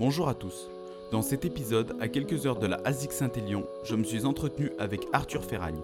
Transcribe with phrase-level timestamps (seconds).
[0.00, 0.70] Bonjour à tous.
[1.10, 5.06] Dans cet épisode, à quelques heures de la ASIC Saint-Élion, je me suis entretenu avec
[5.12, 5.80] Arthur Ferragne.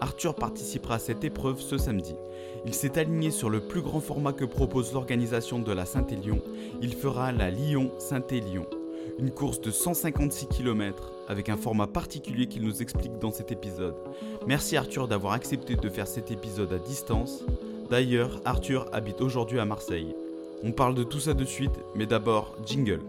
[0.00, 2.14] Arthur participera à cette épreuve ce samedi.
[2.64, 6.40] Il s'est aligné sur le plus grand format que propose l'organisation de la Saint-Élion.
[6.80, 8.64] Il fera la Lyon-Saint-Élion.
[9.18, 13.96] Une course de 156 km avec un format particulier qu'il nous explique dans cet épisode.
[14.46, 17.44] Merci Arthur d'avoir accepté de faire cet épisode à distance.
[17.90, 20.14] D'ailleurs, Arthur habite aujourd'hui à Marseille.
[20.62, 23.00] On parle de tout ça de suite, mais d'abord, jingle.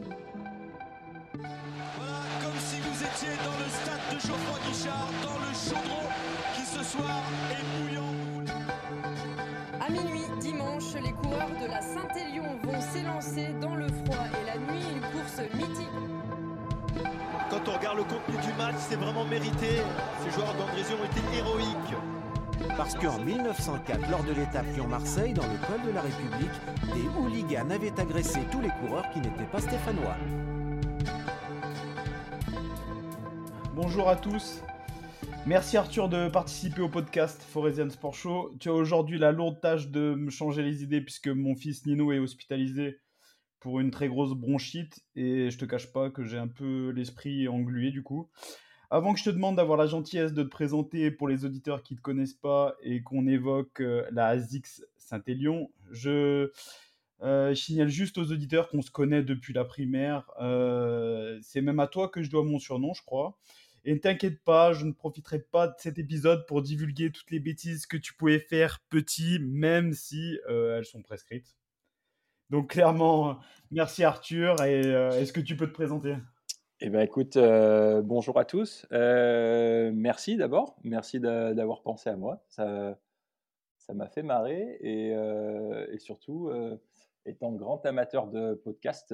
[24.69, 26.49] De l'étape Lyon-Marseille, dans le col de la République,
[26.93, 30.17] des hooligans avaient agressé tous les coureurs qui n'étaient pas stéphanois.
[33.75, 34.61] Bonjour à tous.
[35.45, 38.55] Merci Arthur de participer au podcast Forésian Sport Show.
[38.59, 42.11] Tu as aujourd'hui la lourde tâche de me changer les idées puisque mon fils Nino
[42.11, 42.99] est hospitalisé
[43.59, 47.47] pour une très grosse bronchite et je te cache pas que j'ai un peu l'esprit
[47.47, 48.29] englué du coup.
[48.91, 51.93] Avant que je te demande d'avoir la gentillesse de te présenter pour les auditeurs qui
[51.93, 56.51] ne te connaissent pas et qu'on évoque euh, la ASICS Saint-Élion, je
[57.21, 60.31] euh, signale juste aux auditeurs qu'on se connaît depuis la primaire.
[60.41, 63.37] Euh, c'est même à toi que je dois mon surnom, je crois.
[63.85, 67.39] Et ne t'inquiète pas, je ne profiterai pas de cet épisode pour divulguer toutes les
[67.39, 71.55] bêtises que tu pouvais faire petit, même si elles sont prescrites.
[72.49, 73.39] Donc clairement,
[73.71, 74.61] merci Arthur.
[74.63, 76.15] Et est-ce que tu peux te présenter?
[76.81, 78.85] Eh ben, écoute, euh, bonjour à tous.
[78.93, 82.41] Euh, merci d'abord, merci d'a- d'avoir pensé à moi.
[82.47, 82.97] Ça,
[83.77, 86.49] ça m'a fait marrer et, euh, surtout,
[87.25, 89.13] étant grand amateur de podcast,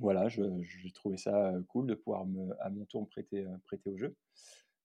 [0.00, 3.98] voilà, j'ai trouvé ça cool de pouvoir me, à mon tour me prêter, prêter au
[3.98, 4.16] jeu.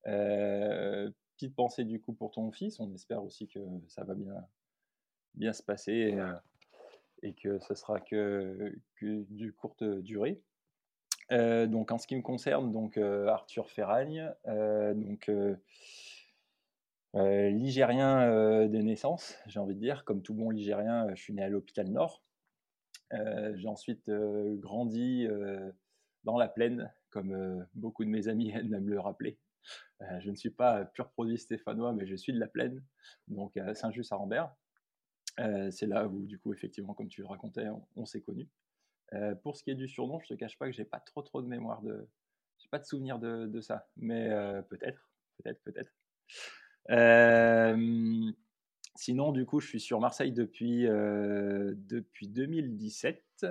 [0.03, 2.79] Petite pensée du coup pour ton fils.
[2.79, 4.35] On espère aussi que ça va bien,
[5.35, 10.41] bien se passer et, et que ce sera que, que du courte durée.
[11.31, 15.31] Euh, donc en ce qui me concerne, donc euh, Arthur Ferragne, euh, donc
[17.15, 21.49] ligérien de naissance, j'ai envie de dire, comme tout bon ligérien, je suis né à
[21.49, 22.23] l'hôpital Nord.
[23.11, 25.27] J'ai ensuite grandi
[26.23, 29.37] dans la plaine, comme beaucoup de mes amis aiment me le rappeler.
[30.21, 32.83] Je ne suis pas pur produit stéphanois, mais je suis de la plaine,
[33.27, 34.51] donc à Saint-Just-à-Rambert.
[35.37, 38.49] C'est là où, du coup, effectivement, comme tu le racontais, on, on s'est connus.
[39.13, 41.21] Euh, pour ce qui est du surnom, je te cache pas que j'ai pas trop
[41.21, 42.07] trop de mémoire de,
[42.63, 45.91] j'ai pas de souvenir de, de ça, mais euh, peut-être, peut-être, peut-être.
[46.89, 48.31] Euh,
[48.95, 53.45] sinon, du coup, je suis sur Marseille depuis depuis 2017.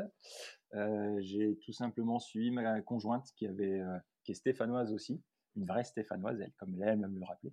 [0.75, 3.83] Euh, j'ai tout simplement suivi ma conjointe qui avait
[4.25, 5.23] qui est stéphanoise aussi,
[5.57, 7.53] une vraie stéphanoise, elle comme elle aime me le rappeler.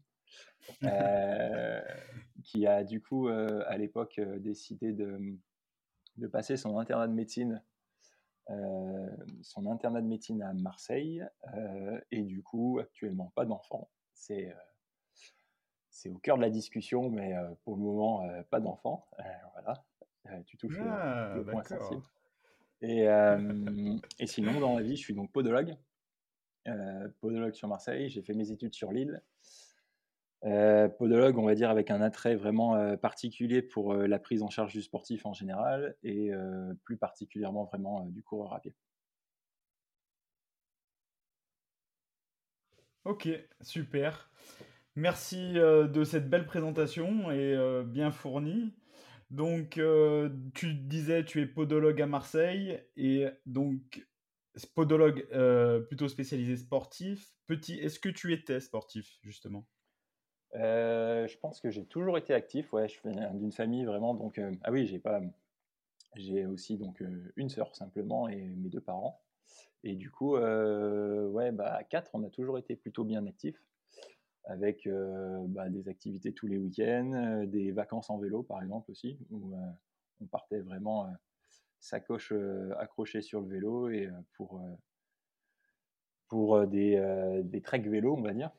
[2.44, 5.20] Qui a du coup à l'époque décidé de,
[6.18, 7.62] de passer son internat de médecine
[9.42, 11.24] son internat de médecine à Marseille
[11.56, 13.90] euh, et du coup actuellement pas d'enfant.
[14.14, 14.56] C'est euh,
[15.90, 19.08] c'est au cœur de la discussion, mais euh, pour le moment pas d'enfant.
[19.54, 19.84] Voilà,
[20.46, 22.04] tu touches le- Ah, le, point sensible.
[22.82, 25.76] Et, euh, et sinon dans la vie, je suis donc podologue,
[26.68, 28.10] euh, podologue sur Marseille.
[28.10, 29.22] J'ai fait mes études sur l'île.
[30.46, 34.42] Euh, podologue, on va dire, avec un attrait vraiment euh, particulier pour euh, la prise
[34.42, 36.32] en charge du sportif en général et
[36.84, 38.74] plus particulièrement vraiment du coureur à pied.
[43.06, 43.28] Ok,
[43.62, 44.30] super.
[44.96, 47.56] Merci de cette belle présentation et
[47.86, 48.74] bien fournie.
[49.32, 49.80] Donc,
[50.54, 54.06] tu disais, tu es podologue à Marseille et donc
[54.76, 55.28] podologue
[55.88, 57.32] plutôt spécialisé sportif.
[57.48, 59.66] Petit, est-ce que tu étais sportif justement?
[60.56, 62.74] Euh, je pense que j'ai toujours été actif.
[62.74, 65.22] Ouais, je viens d'une famille vraiment donc euh, ah oui, j'ai pas
[66.16, 69.22] j'ai aussi donc euh, une sœur simplement et mes deux parents.
[69.84, 73.64] Et du coup, ouais, bah à quatre, on a toujours été plutôt bien actifs
[74.46, 79.56] avec bah, des activités tous les week-ends, des vacances en vélo par exemple aussi où
[80.22, 81.08] on partait vraiment
[81.80, 82.34] sacoche
[82.78, 84.62] accrochée sur le vélo et pour
[86.28, 88.52] pour des, des treks vélo, on va dire.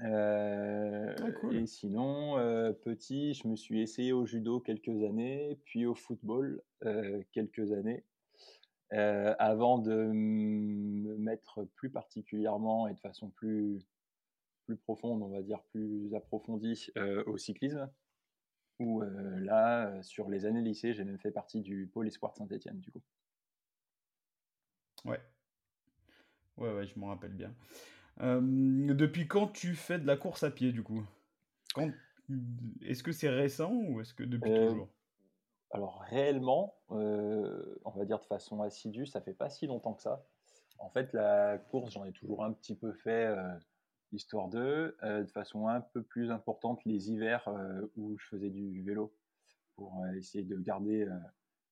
[0.00, 1.56] Euh, cool.
[1.56, 6.62] et sinon, euh, petit, je me suis essayé au judo quelques années, puis au football
[6.84, 8.04] euh, quelques années,
[8.90, 13.84] avant de me mettre plus particulièrement et de façon plus,
[14.66, 16.92] plus profonde, on va dire plus approfondie,
[17.26, 17.90] au cyclisme.
[18.78, 22.78] Où là, sur les années lycée, j'ai même fait partie du pôle espoir de Saint-Etienne,
[22.78, 23.02] du coup.
[25.04, 25.20] Ouais.
[26.56, 27.52] Ouais, ouais, je m'en rappelle bien.
[28.20, 28.40] Euh,
[28.94, 31.02] depuis quand tu fais de la course à pied, du coup?
[31.74, 31.90] Quand...
[32.82, 34.88] Est-ce que c'est récent ou est-ce que depuis Euh, toujours?
[35.72, 40.02] alors réellement, euh, on va dire de façon assidue, ça fait pas si longtemps que
[40.02, 40.24] ça.
[40.78, 43.52] En fait, la course, j'en ai toujours un petit peu fait, euh,
[44.12, 47.48] histoire de, euh, de façon un peu plus importante les hivers
[47.96, 49.12] où je faisais du vélo
[49.76, 51.08] pour essayer de garder,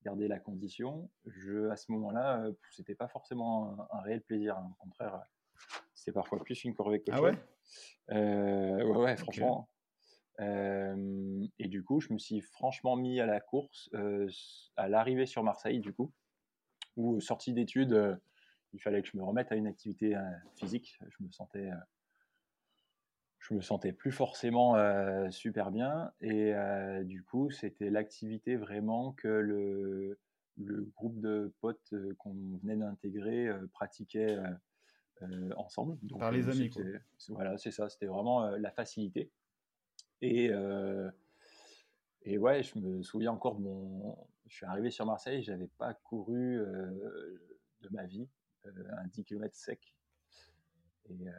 [0.04, 1.08] garder la condition.
[1.26, 4.56] Je, à ce moment-là, c'était pas forcément un, un réel plaisir.
[4.56, 4.74] hein.
[4.80, 5.22] Au contraire,
[6.02, 7.38] c'était parfois plus une corvée que Ah ouais?
[8.10, 9.68] Euh, ouais, ouais, franchement.
[10.40, 14.28] Euh, et du coup, je me suis franchement mis à la course euh,
[14.76, 16.12] à l'arrivée sur Marseille, du coup,
[16.96, 18.20] où sortie d'études,
[18.72, 20.16] il fallait que je me remette à une activité
[20.56, 20.98] physique.
[21.08, 21.70] Je me sentais,
[23.38, 24.74] je me sentais plus forcément
[25.30, 26.52] super bien, et
[27.04, 30.18] du coup, c'était l'activité vraiment que le,
[30.56, 34.36] le groupe de potes qu'on venait d'intégrer pratiquait
[35.56, 35.98] ensemble.
[36.02, 36.82] Donc, Par les euh, amis, quoi.
[37.28, 37.88] Voilà, c'est ça.
[37.88, 39.30] C'était vraiment euh, la facilité.
[40.20, 41.10] Et, euh,
[42.22, 44.16] et ouais, je me souviens encore de mon.
[44.46, 47.38] Je suis arrivé sur Marseille, j'avais pas couru euh,
[47.80, 48.28] de ma vie
[48.66, 49.96] euh, un 10 km sec.
[51.08, 51.32] Et, euh,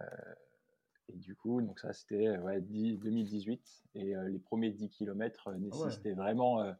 [1.10, 3.84] et du coup, donc ça c'était ouais, 10 2018.
[3.96, 5.60] Et euh, les premiers 10 km Ah ouais.
[5.60, 6.74] nécessitaient vraiment euh,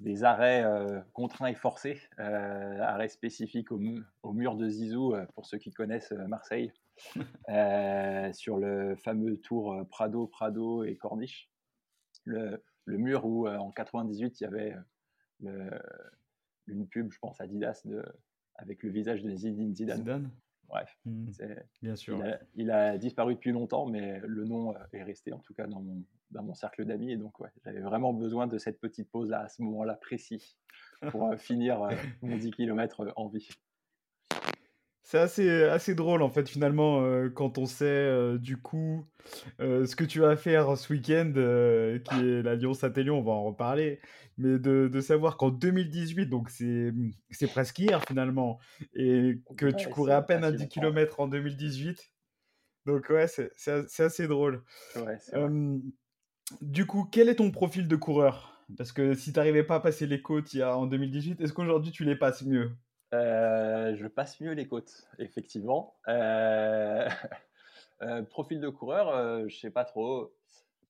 [0.00, 5.14] des arrêts euh, contraints et forcés, euh, arrêts spécifiques au, mu- au mur de Zizou,
[5.14, 6.72] euh, pour ceux qui connaissent Marseille,
[8.34, 11.48] sur le fameux tour Prado, Prado et Corniche.
[12.24, 14.76] Le, le mur où en 98 il y avait
[15.40, 15.70] le-
[16.66, 18.02] une pub, je pense Adidas, de,
[18.56, 19.74] avec le visage de Zidane.
[19.98, 20.30] Zidane?
[20.68, 21.26] Bref, Hmm,
[21.80, 22.16] Bien sûr.
[22.18, 25.68] il, a, il a disparu depuis longtemps, mais le nom est resté en tout cas
[25.68, 27.12] dans mon, dans mon cercle d'amis.
[27.12, 30.56] Et donc, ouais, j'avais vraiment besoin de cette petite pause-là, à ce moment-là précis,
[31.10, 31.90] pour euh, finir euh,
[32.22, 33.48] mon 10 km en vie.
[35.02, 39.06] C'est assez, assez drôle en fait finalement euh, quand on sait euh, du coup
[39.60, 43.30] euh, ce que tu vas faire ce week-end euh, qui est la Lyon-Saint-Élion, on va
[43.30, 44.00] en reparler,
[44.36, 46.92] mais de, de savoir qu'en 2018, donc c'est
[47.30, 48.58] c'est presque hier finalement,
[48.94, 50.80] et que tu courais à peine si 10 longtemps.
[50.80, 52.10] km en 2018,
[52.86, 54.64] donc ouais, c'est c'est a- c'est assez drôle.
[54.96, 55.18] Ouais.
[55.34, 55.78] Euh,
[56.60, 58.62] du coup, quel est ton profil de coureur?
[58.76, 62.16] Parce que si tu pas à passer les côtes en 2018, est-ce qu'aujourd'hui tu les
[62.16, 62.72] passes mieux?
[63.14, 65.96] Euh, je passe mieux les côtes, effectivement.
[66.08, 67.08] Euh,
[68.02, 70.34] euh, profil de coureur, je sais pas trop.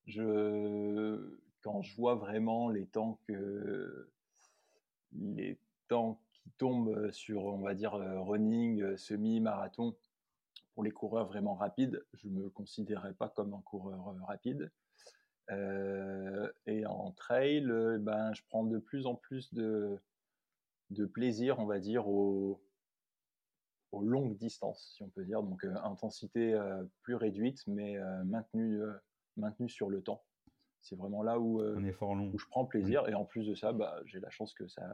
[0.06, 3.34] Je, quand je vois vraiment les temps qui
[6.58, 9.94] tombent sur, on va dire, running, semi-marathon,
[10.74, 14.70] pour les coureurs vraiment rapides, je me considérais pas comme un coureur rapide.
[15.50, 19.98] Euh, et en trail, euh, ben, je prends de plus en plus de,
[20.90, 22.60] de plaisir, on va dire, aux,
[23.92, 25.42] aux longues distances, si on peut dire.
[25.42, 28.80] Donc, euh, intensité euh, plus réduite, mais maintenue,
[29.36, 30.24] maintenue sur le temps.
[30.80, 32.32] C'est vraiment là où, long.
[32.36, 33.08] je prends plaisir.
[33.08, 34.84] Et en plus de ça, bah, j'ai la chance que ça,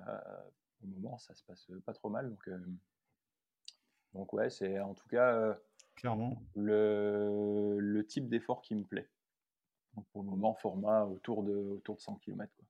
[0.82, 2.31] au moment, ça se passe pas trop mal.
[2.31, 2.50] Donc,
[4.14, 5.58] donc ouais, c'est en tout cas
[5.96, 6.38] Clairement.
[6.55, 9.08] le, le type d'effort qui me plaît.
[9.94, 12.53] Donc, pour le moment, format autour de, autour de 100 km.
[12.56, 12.67] Quoi.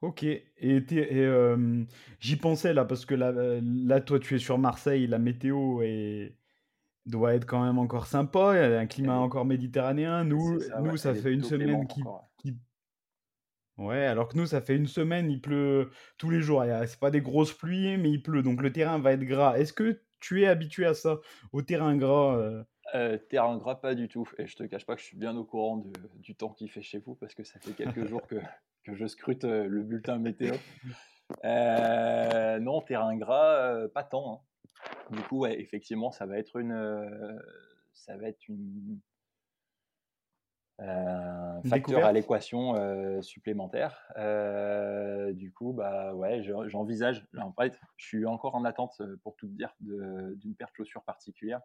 [0.00, 0.44] Ok, et,
[0.92, 1.84] euh,
[2.20, 6.36] j'y pensais là, parce que là, là, toi, tu es sur Marseille, la météo est...
[7.06, 10.22] doit être quand même encore sympa, il y a un climat encore méditerranéen.
[10.22, 12.10] Nous, ça, nous ouais, ça fait une semaine qui, ouais.
[12.36, 12.56] qui...
[13.76, 16.64] Ouais, alors que nous, ça fait une semaine, il pleut tous les jours.
[16.86, 19.58] C'est pas des grosses pluies, mais il pleut, donc le terrain va être gras.
[19.58, 21.18] Est-ce que tu es habitué à ça,
[21.52, 22.62] au terrain gras euh,
[22.94, 24.26] Euh, terrain gras, pas du tout.
[24.38, 26.70] Et je te cache pas que je suis bien au courant de- du temps qu'il
[26.70, 28.36] fait chez vous parce que ça fait quelques jours que,
[28.84, 30.54] que je scrute euh, le bulletin météo.
[31.44, 34.42] Euh, non, terrain gras, euh, pas tant.
[35.10, 35.14] hein.
[35.14, 37.38] Du coup, ouais, effectivement, ça va être une,
[37.92, 38.98] ça va être une,
[40.78, 44.06] un facteur à l'équation supplémentaire.
[45.34, 47.26] Du coup, bah ouais, je- j'envisage.
[47.36, 51.02] En fait, je suis encore en attente, pour tout te dire, d'une paire de chaussures
[51.04, 51.60] particulière.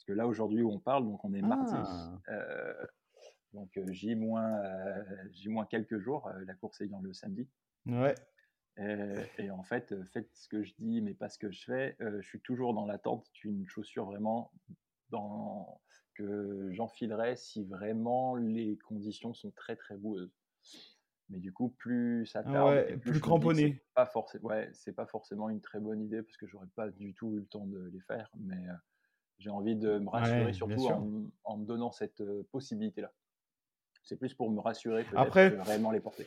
[0.00, 1.74] Parce que là, aujourd'hui, où on parle, donc on est mardi.
[1.74, 2.86] Ah, euh,
[3.52, 7.46] donc euh, J euh, J moins quelques jours, la course ayant le samedi.
[7.84, 8.14] ouais.
[8.78, 11.96] Et, et en fait, faites ce que je dis, mais pas ce que je fais.
[12.00, 14.52] Je suis toujours dans l'attente d'une chaussure vraiment
[15.10, 15.82] dans,
[16.14, 20.32] que j'enfilerai si vraiment les conditions sont très très boueuses.
[21.28, 23.74] Mais du coup, plus ça Ah tarde, ouais, plus cramponné.
[23.74, 26.88] c'est pas forcément, ouais, c'est pas forcément une très bonne idée parce que j'aurais pas
[26.88, 28.30] du tout eu le temps de les faire.
[28.38, 28.64] Mais
[29.40, 31.08] j'ai envie de me rassurer Ouais, surtout en,
[31.44, 33.10] en me donnant cette euh, possibilité-là.
[34.04, 36.26] C'est plus pour me rassurer peut-être Après, que réellement les porter.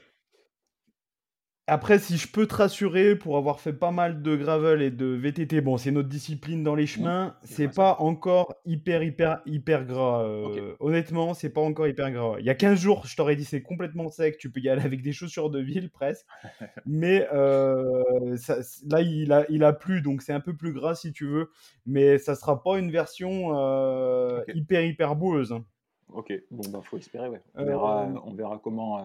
[1.65, 5.05] Après, si je peux te rassurer, pour avoir fait pas mal de gravel et de
[5.05, 7.74] VTT, bon, c'est notre discipline dans les chemins, c'est c'est ça.
[7.74, 10.24] pas encore hyper, hyper, hyper gras.
[10.25, 12.36] Euh, honnêtement, c'est pas encore hyper gras.
[12.39, 14.82] Il y a 15 jours, je t'aurais dit c'est complètement sec, tu peux y aller
[14.82, 16.25] avec des chaussures de ville presque.
[16.86, 18.58] Mais euh, ça-
[18.89, 21.50] là, il a, il a plu, donc c'est un peu plus gras si tu veux.
[21.86, 25.53] Mais ça sera pas une version euh, hyper, hyper boueuse.
[25.53, 25.63] hein.
[26.10, 27.41] Ok, bon, bah, faut espérer, ouais.
[27.55, 29.03] On verra, on verra comment,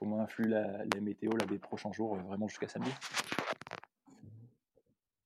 [0.00, 2.90] comment influe la, la météo là, des prochains jours, euh, vraiment jusqu'à samedi.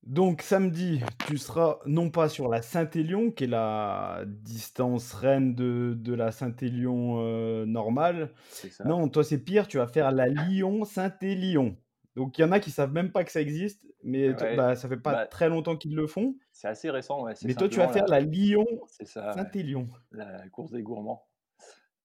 [0.02, 5.94] Donc samedi, tu seras non pas sur la Saint-Élion, qui est la distance reine de,
[5.96, 8.30] de la Saint-Élion euh, normale.
[8.50, 8.84] Ça.
[8.84, 11.76] Non, toi c'est pire, tu vas faire la Lyon-Saint-Élion.
[12.16, 14.76] Donc il y en a qui savent même pas que ça existe, mais toi- bah,
[14.76, 16.36] ça fait pas bah, très longtemps qu'ils le font.
[16.52, 17.32] c'est assez récent, ouais.
[17.44, 19.88] Mais toi tu vas faire la ouais, Lyon-Saint-Élion.
[20.12, 21.26] la course des gourmands.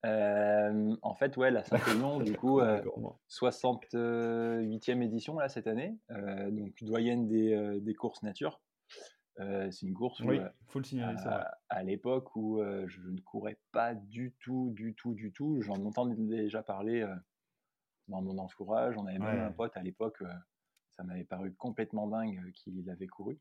[0.05, 2.81] Euh, en fait, ouais, la Saint-Élion, du coup, euh,
[3.29, 8.61] 68e édition là cette année, euh, donc doyenne des, euh, des courses nature.
[9.39, 12.85] Euh, c'est une course où, Oui, euh, faut le signaler, à, à l'époque où euh,
[12.87, 15.61] je ne courais pas du tout, du tout, du tout.
[15.61, 17.15] J'en entendais déjà parler euh,
[18.09, 18.95] dans mon entourage.
[18.97, 19.45] On avait même Ouais.
[19.45, 20.33] un pote à l'époque, euh,
[20.91, 23.39] ça m'avait paru complètement dingue euh, qu'il avait couru.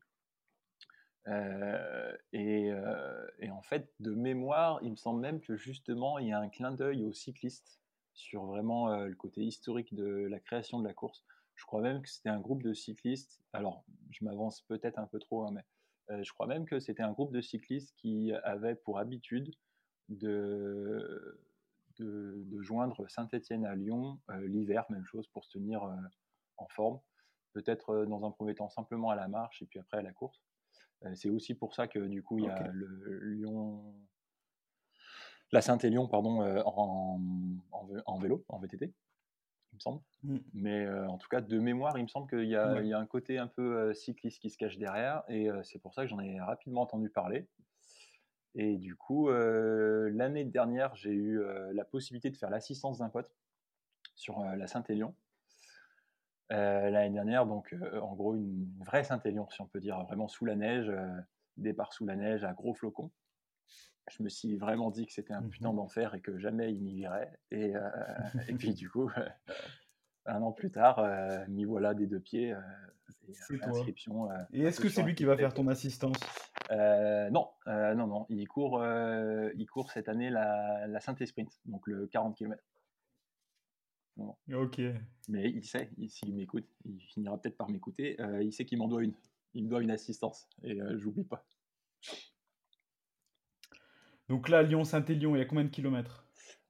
[1.29, 6.27] Euh, et, euh, et en fait, de mémoire, il me semble même que justement, il
[6.27, 7.79] y a un clin d'œil aux cyclistes
[8.13, 11.23] sur vraiment euh, le côté historique de la création de la course.
[11.55, 13.41] Je crois même que c'était un groupe de cyclistes.
[13.53, 17.11] Alors, je m'avance peut-être un peu trop, hein, mais je crois même que c'était un
[17.11, 19.53] groupe de cyclistes qui avait pour habitude
[20.07, 21.39] de,
[21.99, 25.83] de, joindre Saint-Étienne à Lyon l'hiver, même chose, pour se tenir
[26.57, 26.99] en forme.
[27.53, 30.41] Peut-être dans un premier temps simplement à la marche et puis après à la course.
[31.05, 33.93] Euh, c'est aussi pour ça que du coup il y a le Lyon,
[35.51, 37.19] la Saint-Élion, pardon, euh, en,
[37.71, 38.85] en, vé- en vélo, en VTT,
[39.71, 40.01] il me semble.
[40.23, 40.37] Mm.
[40.53, 42.83] Mais euh, en tout cas, de mémoire, il me semble qu'il y, a- Ouais.
[42.85, 45.63] il y a un côté un peu euh, cycliste qui se cache derrière, et euh,
[45.63, 47.47] c'est pour ça que j'en ai rapidement entendu parler.
[48.55, 51.39] Et du coup, l'année dernière, j'ai eu
[51.71, 53.31] la possibilité de faire l'assistance d'un pote
[54.15, 55.09] sur la Saint-Élion.
[55.09, 55.28] Euh,
[56.49, 60.45] l'année dernière, donc euh, en gros une vraie Saint-Élion, si on peut dire, vraiment sous
[60.45, 61.07] la neige, euh,
[61.57, 63.11] départ sous la neige à gros flocons.
[64.09, 65.49] Je me suis vraiment dit que c'était un Mhm.
[65.49, 67.31] putain d'enfer et que jamais il m'y irait.
[67.51, 67.89] Et, euh,
[68.47, 69.11] et puis du coup,
[70.25, 72.53] un an plus tard, euh, m'y voilà des deux pieds.
[72.53, 72.59] euh,
[73.27, 73.67] et, euh, toi.
[73.69, 76.17] inscription, euh, Et est-ce que c'est lui qui va faire ton assistance?
[76.71, 78.25] Euh, non, euh, non, non.
[78.29, 82.63] Il court, euh, il court cette année la, la Saint Sprint, donc le 40 km.
[84.53, 84.81] Ok.
[85.27, 88.19] Mais il sait, il- s'il m'écoute, il finira peut-être par m'écouter.
[88.21, 89.13] euh, il sait qu'il m'en doit une.
[89.53, 91.45] Il me doit une assistance et euh, j'oublie pas.
[94.27, 96.23] Donc là, Lyon-Saint-Élion, il y a combien de kilomètres?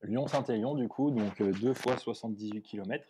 [0.03, 3.05] Lyon-Saint-Élion, du coup, donc 2 fois 78 km,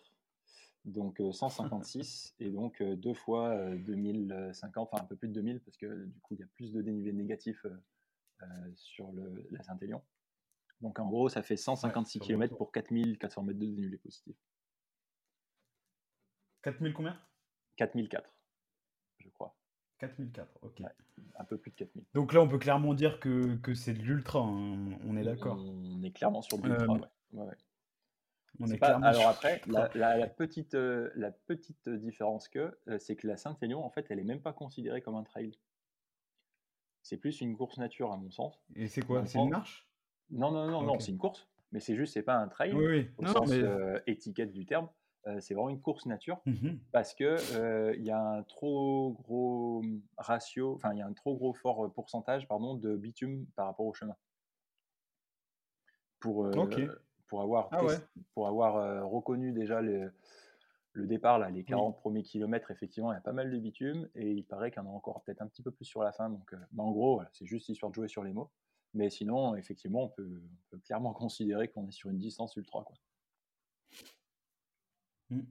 [0.84, 5.60] donc euh, 156, et donc 2 fois euh, 2050, enfin un peu plus de 2000,
[5.60, 7.70] parce que du coup, il y a plus de dénivelé négatif euh,
[8.42, 10.02] euh, sur le, la Saint-Élion.
[10.80, 14.36] Donc en gros, ça fait 156 sur le km pour 4400 mètres de dénivelé positif.
[16.62, 17.18] 4000 combien?
[17.76, 18.30] 4004,
[19.18, 19.56] je crois.
[19.98, 20.80] 4004, ok.
[20.80, 20.86] Ouais.
[21.36, 22.04] Un peu plus de 4000.
[22.14, 25.58] Donc là, on peut clairement dire que, que c'est de l'ultra, hein, on est d'accord.
[25.62, 27.08] On est clairement sur de l'ultra, Euh, ouais.
[27.32, 27.56] Ouais, ouais.
[28.58, 32.48] On C'est est pas- clairement alors après, la, la- la petite, euh, la petite différence
[32.48, 35.22] que, euh, c'est que la Saint-Élion, en fait, elle est même pas considérée comme un
[35.24, 35.52] trail.
[37.02, 38.60] C'est plus une course nature, à mon sens.
[38.74, 39.24] Et c'est quoi?
[39.24, 39.86] C'est une marche?
[40.30, 42.86] Non, non, non, non, c'est une course, mais c'est juste, c'est pas un trail Oui,
[42.86, 43.10] oui.
[43.18, 43.62] au Non, sens mais...
[43.62, 44.88] euh, étiquette du terme.
[45.26, 46.78] Euh, c'est vraiment une course nature Mhm.
[46.92, 49.82] parce que euh, il y a un trop gros
[50.16, 53.84] ratio, enfin il y a un trop gros fort pourcentage, pardon, de bitume par rapport
[53.86, 54.16] au chemin.
[56.20, 56.50] Pour,
[57.28, 57.96] pour avoir, Ah ouais.
[58.34, 60.12] pour avoir reconnu déjà le,
[60.92, 64.08] le départ, là, les 40 premiers kilomètres, effectivement, il y a pas mal de bitume
[64.14, 66.12] et il paraît qu'il y en a encore peut-être un petit peu plus sur la
[66.12, 66.28] fin.
[66.30, 68.50] Donc, euh, bah, en gros, voilà, c'est juste histoire de jouer sur les mots.
[68.94, 72.84] Mais sinon, effectivement, on peut, on peut clairement considérer qu'on est sur une distance ultra.
[72.84, 72.96] Quoi.
[75.30, 75.42] Mm.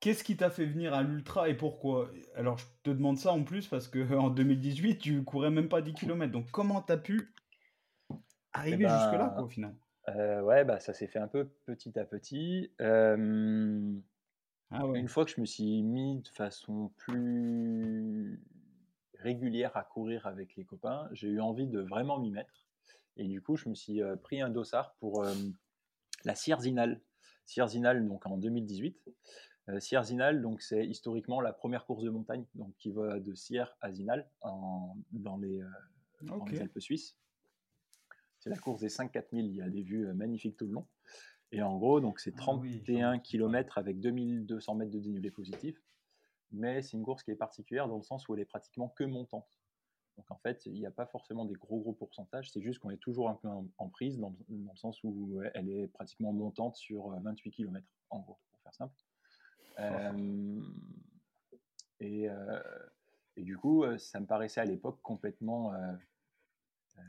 [0.00, 2.10] Qu'est-ce qui t'a fait venir à l'ultra et pourquoi?
[2.34, 5.82] Alors, je te demande ça en plus parce que en 2018, tu courais même pas
[5.82, 6.32] 10 km.
[6.32, 7.34] Donc, comment t'as pu
[8.52, 9.74] arriver ben, jusque-là, quoi, au final?
[10.08, 12.72] Euh, ouais, bah, ça s'est fait un peu petit à petit.
[12.80, 13.92] Euh,
[14.70, 14.98] Ah ouais.
[14.98, 18.40] Une fois que je me suis mis de façon plus
[19.22, 22.66] régulière à courir avec les copains, j'ai eu envie de vraiment m'y mettre.
[23.16, 25.34] Et du coup, je me suis euh, pris un dossard pour euh,
[26.24, 27.00] la Sierzinal.
[27.44, 28.96] Sierzinal, donc en 2018.
[29.68, 33.76] Euh, Sierzinal, donc c'est historiquement la première course de montagne, donc qui va de Sierre
[33.80, 35.60] à Zinal en, dans, les,
[36.22, 36.52] dans Ok.
[36.52, 37.16] les Alpes suisses.
[38.38, 40.86] C'est la course des 5-4 000, il y a des vues magnifiques tout le long.
[41.52, 43.22] Et en gros, donc c'est Ah oui, j'en ai 31 entendu parler.
[43.22, 45.76] km avec 2200 mètres de dénivelé positif.
[46.52, 49.04] Mais c'est une course qui est particulière dans le sens où elle est pratiquement que
[49.04, 49.60] montante.
[50.16, 52.50] Donc en fait, il n'y a pas forcément des gros gros pourcentages.
[52.50, 55.88] C'est juste qu'on est toujours un peu en, prise dans, le- sens où elle est
[55.88, 58.94] pratiquement montante sur euh, 28 km, en gros, pour faire simple.
[59.78, 60.60] Euh,
[62.00, 62.60] et, euh,
[63.36, 65.92] et du coup, euh, ça me paraissait à l'époque complètement, euh,
[66.98, 67.02] euh,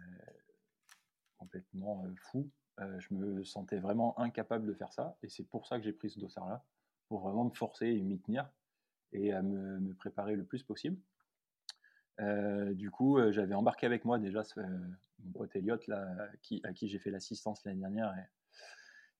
[1.37, 2.49] complètement euh, fou.
[2.79, 5.17] Euh, je me sentais vraiment incapable de faire ça.
[5.23, 6.63] Et c'est pour ça que j'ai pris ce dossard-là,
[7.09, 8.49] pour vraiment me forcer et m'y tenir
[9.13, 10.97] et à me, préparer le plus possible.
[12.19, 14.79] Euh, du coup, euh, j'avais embarqué avec moi déjà ce- euh,
[15.23, 18.13] mon pote Elliot, là, qui, à qui j'ai fait l'assistance l'année dernière.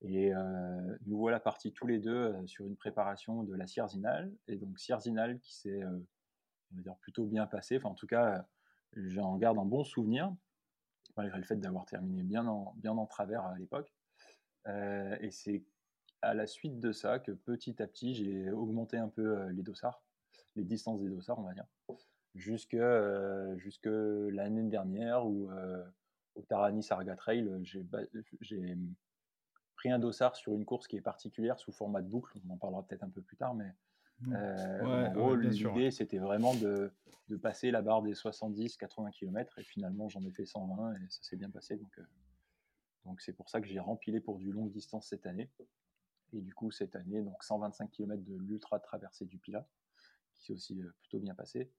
[0.02, 4.32] Et, euh, nous voilà partis tous les deux sur une préparation de la Sierzinal.
[4.48, 7.78] Et donc Sierzinal qui s'est, on plutôt bien passé.
[7.78, 8.48] Enfin, en tout cas,
[8.96, 10.34] j'en garde un bon souvenir,
[11.18, 13.94] malgré le fait d'avoir terminé bien en, bien en travers à l'époque.
[14.68, 15.64] Et c'est
[16.22, 19.64] à la suite de ça que petit à petit, j'ai augmenté un peu euh, les
[19.64, 20.04] dossards,
[20.56, 21.68] les distances des dossards, on va dire,
[22.36, 25.84] jusque, euh, jusque l'année dernière où euh,
[26.36, 27.50] au Tarani Sarga Trail,
[28.42, 28.78] j'ai
[29.76, 32.38] pris un dossard sur une course qui est particulière sous format de boucle.
[32.48, 33.74] On en parlera peut-être un peu plus tard, mais
[34.28, 36.92] euh, Ouais, en gros, ouais, l'idée c'était vraiment de,
[37.30, 41.24] de passer la barre des 70-80 km et finalement j'en ai fait 120 et ça
[41.24, 41.76] s'est bien passé.
[41.78, 42.00] Donc
[43.06, 45.50] donc c'est pour ça que j'ai rempilé pour du longue distance cette année.
[46.34, 49.68] Et du coup, cette année, donc 125 km de l'ultra traversée du Pilat,
[50.36, 51.72] qui s'est aussi euh, plutôt bien passé.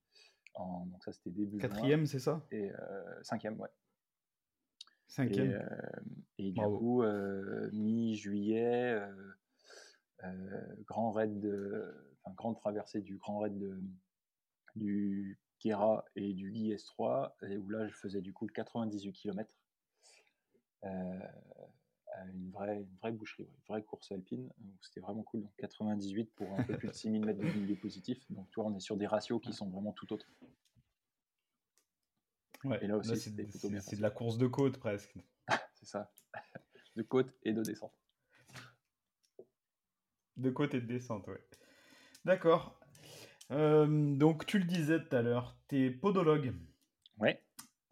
[0.55, 1.59] En- donc ça, c'était début.
[1.59, 2.47] Quatrième, c'est ça?
[2.51, 3.71] Et euh, cinquième, ouais.
[3.71, 5.53] Et, Cinquième.
[5.53, 5.61] euh,
[6.39, 6.79] et du Bravo.
[6.79, 9.33] coup, euh, mi-juillet, euh,
[10.25, 13.81] euh, grand raid de, enfin, grande traversée du grand raid de,
[14.77, 19.49] du Kera et du IS3, et où là, je faisais du coup le 98 km.
[22.35, 24.51] Une, vraie, une vraie boucherie, une vraie course alpine.
[24.81, 25.43] C'était vraiment cool.
[25.43, 28.19] Donc 98 pour un peu plus de 6000 mètres de dénivelé positif.
[28.31, 30.27] Donc, toi, on est sur des ratios qui sont vraiment tout autres.
[32.65, 35.15] Ouais, et là aussi, c'est de la course de côte presque.
[35.75, 36.13] C'est ça.
[36.95, 37.93] De côte et de descente.
[40.37, 41.43] De côte et de descente, ouais.
[42.25, 42.79] D'accord.
[43.51, 46.55] Euh, donc, tu le disais tout à l'heure, tu es podologue.
[47.19, 47.43] Ouais.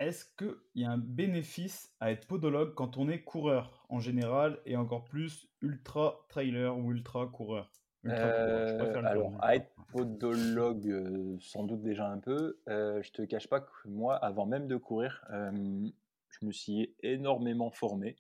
[0.01, 4.59] Est-ce qu'il y a un bénéfice à être podologue quand on est coureur en général
[4.65, 7.71] et encore plus ultra trailer ou ultra coureur?
[8.03, 12.59] Ultra coureur, je préfère Euh, alors, à être podologue, euh, sans doute déjà un peu.
[12.71, 15.87] Euh, je te cache pas que moi, avant même de courir, euh,
[16.31, 18.17] je me suis énormément formé.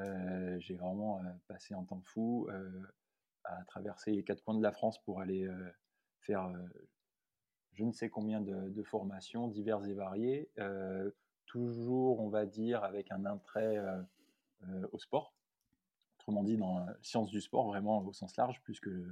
[0.00, 2.48] Euh, J'ai vraiment passé un temps fou
[3.44, 5.48] à traverser les quatre coins de la France pour aller
[6.18, 6.50] faire
[7.76, 11.10] je ne sais combien de, formations diverses et variées, euh,
[11.44, 14.02] toujours, on va dire, avec un intérêt euh,
[14.68, 15.34] euh, au sport.
[16.18, 19.06] Autrement dit, dans la science du sport, vraiment au sens large, plus que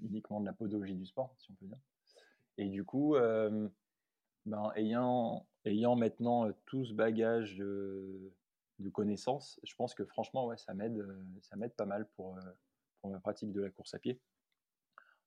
[0.00, 1.78] uniquement de la podologie du sport, si on peut dire.
[2.56, 3.16] Et du coup,
[4.46, 5.44] ben, ayant,
[5.96, 8.32] maintenant tout ce bagage de,
[8.92, 11.04] connaissances, je pense que franchement, ouais, ça m'aide
[11.42, 12.38] ça pas mal pour,
[13.00, 14.20] pour ma pratique de la course à pied.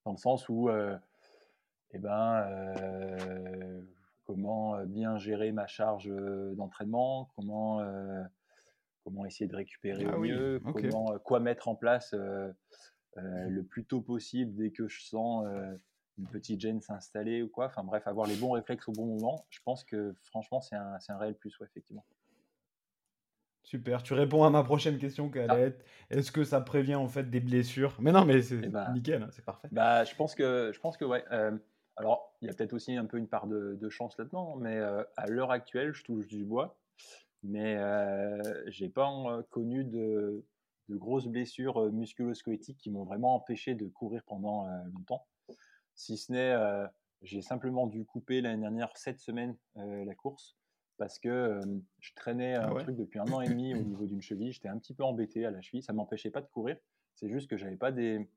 [0.06, 0.70] Dans le sens où,
[1.94, 3.82] eh ben, euh,
[4.26, 8.24] comment euh, bien gérer ma charge euh, d'entraînement, comment, euh,
[9.04, 12.52] comment essayer de récupérer Ah au oui, mieux, comment, quoi mettre en place euh,
[13.16, 15.46] le plus tôt possible dès que je sens
[16.18, 17.68] une petite gêne s'installer ou quoi.
[17.68, 19.46] Enfin bref, avoir les bons réflexes au bon moment.
[19.50, 22.06] Je pense que franchement, c'est un, un réel plus, ouais, effectivement.
[23.64, 25.60] Super, tu réponds à ma prochaine question qui allait Ah.
[25.68, 27.96] être est-ce que ça prévient en fait des blessures?
[28.00, 29.70] Mais non, mais c'est Eh ben, nickel, hein, c'est parfait.
[29.72, 31.24] Bah, je pense que, je pense que ouais.
[31.32, 31.58] euh,
[31.96, 34.78] alors, il y a peut-être aussi un peu une part de, de chance là-dedans, mais
[34.78, 36.78] euh, à l'heure actuelle, je touche du bois,
[37.44, 40.44] mais euh, j'ai pas euh, connu de,
[40.90, 45.28] de grosses blessures euh, musculo-squelettiques qui m'ont vraiment empêché de courir pendant euh, longtemps.
[45.96, 46.56] Si ce n'est,
[47.22, 50.58] j'ai simplement dû couper l'année dernière 7 semaines la course
[50.98, 51.60] parce que
[52.00, 54.52] je traînais un Ah ouais truc depuis un an et demi au niveau d'une cheville.
[54.52, 55.84] J'étais un petit peu embêté à la cheville.
[55.84, 56.78] Ça m'empêchait pas de courir.
[57.14, 58.28] C'est juste que j'avais pas des,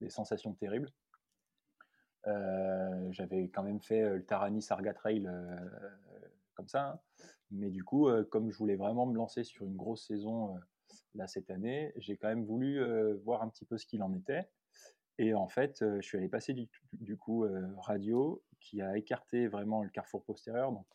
[0.00, 0.90] des sensations terribles.
[2.26, 5.56] Euh, j'avais quand même fait euh, le Tarani Sarga Trail euh,
[6.54, 6.90] comme ça.
[6.90, 7.00] hein.
[7.50, 10.58] Mais du coup, comme je voulais vraiment me lancer sur une grosse saison
[11.14, 12.82] là cette année, j'ai quand même voulu
[13.24, 14.48] voir un petit peu ce qu'il en était.
[15.18, 19.90] Et en fait, je suis allé passer du, coup radio qui a écarté vraiment le
[19.90, 20.72] carrefour postérieur.
[20.72, 20.86] Donc,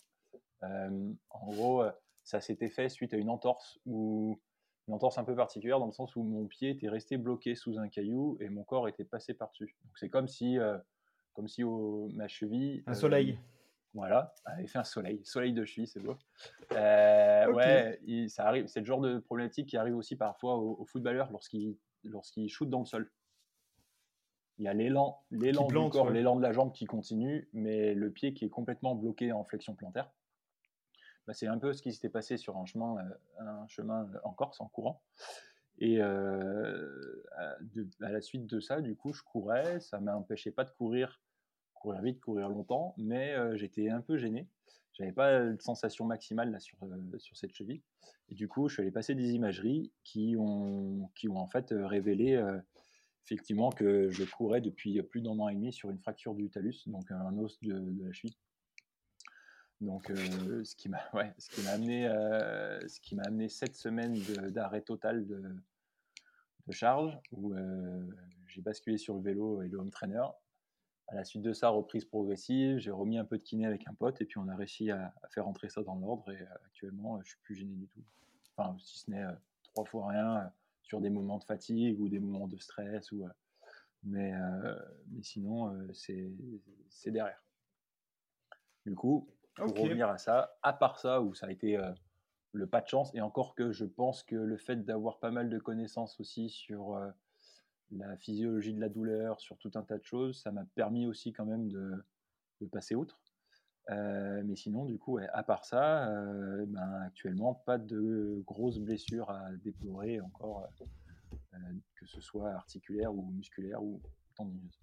[0.63, 1.83] en gros,
[2.23, 4.41] ça s'était fait suite à une entorse ou
[4.87, 7.77] une entorse un peu particulière dans le sens où mon pied était resté bloqué sous
[7.77, 9.75] un caillou et mon corps était passé par-dessus.
[9.85, 10.57] Donc c'est comme si,
[11.38, 12.84] comme si au- ma cheville.
[12.88, 13.38] Un euh, soleil.
[13.93, 16.15] Voilà, avait fait un soleil, soleil de cheville, c'est beau.
[16.71, 17.52] Euh.
[17.54, 18.65] Ouais, il- ça arrive.
[18.67, 22.71] C'est le genre de problématique qui arrive aussi parfois aux, aux footballeurs lorsqu'ils lorsqu'ils shootent
[22.71, 23.12] dans le sol.
[24.58, 26.13] Il y a l'élan, l'élan du corps, ouais.
[26.13, 29.76] l'élan de la jambe qui continue, mais le pied qui est complètement bloqué en flexion
[29.76, 30.10] plantaire.
[31.28, 34.34] Bah, c'est un peu ce qui s'était passé sur un chemin, euh, un chemin en
[34.34, 35.04] Corse en courant.
[35.80, 39.80] Et euh, à, de- à la suite de ça, du coup, je courais.
[39.80, 41.21] Ça m'empêchait pas de courir,
[41.79, 44.47] courir vite, courir longtemps, mais euh, j'étais un peu gêné.
[44.93, 47.81] J'avais pas de sensation maximale là, sur, euh, sur cette cheville.
[48.29, 51.85] Du coup, je suis allé passer des imageries qui ont, qui ont en fait euh,
[51.85, 52.59] révélé euh,
[53.25, 56.87] effectivement que je courais depuis plus d'un an et demi sur une fracture du talus,
[56.87, 58.37] donc un os de, la cheville.
[59.81, 61.33] Donc, euh, ce qui m'a ouais,
[61.67, 64.17] amené, euh, ce qui amené sept semaines
[64.49, 65.43] d'arrêt total de,
[66.69, 68.05] charge, où euh,
[68.47, 70.25] j'ai basculé sur le vélo et le home trainer.
[71.10, 73.93] À la suite de ça, reprise progressive, j'ai remis un peu de kiné avec un
[73.93, 76.46] pote, et puis on a réussi à, à faire rentrer ça dans l'ordre, et euh,
[76.65, 78.04] actuellement, euh, je suis plus gêné du tout.
[78.56, 79.32] Enfin, si ce n'est euh,
[79.63, 80.48] trois fois rien euh,
[80.82, 83.30] sur des moments de fatigue ou des moments de stress, ou, euh,
[84.04, 84.32] mais,
[85.10, 87.43] mais sinon, c'est derrière.
[88.86, 89.80] Du coup, pour Ok.
[89.80, 91.78] revenir à ça, à part ça, où ça a été
[92.54, 95.50] le pas de chance, et encore que je pense que le fait d'avoir pas mal
[95.50, 96.96] de connaissances aussi sur
[97.91, 101.34] la physiologie de la douleur, sur tout un tas de choses, ça m'a permis aussi
[101.34, 102.04] quand même de,
[102.62, 103.19] de passer outre.
[103.89, 109.30] Euh, mais sinon, du coup, à part ça, euh, ben, actuellement, pas de grosses blessures
[109.30, 110.67] à déplorer encore,
[111.54, 111.58] euh,
[111.95, 114.02] que ce soit articulaire ou musculaire ou
[114.36, 114.80] tendineuse.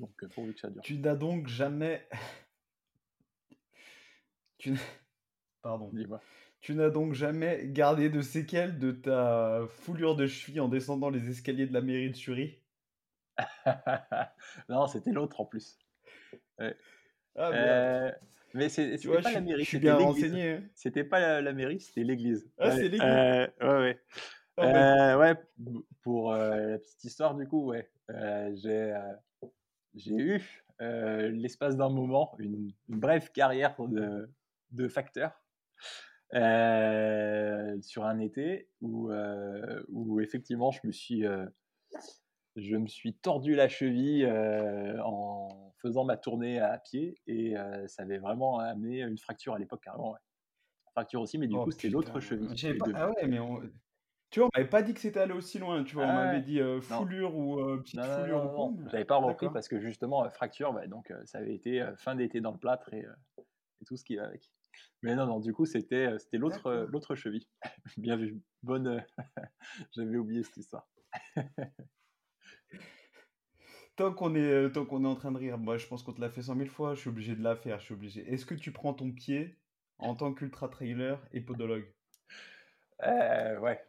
[0.00, 0.82] Donc, pourvu que ça dure.
[0.82, 2.08] Tu n'as donc jamais.
[4.58, 4.80] tu n'as-
[5.60, 5.90] Pardon.
[5.92, 6.20] Dis-moi.
[6.66, 11.30] Tu n'as donc jamais gardé de séquelles de ta foulure de cheville en descendant les
[11.30, 12.58] escaliers de la mairie de Sury
[14.68, 15.78] non, c'était l'autre en plus.
[16.58, 16.72] Ah.
[17.36, 18.10] Euh,
[18.52, 20.34] mais Tu c'était pas la mairie, c'était l'église.
[20.34, 20.64] hein.
[20.74, 22.50] C'était pas la, mairie, c'était l'église.
[22.58, 23.00] Ah, Ouais, c'est l'église.
[23.00, 24.00] euh, ouais, ouais.
[24.56, 25.34] Ah, Euh, ouais,
[26.02, 27.88] pour euh, la petite histoire, du coup, ouais,
[28.64, 28.92] j'ai
[30.16, 30.42] eu
[30.80, 34.28] l'espace d'un moment une, une brève carrière de,
[34.72, 35.30] de facteur
[36.34, 41.46] euh, sur un été où, euh, où effectivement je me suis, euh,
[42.56, 44.26] je me suis tordu la cheville
[45.04, 47.54] en faisant ma tournée à pied et
[47.86, 50.12] ça avait vraiment amené une fracture à l'époque carrément.
[50.12, 50.18] ouais.
[50.92, 52.78] Fracture aussi, mais du oh, coup c'était l'autre cheville.
[52.78, 52.86] Pas-.
[52.94, 53.60] Ah ouais, mais on...
[54.30, 55.84] tu vois, on m'avait pas dit que c'était allé aussi loin.
[55.84, 56.96] Tu vois, on Ah m'avait dit euh, Non.
[56.96, 60.24] foulure ou euh, petite Non, non, foulure non, non, j'avais pas repris parce que justement,
[60.24, 63.04] euh, fracture, bah, donc ça avait été fin d'été dans le plâtre et,
[63.80, 64.50] et tout ce qui va avec.
[65.02, 67.46] Mais non, non, du coup, c'était euh, c'était l'autre euh, l'autre cheville.
[67.96, 68.86] Bien vu, bonne.
[68.88, 69.00] euh,
[69.96, 70.86] J'avais oublié cette histoire.
[73.96, 76.20] Tant qu'on est, tant qu'on est en train de rire, moi je pense qu'on te
[76.20, 78.30] l'a fait cent mille fois, je suis obligé de la faire, je suis obligé.
[78.30, 79.56] Est-ce que tu prends ton pied
[79.98, 81.90] en tant qu'ultra trailer et podologue?
[83.04, 83.80] Euh, ouais.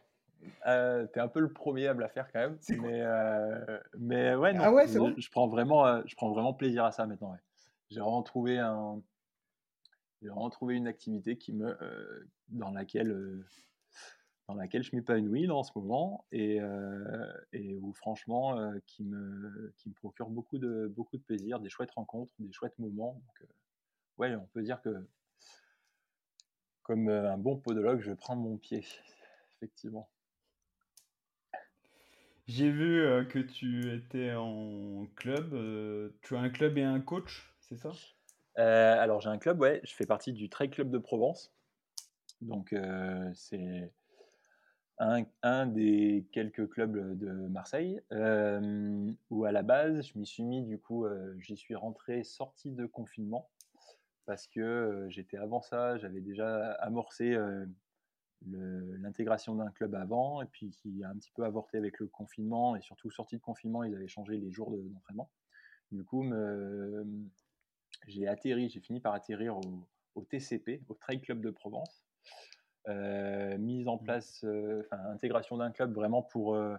[0.66, 2.58] Euh, T'es un peu le premier à me la faire quand même.
[2.70, 4.62] Mais, euh, mais ouais, non.
[4.64, 7.32] Ah ouais, c'est je, vrai je prends vraiment, je prends vraiment plaisir à ça maintenant.
[7.32, 7.38] ouais.
[7.90, 9.02] J'ai vraiment trouvé un,
[10.20, 13.46] j'ai vraiment trouvé une activité qui me, euh, dans laquelle, euh,
[14.48, 19.04] dans laquelle je m'épanouis là, en ce moment et, euh, et où franchement, euh, qui
[19.04, 23.22] me, qui me procure beaucoup de, beaucoup de plaisir, des chouettes rencontres, des chouettes moments.
[24.16, 25.06] Ouais, on peut dire que,
[26.82, 28.84] comme un bon podologue, je prends mon pied,
[29.56, 30.08] effectivement.
[32.48, 35.50] J'ai vu que tu étais en club,
[36.22, 37.92] tu as un club et un coach, c'est ça?
[38.62, 41.52] Alors j'ai un club, ouais, je fais partie du Trail Club de Provence.
[42.40, 43.90] Donc euh, c'est
[45.42, 50.64] un, des quelques clubs de Marseille euh, où à la base je m'y suis mis
[50.64, 53.48] du coup, euh, j'y suis rentré sorti de confinement
[54.26, 57.64] parce que euh, j'étais avant ça, j'avais déjà amorcé euh,
[58.42, 62.76] l'intégration d'un club avant et puis qui a un petit peu avorté avec le confinement
[62.76, 65.30] et surtout sorti de confinement, ils avaient changé les jours de- d'entraînement.
[65.90, 67.06] Du coup, me-
[68.06, 72.04] j'ai atterri, j'ai fini par atterrir au, au TCP, au Trail Club de Provence.
[72.88, 76.76] Euh, mise en place, euh, enfin intégration d'un club vraiment pour, euh,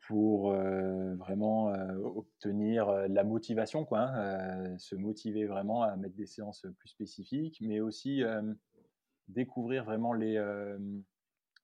[0.00, 6.16] pour euh, vraiment euh, obtenir euh, la motivation, quoi, hein, se motiver vraiment à mettre
[6.16, 8.22] des séances plus spécifiques, mais aussi
[9.28, 10.40] découvrir vraiment les,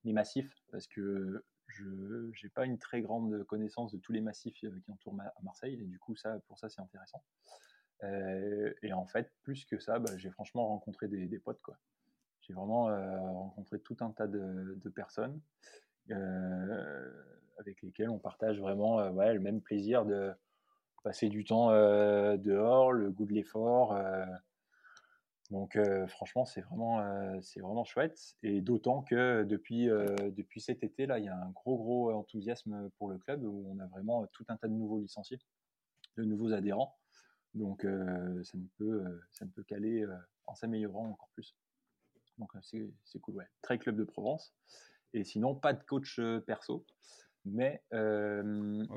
[0.05, 4.55] les massifs, parce que je n'ai pas une très grande connaissance de tous les massifs
[4.55, 7.23] qui entourent Ma- Marseille, et du coup, ça, pour ça, c'est intéressant.
[8.05, 11.61] Euh, et en fait, plus que ça, bah, j'ai franchement rencontré des, potes.
[11.62, 11.77] quoi.
[12.41, 15.41] J'ai vraiment euh, rencontré tout un tas de, personnes
[16.11, 17.12] euh,
[17.59, 20.33] avec lesquelles on partage vraiment le même plaisir de,
[21.05, 21.71] passer du temps
[22.37, 23.99] dehors, le goût de l'effort.
[25.51, 28.37] donc franchement, c'est vraiment, c'est vraiment chouette.
[28.45, 33.09] Et d'autant que depuis, depuis cet été, il y a un gros, gros enthousiasme pour
[33.11, 35.41] le club où on a vraiment tout un tas de nouveaux licenciés,
[36.17, 36.97] de nouveaux adhérents.
[37.55, 41.57] Donc euh, ça, ne peut, euh, ça ne peut qu'aller euh, en s'améliorant encore plus.
[42.38, 43.49] Donc c'est cool, ouais.
[43.61, 44.55] Très club de Provence.
[45.12, 46.87] Et sinon, pas de coach perso.
[47.45, 48.43] Mais euh,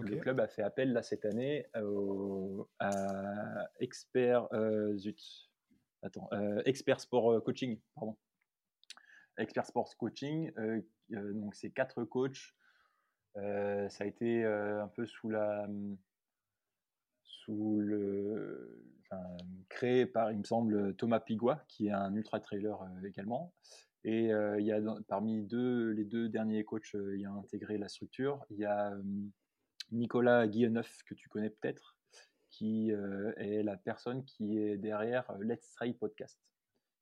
[0.02, 5.20] le club a fait appel là cette année au- à expert euh, zut,
[6.04, 8.16] attends, euh, expert sport coaching, pardon.
[9.38, 10.52] Expert sport coaching,
[11.10, 12.56] donc c'est quatre coachs.
[13.36, 15.68] Ça a été un peu sous la
[19.70, 23.54] créé par il me semble Thomas Pigua qui est un ultra trailer euh, également.
[24.06, 27.80] Et euh, il y a parmi les deux derniers coachs euh, il y a intégré
[27.80, 29.02] la structure il y a euh,
[29.92, 31.98] Nicolas Guilleneuf que tu connais peut-être
[32.52, 36.40] qui est la personne qui est derrière Let's Try podcast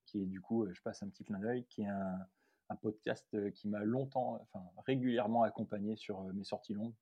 [0.05, 3.67] qui est du coup je passe un petit clin d'œil qui est un, podcast qui
[3.67, 6.95] m'a longtemps enfin régulièrement accompagné sur mes sorties longues.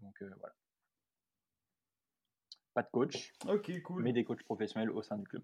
[0.00, 0.54] Donc voilà
[2.74, 3.32] pas de coach,
[3.84, 4.02] cool.
[4.02, 5.42] mais des coachs professionnels au sein du club.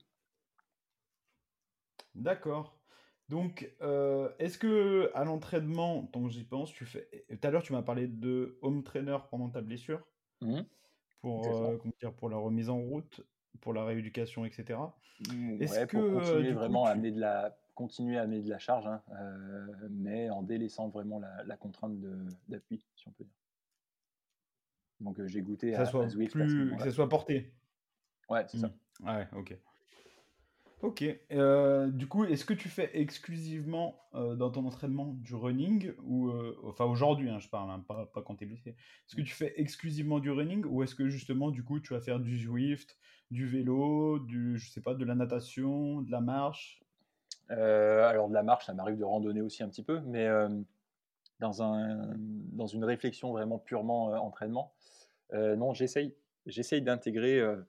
[2.14, 2.78] D'accord.
[3.28, 7.08] Donc, euh, est-ce que à l'entraînement, tant que j'y pense, tu fais.
[7.28, 10.02] Tout à l'heure, tu m'as parlé de home trainer pendant ta blessure
[11.20, 11.64] pour, C'est ça.
[11.64, 13.20] euh, comment dire, pour la remise en route,
[13.60, 14.80] pour la rééducation, etc.
[15.20, 18.22] Mm, Est-ce ouais, pour que, euh, continuer coup, vraiment à amener de la, continuer à
[18.22, 22.82] amener de la charge, hein, euh, mais en délaissant vraiment la, la contrainte de- d'appui,
[22.96, 23.37] si on peut dire.
[25.00, 27.52] Donc euh, j'ai goûté à, soit à Zwift à que ça soit porté.
[28.28, 28.68] Ouais, c'est ça.
[29.00, 29.08] Hmm.
[29.08, 29.56] Ouais, ok.
[30.80, 31.04] Ok.
[31.32, 36.28] euh, du coup, est-ce que tu fais exclusivement euh, dans ton entraînement du running ou
[36.28, 38.70] euh, enfin aujourd'hui, hein, je parle, hein, pas, pas quand t'es blessé.
[38.70, 42.00] Est-ce que tu fais exclusivement du running ou est-ce que justement du coup tu vas
[42.00, 42.96] faire du Zwift,
[43.32, 46.80] du vélo, du je sais pas, de la natation, de la marche?
[47.48, 50.28] Alors de la marche, ça m'arrive de randonner aussi un petit peu, mais
[51.40, 54.74] dans, un, dans une réflexion vraiment purement euh, entraînement,
[55.32, 56.14] euh, non, j'essaye,
[56.46, 57.60] j'essaye d'intégrer, euh,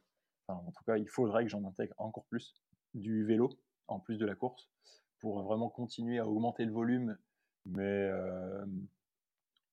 [0.47, 2.55] en tout cas, il faudrait que j'en intègre encore plus
[2.93, 3.49] du vélo
[3.88, 4.69] en plus de la course
[5.19, 7.17] pour vraiment continuer à augmenter le volume,
[7.65, 8.10] mais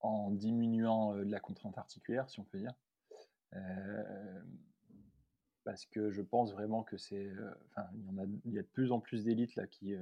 [0.00, 2.74] en diminuant la contrainte articulaire, si on peut dire.
[5.64, 7.30] Parce que je pense vraiment que c'est,
[7.94, 9.94] il il y a de plus en plus d'élites là qui,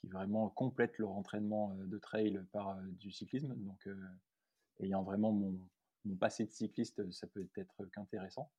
[0.00, 3.54] qui vraiment complètent leur entraînement euh, de trail par euh, du cyclisme.
[3.56, 3.94] Donc, euh,
[4.80, 5.58] ayant vraiment mon,
[6.04, 8.50] mon passé de cycliste, ça peut être qu'intéressant.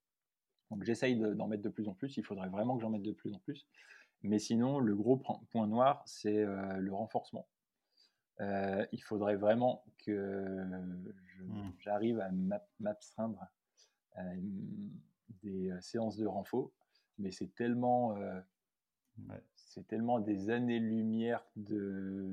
[0.70, 2.16] Donc, j'essaye de- d'en mettre de plus en plus.
[2.18, 3.68] Il faudrait vraiment que j'en mette de plus en plus.
[4.24, 7.48] Mais sinon, le gros point noir, c'est le renforcement.
[8.40, 10.64] Euh, il faudrait vraiment que
[11.36, 11.74] je- Mm.
[11.80, 13.48] j'arrive à m'ab- m'abstreindre
[15.42, 16.72] des séances de renfort,
[17.18, 18.40] mais c'est tellement, euh,
[19.28, 19.44] Ouais.
[19.74, 22.30] C'est tellement des années-lumière de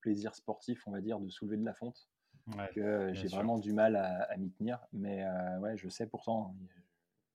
[0.00, 2.08] plaisir sportif, on va dire, de soulever de la fonte,
[2.56, 2.68] Ouais.
[2.74, 4.78] que j'ai vraiment du mal à, à m'y tenir.
[4.92, 6.66] Mais euh, ouais, je sais pourtant, hein,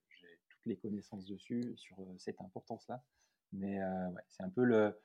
[0.08, 3.02] j'ai toutes les connaissances dessus, sur euh, cette importance-là.
[3.52, 4.96] Mais euh, ouais, c'est un peu le,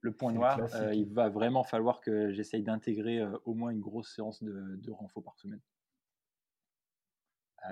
[0.00, 0.58] le point noir.
[0.74, 4.90] Euh, il va vraiment falloir que j'essaye d'intégrer au moins une grosse séance de, de
[4.90, 5.60] renfort par semaine.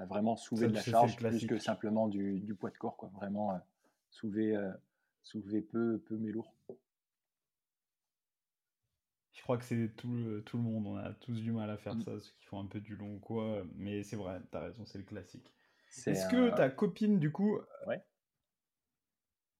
[0.08, 2.96] Vraiment soulever de la charge plus que simplement du, du poids de corps.
[2.96, 3.10] Quoi.
[3.14, 3.60] Vraiment
[4.08, 4.56] soulever,
[5.22, 6.54] soulever peu, peu mais lourd.
[9.32, 11.76] Je crois que c'est tout le, tout le monde, on a tous du mal à
[11.76, 12.02] faire Mm.
[12.02, 14.84] ça, ceux qui font un peu du long ou quoi, mais c'est vrai, t'as raison,
[14.86, 15.52] c'est le classique.
[16.06, 17.58] Est-ce que un- ta copine, du coup...
[17.86, 18.02] Ouais.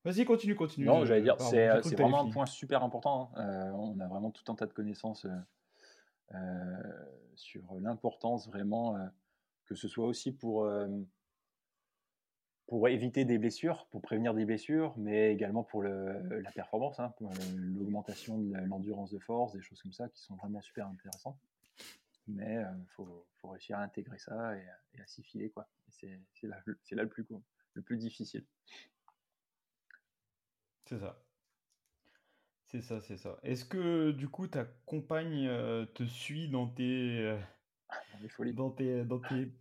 [0.05, 0.87] Vas-y, continue, continue.
[0.87, 3.33] Non, j'allais dire, c'est euh, vraiment un point super important.
[3.37, 3.41] hein.
[3.41, 5.31] Euh, on a vraiment tout un tas de connaissances euh,
[6.35, 8.99] euh, sur l'importance vraiment,
[9.65, 10.69] que ce soit aussi pour,
[12.67, 17.13] pour éviter des blessures, pour prévenir des blessures, mais également pour le- la performance, hein,
[17.19, 20.87] pour, euh, l'augmentation de l'endurance de force, des choses comme ça qui sont vraiment super
[20.87, 21.39] intéressantes.
[22.29, 25.51] Mais il faut, faut réussir à intégrer ça et, à- et à s'y filer.
[25.51, 25.69] quoi.
[25.91, 27.27] C'est c'est là, là le, plus,
[27.75, 28.47] le plus difficile.
[30.87, 31.19] C'est ça.
[32.67, 33.39] C'est ça, c'est ça.
[33.43, 37.19] Est-ce que, du coup, ta compagne euh, te suit dans tes...
[37.19, 37.39] euh,
[38.23, 38.55] Dans folies.
[38.55, 39.53] dans tes, dans tes,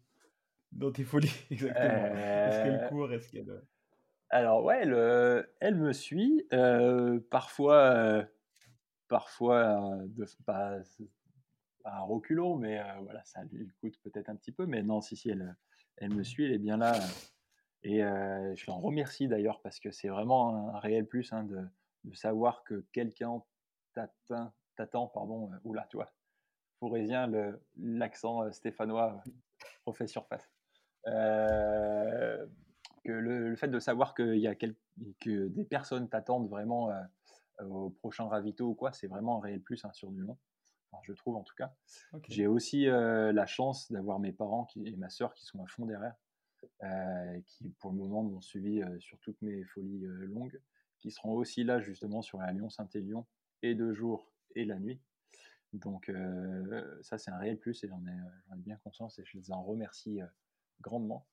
[0.71, 2.05] dans tes folies, exactement.
[2.15, 3.49] Est-ce qu'elle Euh, court, est-ce qu'elle...
[3.49, 3.61] euh,
[4.29, 6.47] Alors ouais, elle, elle me suit.
[6.53, 8.25] euh, parfois,
[9.07, 10.79] parfois de, pas,
[11.83, 14.65] pas un reculon, mais voilà, ça lui coûte peut-être un petit peu.
[14.65, 15.55] Mais non, si, si, elle,
[15.97, 16.99] elle me suit, elle est bien là.
[17.83, 21.61] Et euh, je l'en remercie d'ailleurs parce que c'est vraiment un réel plus hein, de,
[22.03, 23.41] de savoir que quelqu'un
[23.93, 26.11] t'attend, pardon, euh, oula, tu vois,
[26.79, 29.23] Forésien, le- l'accent stéphanois
[29.81, 30.50] professe surface.
[31.07, 32.45] Euh,
[33.03, 37.89] que le, fait de savoir qu'il y a que des personnes t'attendent vraiment euh, au
[37.89, 40.37] prochain ravito ou quoi, c'est vraiment un réel plus hein, sur du long.
[41.03, 41.73] je trouve en tout cas.
[42.29, 45.67] J'ai aussi euh, la chance d'avoir mes parents qui, et ma soeur qui sont à
[45.67, 46.15] fond derrière,
[47.47, 50.61] qui pour le moment m'ont suivi sur toutes mes folies longues,
[50.99, 53.25] qui seront aussi là justement sur la Lyon-Saint-Élion
[53.63, 55.01] et de jour et la nuit.
[55.73, 56.11] Donc
[57.01, 59.63] ça c'est un réel plus et j'en ai, ai, bien conscience et je les en
[59.63, 60.21] remercie
[60.81, 61.25] grandement.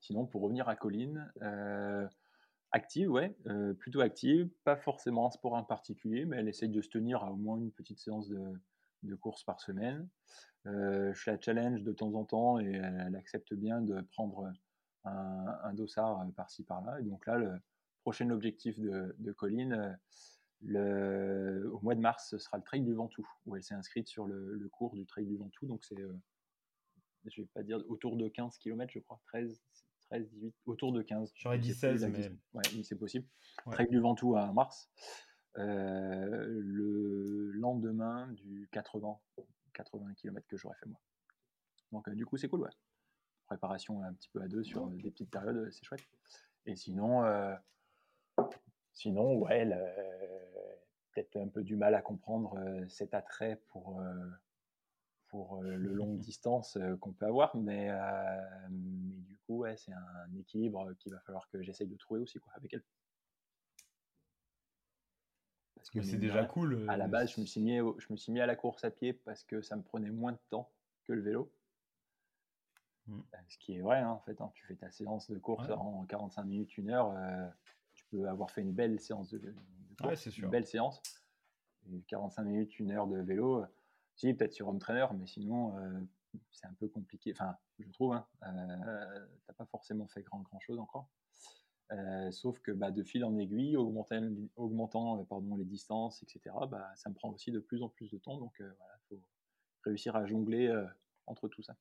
[0.00, 2.06] Sinon, pour revenir à Colline, euh,
[2.72, 6.82] active, ouais, euh, plutôt active, pas forcément un sport en particulier, mais elle essaye de
[6.82, 10.08] se tenir à au moins une petite séance de, course par semaine.
[10.66, 14.50] Euh, je la challenge de temps en temps et elle, accepte bien de prendre
[15.04, 17.00] un, dossard par-ci par-là.
[17.00, 17.52] Et donc là, le
[18.00, 19.98] prochain objectif de, Colline,
[20.62, 24.26] au mois de mars, ce sera le Trail du Ventoux, où elle s'est inscrite sur
[24.26, 25.66] le, le, cours du Trail du Ventoux.
[25.66, 25.96] Donc c'est
[27.26, 29.62] je vais pas dire autour de 15 km, je crois, 13,
[30.10, 31.32] 13 18, autour de 15.
[31.34, 32.30] J'aurais dit 16, mais.
[32.52, 33.26] Ouais, c'est possible.
[33.66, 33.86] Ouais.
[33.86, 34.90] du Ventoux à mars.
[35.58, 39.18] Euh, le lendemain du 80,
[39.72, 41.00] 80 km que j'aurais fait moi.
[41.92, 42.70] Donc, euh, du coup, c'est cool, ouais.
[43.46, 46.04] Préparation un petit peu à deux sur des petites périodes, c'est chouette.
[46.66, 47.54] Et sinon, euh,
[48.94, 49.64] sinon, ouais,
[51.12, 52.58] peut-être un peu du mal à comprendre
[52.88, 54.02] cet attrait pour
[55.34, 57.90] pour le longue distance qu'on peut avoir, mais,
[58.70, 62.38] mais du coup, ouais, c'est un équilibre qu'il va falloir que j'essaye de trouver aussi
[62.38, 62.84] quoi, avec elle.
[65.74, 66.86] Parce que c'est déjà cool.
[66.88, 68.92] À la base, je me, suis mis, je me suis mis à la course à
[68.92, 70.70] pied parce que ça me prenait moins de temps
[71.02, 71.52] que le vélo.
[73.08, 73.20] Mmh.
[73.48, 76.04] Ce qui est vrai, hein, en fait, hein, tu fais ta séance de course en
[76.04, 77.12] 45 minutes, une heure,
[77.92, 79.52] tu peux avoir fait une belle séance de,
[80.00, 81.02] course, une belle séance.
[82.06, 83.66] 45 minutes, une heure de vélo,
[84.16, 86.00] si, peut-être sur Home Trainer, mais sinon, euh,
[86.52, 87.32] c'est un peu compliqué.
[87.32, 91.08] Enfin, je trouve, hein, euh, t'as pas forcément fait grand, grand chose encore.
[91.92, 94.22] Euh, sauf que bah, de fil en aiguille, augmentant,
[94.56, 98.18] augmentant pardon, les distances, etc., bah, ça me prend aussi de plus en plus de
[98.18, 98.38] temps.
[98.38, 99.22] Donc voilà, il faut
[99.84, 100.72] réussir à jongler
[101.26, 101.76] entre tout ça.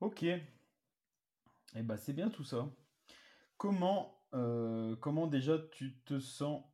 [0.00, 0.22] Ok.
[0.22, 0.42] Et
[1.76, 2.68] eh bah, c'est bien tout ça.
[3.58, 6.64] Comment, comment déjà tu te sens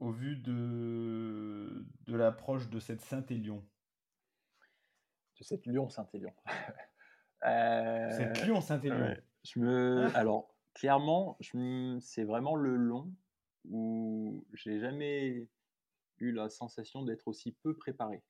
[0.00, 3.64] au vu de, de l'approche de cette Saint-Élion?
[5.38, 6.32] De cette Lyon-Saint-Élion.
[7.42, 9.16] cette Lyon-Saint-Élion.
[9.44, 10.06] je me...
[10.16, 11.38] Alors, clairement,
[12.00, 13.12] c'est vraiment le long
[13.64, 15.48] où j'ai jamais
[16.18, 18.22] eu la sensation d'être aussi peu préparé.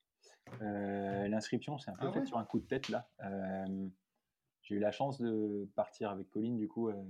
[0.61, 3.09] Euh, l'inscription, c'est un peu ah fait sur un coup de tête là.
[3.23, 3.87] Euh,
[4.61, 7.03] j'ai eu la chance de partir avec Colline du coup euh, euh,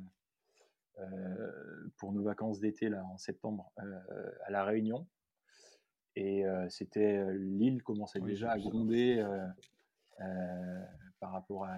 [1.98, 5.08] pour nos vacances d'été là en septembre euh, à la Réunion.
[6.16, 9.26] Et euh, c'était l'île commençait déjà à gronder
[11.20, 11.78] par rapport à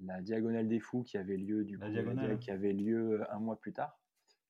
[0.00, 1.84] la, diagonale des fous qui avait lieu du coup,
[2.38, 4.00] qui avait lieu un mois plus tard.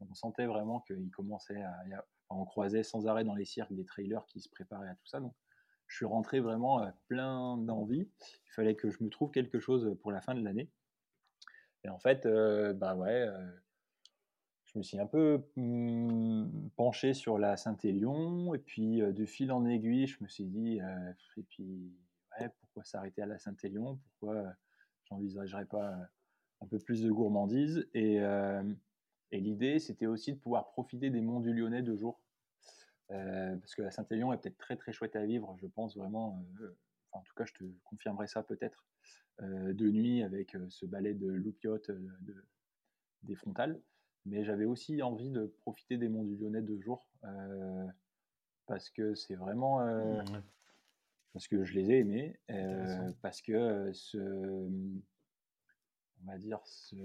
[0.00, 1.82] on sentait vraiment qu'il commençait à,
[2.28, 5.18] on croisait sans arrêt dans les cirques des trailers qui se préparaient à tout ça.
[5.18, 5.34] Donc
[5.88, 8.08] je suis rentré vraiment plein d'envie.
[8.46, 10.70] Il fallait que je me trouve quelque chose pour la fin de l'année.
[11.84, 13.50] Et en fait, euh, bah ouais, euh,
[14.64, 19.50] je me suis un peu mmh, penché sur la Saint-Élion, et puis euh, de fil
[19.52, 20.80] en aiguille, je me suis dit,
[21.36, 21.96] et puis,
[22.60, 23.98] pourquoi s'arrêter à la Saint-Élion?
[24.18, 24.44] Pourquoi
[25.04, 25.94] j'envisagerais pas
[26.60, 27.88] un peu plus de gourmandise?
[27.92, 28.16] Et,
[29.32, 32.22] et l'idée, c'était aussi de pouvoir profiter des monts du Lyonnais de jour.
[33.08, 36.42] parce que la Saint-Élion est peut-être très très chouette à vivre, je pense vraiment.
[37.12, 38.86] en tout cas, je te confirmerai ça peut-être.
[39.42, 42.34] Euh, de nuit avec euh, ce ballet de loupiote euh, de,
[43.22, 43.80] des frontales.
[44.26, 47.08] Mais j'avais aussi envie de profiter des monts du Lyonnais de jour
[48.66, 49.80] parce que c'est vraiment.
[49.80, 50.42] Mmh,
[51.32, 52.38] parce que je les ai aimés,
[53.22, 54.18] parce que ce.
[54.18, 56.96] On va dire ce.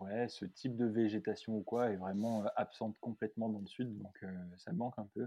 [0.00, 4.22] Ouais, ce type de végétation ou quoi est vraiment absente complètement dans le sud, donc
[4.58, 5.26] ça manque un peu.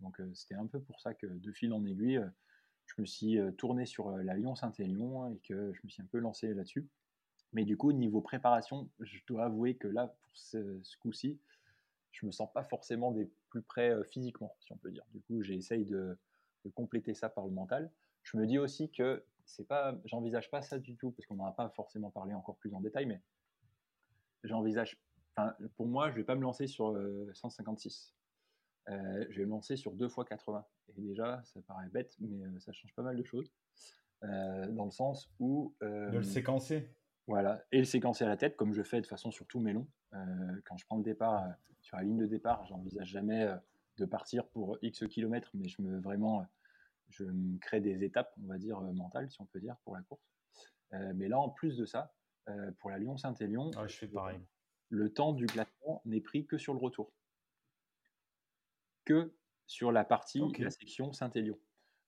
[0.00, 2.20] Donc c'était un peu pour ça que de fil en aiguille,
[2.86, 6.52] je me suis tourné sur la Lyon-Saint-Élion et que je me suis un peu lancé
[6.52, 6.86] là-dessus.
[7.52, 11.38] Mais du coup, niveau préparation, je dois avouer que là, pour ce, coup-ci,
[12.10, 15.04] je me sens pas forcément des plus près physiquement, si on peut dire.
[15.12, 16.18] Du coup, j'essaye de,
[16.74, 17.90] compléter ça par le mental.
[18.22, 21.46] Je me dis aussi que c'est pas, j'envisage pas ça du tout, parce qu'on n'en
[21.46, 23.20] a pas forcément parlé encore plus en détail, mais
[24.44, 24.98] j'envisage,
[25.76, 26.96] pour moi, je vais pas me lancer sur
[27.34, 28.14] 156.
[28.88, 30.64] Euh, je vais me lancer sur 2 fois 80.
[30.96, 33.52] Et déjà, ça paraît bête, mais euh, ça change pas mal de choses.
[34.24, 35.74] Euh, dans le sens où.
[35.80, 36.94] de le séquencer.
[37.28, 39.72] Voilà, et le séquencer à la tête, comme je fais de façon sur tous mes
[39.72, 39.86] longs.
[40.10, 43.48] quand je prends le départ sur la ligne de départ, j'envisage jamais
[43.98, 46.44] de partir pour X kilomètres, mais je me vraiment,
[47.10, 50.02] je me crée des étapes, on va dire, mentales, si on peut dire, pour la
[50.02, 50.26] course.
[51.14, 52.12] mais là, en plus de ça,
[52.80, 54.40] pour la Lyon-Saint-Élion, ah, je fais pareil.
[54.88, 57.12] le temps du classement n'est pris que sur le retour.
[59.04, 59.34] Que
[59.66, 61.58] sur la partie, la section Saint-Élion.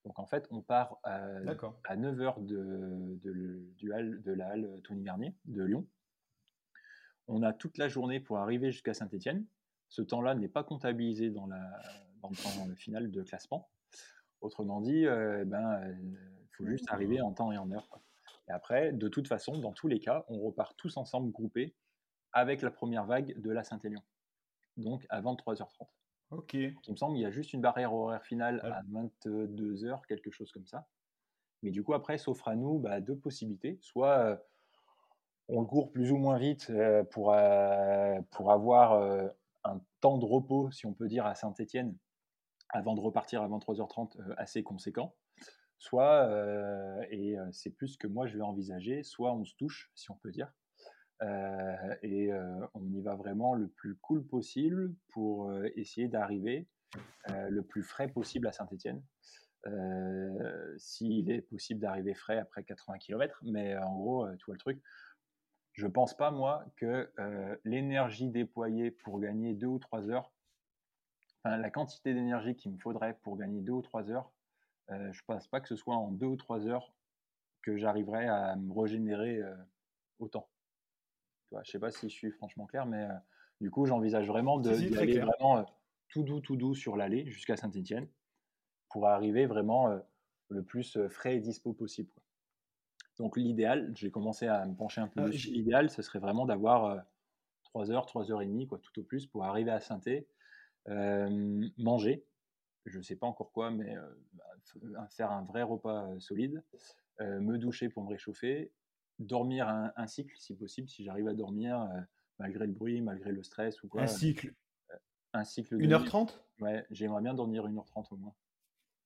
[0.05, 4.81] Donc en fait, on part à, à 9h de, de, du hall, de la halle
[4.85, 5.87] Tony Garnier de Lyon.
[7.27, 9.47] On a toute la journée pour arriver jusqu'à Saint-Étienne.
[9.89, 11.81] Ce temps-là n'est pas comptabilisé dans, la,
[12.21, 13.71] dans le temps final de classement.
[14.43, 15.95] Autrement dit, il euh, ben, euh,
[16.51, 17.89] faut juste arriver en temps et en heure.
[18.49, 21.75] Et après, de toute façon, dans tous les cas, on repart tous ensemble groupés
[22.33, 24.03] avec la première vague de la Saint-Élion.
[24.77, 25.87] Donc à 23h30.
[26.31, 26.55] Ok.
[26.55, 30.51] Il me semble qu'il y a juste une barrière horaire finale à 22h, quelque chose
[30.53, 30.87] comme ça.
[31.63, 33.79] Mais du coup, après, s'offre à nous bah, deux possibilités.
[33.81, 34.37] Soit euh,
[35.49, 39.01] on le court plus ou moins vite euh, pour, euh, pour avoir
[39.65, 41.97] un temps de repos, si on peut dire, à Saint-Étienne,
[42.71, 45.15] avant de repartir à 23h30 assez conséquent.
[45.79, 46.31] Soit,
[47.11, 50.15] et c'est plus ce que moi je vais envisager, soit on se touche, si on
[50.15, 50.51] peut dire,
[51.23, 56.67] euh, et euh, on y va vraiment le plus cool possible pour euh, essayer d'arriver
[57.27, 59.03] le plus frais possible à Saint-Etienne.
[60.77, 64.81] S'il est possible d'arriver frais après 80 km, mais en gros, tu vois le truc,
[65.73, 67.11] je pense pas, moi, que
[67.65, 70.33] l'énergie déployée pour gagner deux ou trois heures,
[71.43, 74.31] enfin, la quantité d'énergie qu'il me faudrait pour gagner deux ou trois heures,
[74.91, 76.95] je pense pas que ce soit en deux ou trois heures
[77.63, 79.41] que j'arriverai à me régénérer
[80.21, 80.49] autant.
[81.53, 83.15] Je ne sais pas si je suis franchement clair, mais euh,
[83.61, 85.63] du coup, j'envisage vraiment d'aller vraiment euh,
[86.09, 88.09] tout doux, tout doux sur l'allée jusqu'à Saint-Etienne
[88.91, 89.99] pour arriver vraiment euh,
[90.49, 92.11] le plus frais et dispo possible.
[93.19, 95.51] Donc l'idéal, j'ai commencé à me pencher un peu dessus.
[95.51, 97.05] L'idéal, ce serait vraiment d'avoir
[97.63, 100.01] 3 heures, 3 heures et demie, quoi, tout au plus, pour arriver à saint
[100.89, 102.25] euh, manger.
[102.87, 103.97] Je ne sais pas encore quoi, mais
[104.33, 106.63] bah, faire un vrai repas solide,
[107.21, 108.73] me doucher pour me réchauffer,
[109.19, 112.01] dormir un, cycle, si possible, si j'arrive à dormir euh,
[112.39, 114.03] malgré le bruit, malgré le stress ou quoi.
[114.03, 114.55] Un cycle
[114.91, 114.97] euh,
[115.33, 115.77] Un cycle.
[115.77, 118.35] 1h30 Ouais, j'aimerais bien dormir 1h30 au moins.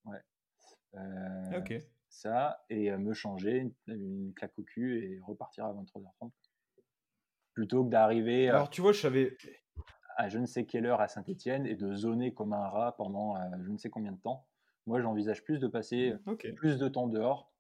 [0.05, 0.23] Ouais.
[0.95, 1.75] Euh, ok.
[2.09, 6.31] Ça, et me changer, une, claque au cul et repartir à 23h30.
[7.53, 8.49] Plutôt que d'arriver.
[8.49, 9.37] Alors, tu vois, je savais.
[10.17, 13.37] À je ne sais quelle heure à Saint-Etienne et de zoner comme un rat pendant
[13.63, 14.47] je ne sais combien de temps.
[14.87, 16.15] Moi, j'envisage plus de passer
[16.57, 17.53] plus de temps dehors,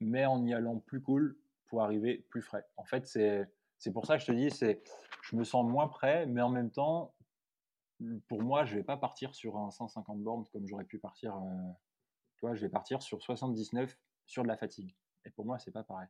[0.00, 1.38] mais en y allant plus cool,
[1.68, 2.64] pour arriver plus frais.
[2.76, 4.82] En fait, c'est pour ça que je te dis, c'est
[5.22, 7.14] je me sens moins prêt, mais en même temps,
[8.28, 11.36] pour moi, je vais pas partir sur un 150 bornes comme j'aurais pu partir.
[11.36, 11.72] Euh,
[12.36, 13.96] toi, je vais partir sur 79
[14.26, 14.94] sur de la fatigue.
[15.24, 16.08] Et pour moi, c'est pas pareil.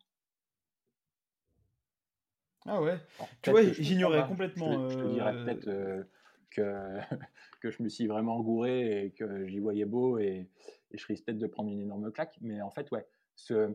[2.66, 2.98] Ah ouais.
[3.40, 4.88] tu vois, j'ignorais complètement.
[4.90, 6.04] Je te, dirais euh, peut-être euh,
[6.50, 6.98] que,
[7.62, 10.50] que je me suis vraiment gouré et que j'y voyais beau et,
[10.90, 12.36] et je risque peut-être de prendre une énorme claque.
[12.42, 13.06] Mais en fait, ouais,
[13.36, 13.74] ce,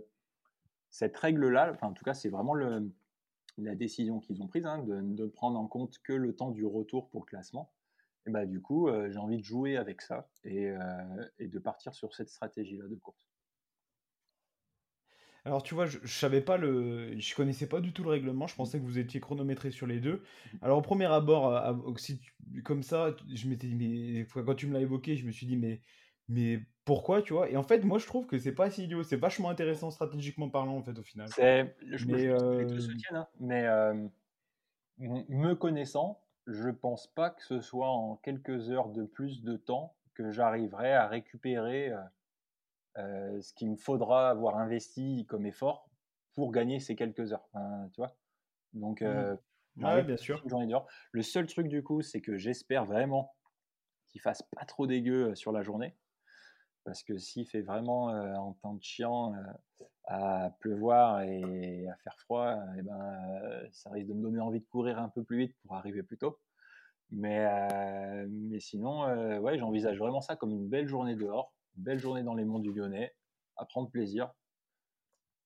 [0.93, 5.25] cette règle-là, en tout cas, c'est vraiment la décision qu'ils ont prise, hein, de ne
[5.25, 7.73] prendre en compte que le temps du retour pour le classement.
[8.27, 10.77] Et bah, du coup, euh, j'ai envie de jouer avec ça et, euh,
[11.39, 13.27] et de partir sur cette stratégie-là de course.
[15.45, 18.45] Alors tu vois, je, je, savais pas le, je connaissais pas du tout le règlement.
[18.45, 20.23] Je pensais que vous étiez chronométré sur les deux.
[20.61, 21.59] Alors au premier abord,
[22.63, 25.57] comme ça, je m'étais quand tu me l'as évoqué, je me suis dit,
[26.29, 27.49] mais pourquoi, tu vois?
[27.49, 30.49] Et en fait, moi, je trouve que c'est pas si idiot, c'est vachement intéressant stratégiquement
[30.49, 31.27] parlant, en fait, au final.
[31.29, 32.27] C'est je mais
[33.11, 33.67] hein, mais
[34.99, 39.95] me connaissant, je pense pas que ce soit en quelques heures de plus de temps
[40.13, 41.91] que j'arriverai à récupérer,
[42.95, 45.89] ce qu'il me faudra avoir investi comme effort
[46.35, 47.47] pour gagner ces quelques heures,
[47.93, 48.15] tu vois?
[48.73, 49.37] Donc mmh.
[49.77, 50.43] Ouais, bien sûr.
[51.11, 53.33] Le seul truc, du coup, c'est que j'espère vraiment
[54.07, 55.95] qu'il fasse pas trop dégueu, sur la journée.
[56.83, 59.33] Parce que s'il fait vraiment en temps de chiant
[60.05, 64.65] à pleuvoir et à faire froid, eh ben, ça risque de me donner envie de
[64.65, 66.39] courir un peu plus vite pour arriver plus tôt.
[67.11, 69.05] Mais, mais sinon,
[69.39, 72.59] ouais, j'envisage vraiment ça comme une belle journée dehors, une belle journée dans les monts
[72.59, 73.13] du Lyonnais,
[73.55, 74.31] à prendre plaisir.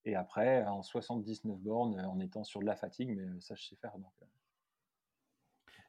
[0.06, 3.76] Et après, en 79 bornes, en étant sur de la fatigue, mais ça, je sais
[3.76, 3.94] faire.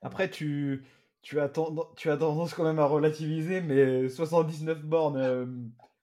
[0.02, 0.84] Après, tu,
[1.22, 1.50] tu as,
[1.96, 5.46] tu as tendance quand même à relativiser, mais 79 bornes, euh,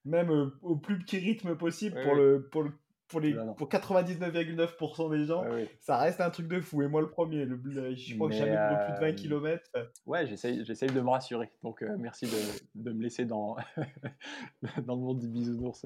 [0.04, 2.72] même euh, au plus petit rythme possible pour, Le, pour, le,
[3.08, 5.44] pour, les, pour 99,9% des gens,
[5.80, 6.82] ça reste un truc de fou.
[6.84, 7.60] Et moi, le premier, le,
[7.96, 9.70] je crois que j'avais plus de 20 km.
[10.06, 11.52] Ouais, j'essaye de me rassurer.
[11.64, 13.56] Donc, euh, merci de, de, me laisser dans,
[14.86, 15.86] dans le monde du bisounours.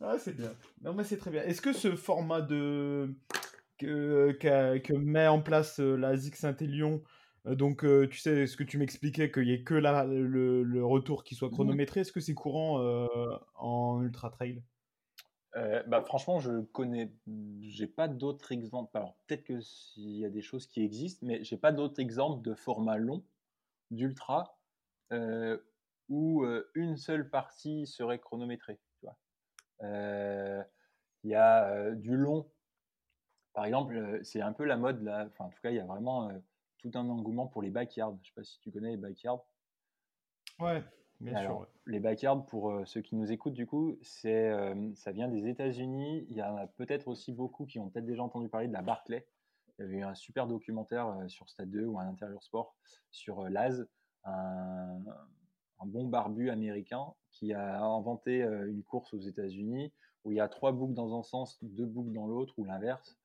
[0.00, 0.52] ah, c'est bien.
[0.82, 1.42] Non, mais c'est très bien.
[1.42, 3.14] Est-ce que ce format de
[3.78, 7.02] que, que, met en place la ZIC Saint-Élion
[7.46, 10.84] Euh, donc, euh, tu sais, ce que tu m'expliquais, qu'il n'y ait que le, le
[10.84, 11.50] retour qui soit Mmh.
[11.50, 13.06] chronométré, est-ce que c'est courant euh,
[13.54, 14.62] en ultra trail?
[15.56, 17.12] Euh, bah, franchement, je connais,
[17.62, 18.96] j'ai pas d'autres exemples.
[18.96, 22.42] Alors, peut-être que s'il y a des choses qui existent, mais j'ai pas d'autres exemples
[22.42, 23.24] de format long
[23.90, 24.58] d'ultra
[25.12, 25.58] euh,
[26.08, 28.80] où euh, une seule partie serait chronométrée.
[29.82, 30.62] Euh,
[31.24, 32.50] Il y a euh, du long.
[33.54, 35.26] Par exemple, euh, c'est un peu la mode là.
[35.26, 36.38] Enfin, en tout cas, il y a vraiment euh,
[36.78, 38.16] tout un engouement pour les backyards.
[38.22, 39.44] Je sais pas si tu connais les backyards.
[40.60, 40.82] Ouais,
[41.20, 41.60] bien Alors, sûr.
[41.60, 41.66] ouais.
[41.86, 45.48] les backyards, pour euh, ceux qui nous écoutent, du coup, c'est, euh, ça vient des
[45.48, 46.26] États-Unis.
[46.28, 48.82] Il y en a peut-être aussi beaucoup qui ont peut-être déjà entendu parler de la
[48.82, 49.26] Barclay.
[49.78, 52.76] Il y avait eu un super documentaire sur Stade 2 ou un intérieur sport
[53.10, 53.88] sur Laz,
[54.22, 55.00] un,
[55.80, 59.92] un bon barbu américain qui a inventé une course aux États-Unis
[60.22, 63.18] où il y a trois boucles dans un sens, deux boucles dans l'autre ou l'inverse,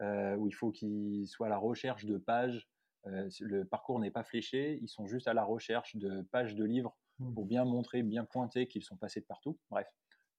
[0.00, 2.68] où il faut qu'il soit à la recherche de pages.
[3.06, 6.64] Euh, le parcours n'est pas fléché, ils sont juste à la recherche de pages de
[6.64, 6.96] livres
[7.34, 9.58] pour bien montrer, bien pointer qu'ils sont passés de partout.
[9.70, 9.86] Bref,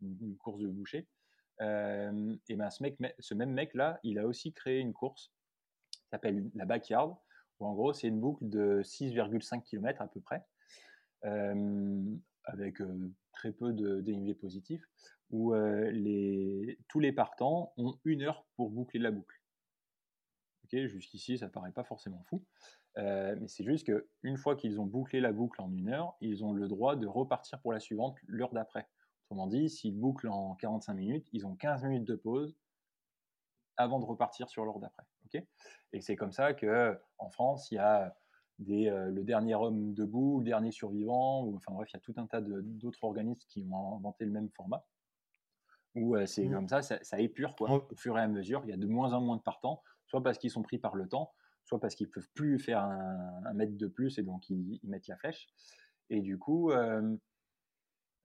[0.02, 1.08] une, course de boucher.
[1.62, 5.34] Euh, et ben ce, mec, ce même mec-là, il a aussi créé une course
[5.92, 7.18] qui s'appelle la Backyard,
[7.60, 10.46] où en gros, c'est une boucle de 6,5 km à peu près,
[11.26, 14.84] euh, avec euh, très peu de dénivelé positif,
[15.32, 19.37] où euh, les, tous les partants ont une heure pour boucler la boucle.
[20.68, 22.44] Ok, jusqu'ici, ça paraît pas forcément fou.
[22.98, 26.44] Euh, mais c'est juste qu'une fois qu'ils ont bouclé la boucle en une heure, ils
[26.44, 28.90] ont le droit de repartir pour la suivante l'heure d'après.
[29.26, 32.58] Autrement dit, s'ils bouclent en 45 minutes, ils ont 15 minutes de pause
[33.78, 35.04] avant de repartir sur l'heure d'après.
[35.26, 35.44] ok?
[35.94, 38.18] Et c'est comme ça que en France, il y a
[38.60, 42.02] des, euh, le dernier homme debout, le dernier survivant, ou, enfin bref, il y a
[42.02, 44.86] tout un tas d'autres organismes qui ont inventé le même format.
[45.96, 46.54] Où euh, c'est Mm.
[46.54, 47.70] comme ça, ça, ça épure quoi.
[47.92, 50.24] Au fur et à mesure, il y a de moins en moins de partants, soit
[50.24, 51.34] parce qu'ils sont pris par le temps,
[51.64, 55.18] soit parce qu'ils peuvent plus faire un, mètre de plus et donc ils, mettent la
[55.18, 55.48] flèche.
[56.10, 57.16] Et du coup, euh,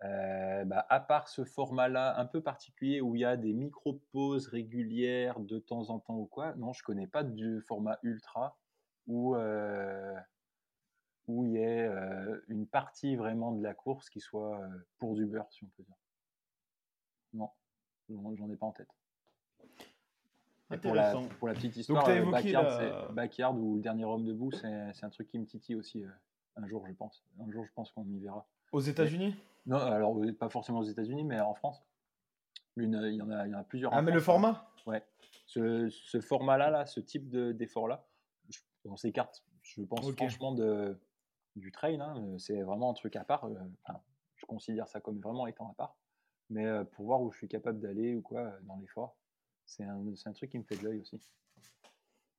[0.05, 4.47] euh, bah, à part ce format-là un peu particulier où il y a des micro-pauses
[4.49, 8.59] régulières de temps en temps ou quoi, non, je connais pas du format ultra
[9.09, 10.15] où, euh,
[11.29, 11.89] il y ait
[12.49, 14.61] une partie vraiment de la course qui soit
[14.99, 15.97] pour du beurre, si on peut dire.
[17.33, 17.51] Non,
[18.11, 19.02] j'en j'en ai pas en tête.
[20.73, 21.29] Et pour la, Intéressant.
[21.39, 24.51] pour la petite histoire, euh, évoqué backyard, la- c'est- backyard ou le dernier homme debout,
[24.53, 26.09] c'est un truc qui me titille aussi euh,
[26.57, 27.25] un jour, je pense.
[27.41, 28.47] Un jour, je pense qu'on y verra.
[28.73, 29.35] Aux États-Unis?
[29.67, 31.83] Non, alors pas forcément aux États-Unis, mais en France.
[32.77, 33.93] Une, il, y en a, il y en a plusieurs.
[33.93, 34.67] Ah, mais le format?
[34.87, 35.05] Ouais.
[35.47, 38.07] Ce, ce format-là, là, ce type de- d'effort-là,
[38.87, 40.99] on s'écarte, je pense franchement de,
[41.55, 42.01] du trail.
[42.01, 43.45] hein, C'est vraiment un truc à part.
[43.45, 43.55] euh,
[43.85, 44.01] enfin,
[44.37, 45.97] je considère ça comme vraiment étant à part.
[46.51, 49.17] Mais pour voir où je suis capable d'aller ou quoi dans l'effort,
[49.67, 51.21] c'est un, c'est un truc qui me fait de l'œil aussi.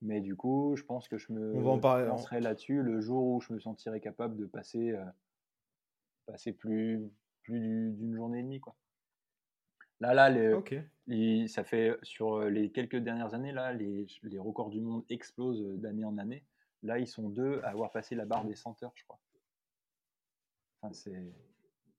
[0.01, 2.99] Mais du coup, je pense que je me On va en parler- lancerai là-dessus le
[2.99, 5.05] jour où je me sentirai capable de passer, euh,
[6.25, 7.09] passer plus,
[7.43, 8.59] plus du- d'une journée et demie.
[8.59, 8.75] Quoi.
[10.01, 10.29] Là, là,
[11.07, 15.63] les, ça fait sur les quelques dernières années, là, les, les records du monde explosent
[15.79, 16.43] d'année en année.
[16.81, 19.19] Là, ils sont deux à avoir passé la barre des 100 heures, je crois.
[20.81, 21.33] Enfin, c'est,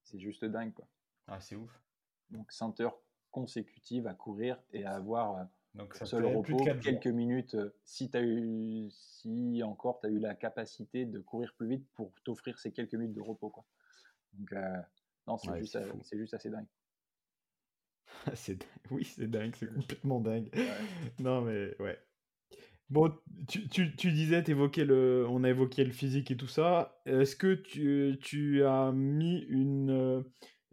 [0.02, 0.86] c'est juste dingue, quoi.
[1.26, 1.80] Ah, c'est ouf.
[2.28, 2.98] Donc, 100 heures
[3.34, 6.80] consécutives à courir et à avoir euh, Donc ça seul fait plus de repos 4
[6.80, 7.02] jours.
[7.02, 7.54] quelques minutes.
[7.56, 11.86] euh, si, as eu, si encore tu as eu la capacité de courir plus vite
[11.94, 13.64] pour t'offrir ces quelques minutes de repos, quoi.
[14.34, 14.78] Donc, euh,
[15.28, 15.76] non, c'est Ouais, juste,
[16.18, 16.66] juste assez dingue.
[18.90, 20.50] Oui, c'est dingue, c'est complètement dingue.
[21.18, 21.98] Non, mais ouais.
[22.90, 23.12] Bon,
[23.48, 24.42] tu, tu, tu disais,
[24.84, 27.00] le, on a évoqué le physique et tout ça.
[27.06, 30.24] Est-ce que tu, tu as mis une,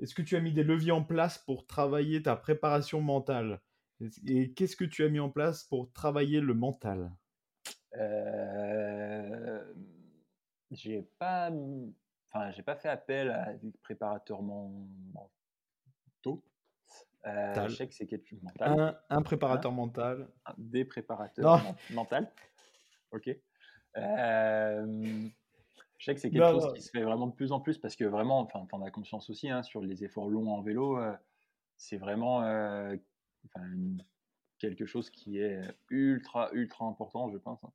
[0.02, 3.62] est-ce que tu as mis des leviers en place pour travailler ta préparation mentale?
[4.28, 7.12] Et qu'est-ce que tu as mis en place pour travailler le mental?
[7.96, 9.74] Euh,
[10.72, 11.94] j'ai pas, mis-
[12.32, 16.44] enfin, j'ai pas fait appel à des préparateurs men- mentaux.
[17.28, 17.70] Euh, Mental.
[17.70, 20.28] je sais que c'est quelque chose mental, Un, un préparateur mental.
[20.48, 22.32] un- des préparateurs men- mental.
[23.12, 23.30] Ok.
[23.98, 25.28] Euh,
[26.02, 26.74] je sais que c'est quelque Non, chose non.
[26.74, 29.30] qui se fait vraiment de plus en plus parce que vraiment, enfin, t'en as conscience
[29.30, 31.16] aussi hein, sur les efforts longs en vélo, euh,
[31.78, 32.96] c'est vraiment euh,
[34.58, 37.64] quelque chose qui est ultra ultra important, je pense.
[37.64, 37.72] hein.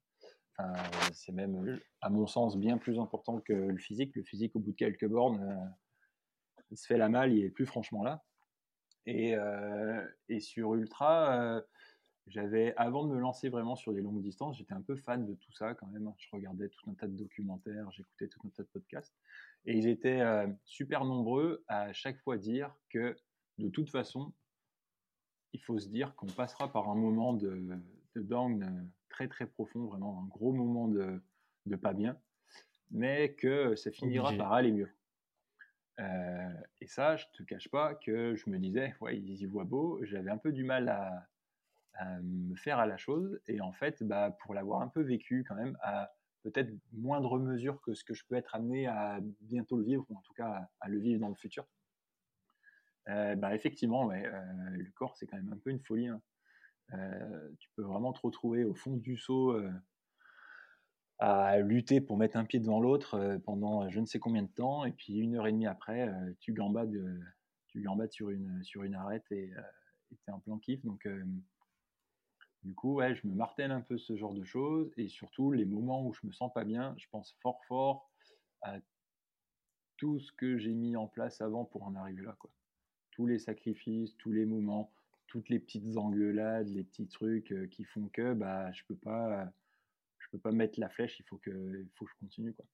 [0.59, 0.73] Enfin,
[1.13, 4.17] c'est même, à mon sens, bien plus important que le physique.
[4.17, 7.51] Le physique, au bout de quelques bornes, euh, il se fait la malle, il est
[7.51, 8.25] plus franchement là.
[9.07, 9.37] Et,
[10.29, 11.63] et sur Ultra,
[12.27, 15.35] j'avais, avant de me lancer vraiment sur des longues distances, j'étais un peu fan de
[15.35, 16.13] tout ça quand même.
[16.19, 19.15] Je regardais tout un tas de documentaires, j'écoutais tout un tas de podcasts.
[19.65, 23.17] Et ils étaient euh, super nombreux à chaque fois dire que,
[23.59, 24.33] de toute façon,
[25.53, 27.79] il faut se dire qu'on passera par un moment de,
[28.17, 31.23] de down euh, très très profond, vraiment un gros moment de,
[31.67, 32.19] de pas bien,
[32.91, 34.39] mais que ça finira Obligé.
[34.39, 34.91] par aller mieux.
[36.01, 39.65] Euh, et ça, je te cache pas que je me disais, ouais, ils y voient
[39.65, 40.01] beau.
[40.03, 41.27] J'avais un peu du mal à,
[41.99, 43.41] à me faire à la chose.
[43.47, 47.81] Et en fait, bah, pour l'avoir un peu vécu quand même, à peut-être moindre mesure
[47.81, 50.69] que ce que je peux être amené à bientôt le vivre, ou en tout cas
[50.81, 51.67] à, le vivre dans le futur.
[53.09, 54.31] Euh, bah, effectivement, euh,
[54.71, 56.09] le corps, c'est quand même un peu une folie.
[56.09, 56.21] hein.
[56.93, 59.61] Euh, tu peux vraiment te retrouver au fond du seau
[61.19, 64.85] à lutter pour mettre un pied devant l'autre pendant je ne sais combien de temps,
[64.85, 66.95] et puis une heure et demie après, tu gambades,
[67.69, 69.51] tu gambades sur une, sur une arête et
[70.13, 70.85] et t'es en plein kiff.
[70.85, 71.09] Donc,
[72.67, 76.05] du coup, je me martèle un peu ce genre de choses, et surtout les moments
[76.05, 78.11] où je me sens pas bien, je pense fort fort
[78.61, 78.79] à
[79.97, 82.51] tout ce que j'ai mis en place avant pour en arriver là, quoi.
[83.13, 84.93] Tous les sacrifices, tous les moments,
[85.29, 89.49] toutes les petites engueulades, les petits trucs euh, qui font que bah je peux pas
[90.19, 92.67] je peux pas mettre la flèche, il faut que il faut que je continue quoi.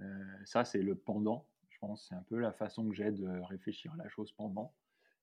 [0.00, 3.28] Euh, ça c'est le pendant, je pense, c'est un peu la façon que j'ai de
[3.42, 4.74] réfléchir à la chose pendant.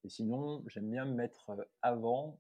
[0.04, 2.40] Et sinon, j'aime bien me mettre euh, avant,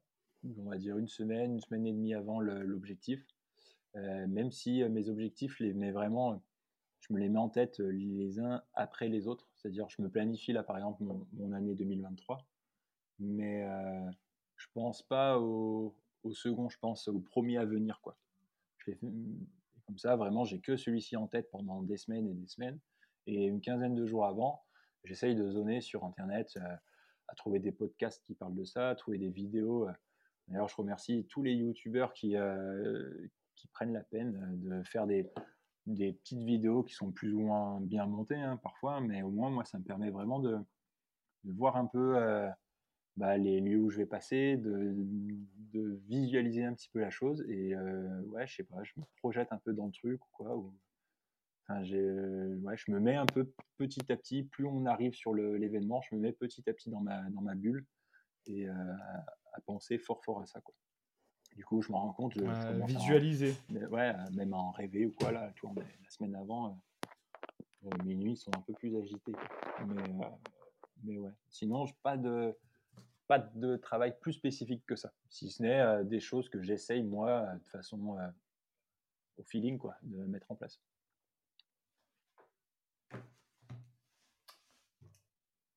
[0.59, 3.25] on va dire une semaine, une semaine et demie avant l'objectif,
[3.95, 6.41] Euh, même si euh, mes objectifs les mets vraiment
[7.07, 9.47] je me les mets en tête euh, les uns après les autres.
[9.55, 12.45] C'est-à-dire, je me planifie là, par exemple, mon, année 2023,
[13.19, 14.09] mais euh,
[14.55, 18.17] je pense pas au, au second, je pense au premier à venir, quoi.
[18.79, 18.97] Fais-
[19.85, 22.79] comme ça, vraiment, j'ai que celui-ci en tête pendant des semaines et des semaines.
[23.27, 24.63] Et une quinzaine de jours avant,
[25.03, 26.57] j'essaye de zoner sur Internet,
[27.27, 29.87] à trouver des podcasts qui parlent de ça, à trouver des vidéos.
[30.47, 33.09] D'ailleurs, je remercie tous les youtubeurs qui, euh,
[33.73, 35.31] prennent la peine euh, de faire des,
[35.85, 39.65] petites vidéos qui sont plus ou moins bien montées hein, parfois, mais au moins, moi,
[39.65, 40.57] ça me permet vraiment de,
[41.45, 42.49] voir un peu euh,
[43.17, 44.95] bah, les lieux où je vais passer, de,
[46.07, 47.43] visualiser un petit peu la chose.
[47.49, 47.75] Et
[48.27, 50.55] ouais, je sais pas, je me projette un peu dans le truc ou quoi.
[50.55, 50.73] ou-
[51.67, 56.01] Enfin, ouais, je me mets un peu petit à petit, plus on arrive sur l'événement,
[56.01, 57.85] je me mets petit à petit dans ma, dans ma bulle
[58.47, 58.67] et
[59.57, 60.61] à, penser fort fort à ça.
[60.61, 60.73] Quoi.
[61.55, 63.55] Du coup, je me rends compte, je, je commence à en- visualiser.
[63.69, 66.67] mais ouais, même à en rêver ou quoi, là, tu vois, la semaine avant,
[67.85, 69.33] euh, euh, mes nuits sont un peu plus agitées.
[69.87, 70.29] Mais, euh,
[71.03, 72.57] mais ouais, sinon, pas de,
[73.27, 77.03] pas de travail plus spécifique que ça, si ce n'est euh, des choses que j'essaye,
[77.03, 78.27] moi, de façon euh,
[79.37, 80.79] au feeling, quoi, de mettre en place.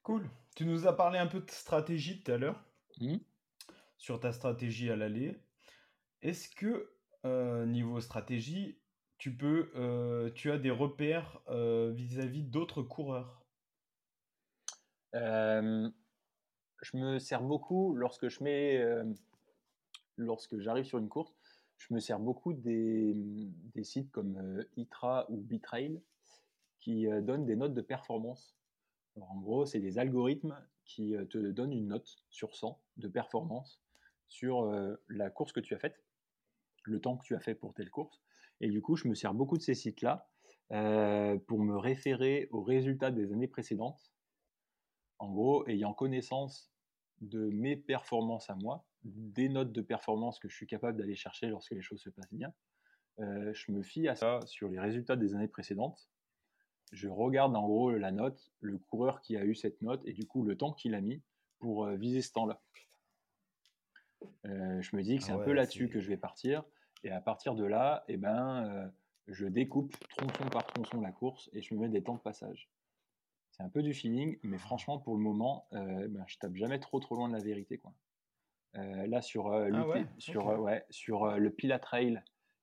[0.03, 0.29] Cool.
[0.57, 2.64] Tu nous as parlé un peu de stratégie tout à l'heure,
[3.01, 3.20] Mhm.
[3.99, 5.36] Sur ta stratégie à l'aller.
[6.22, 6.90] Est-ce que,
[7.24, 8.78] euh, niveau stratégie,
[9.18, 13.44] tu peux, euh, tu as des repères euh, vis-à-vis d'autres coureurs?
[15.12, 18.84] Je me sers beaucoup lorsque je mets,
[20.16, 21.34] lorsque j'arrive sur une course,
[21.76, 23.16] je me sers beaucoup des,
[23.82, 26.01] sites comme ITRA ou Bitrail
[26.78, 28.57] qui donnent des notes de performance.
[29.20, 33.82] En gros, c'est des algorithmes qui te donnent une note sur 100 de performance
[34.29, 36.05] sur euh, la course que tu as faite,
[36.85, 38.22] le temps que tu as fait pour telle course.
[38.61, 40.29] Et du coup, je me sers beaucoup de ces sites-là
[40.72, 44.12] euh, pour me référer aux résultats des années précédentes
[45.18, 46.70] en gros, ayant connaissance
[47.20, 51.49] de mes performances à moi, des notes de performance que je suis capable d'aller chercher
[51.49, 52.53] lorsque les choses se passent bien,
[53.18, 56.09] euh, je me fie à ça sur les résultats des années précédentes.
[56.93, 60.26] Je regarde en gros la note, le coureur qui a eu cette note et du
[60.26, 61.20] coup le temps qu'il a mis
[61.59, 62.62] pour viser ce temps-là.
[64.44, 66.64] Je me dis que c'est Ah un peu ouais, là-dessus que je vais partir
[67.04, 68.92] et à partir de là, eh ben,
[69.26, 72.70] je découpe tronçon par tronçon la course et je me mets des temps de passage.
[73.50, 76.78] C'est un peu du feeling, mais franchement, pour le moment, euh, ben, je tape jamais
[76.78, 77.78] trop trop loin de la vérité.
[77.78, 77.92] Quoi.
[78.74, 80.60] Là, sur, euh, Ah ouais, sur, ok.
[80.60, 82.22] ouais, sur le Pila Trail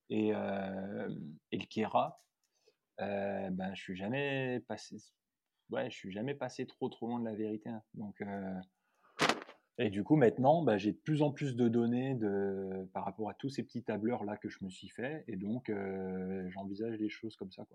[0.09, 2.21] et, et le Kera,
[3.01, 4.97] euh, ben, je suis jamais passé,
[5.69, 7.69] ouais, je suis jamais passé trop trop loin de la vérité.
[7.69, 7.83] hein.
[7.93, 8.23] Donc,
[9.77, 12.17] et du coup, maintenant, bah, j'ai de plus en plus de données
[12.93, 15.71] par rapport à tous ces petits tableurs là que je me suis fait, et donc
[16.49, 17.65] j'envisage les choses comme ça.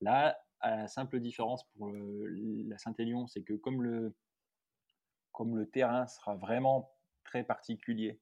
[0.00, 4.14] Là, la simple différence pour la Saint-Élion, c'est que comme le,
[5.72, 6.92] terrain sera vraiment
[7.24, 8.20] très particulier,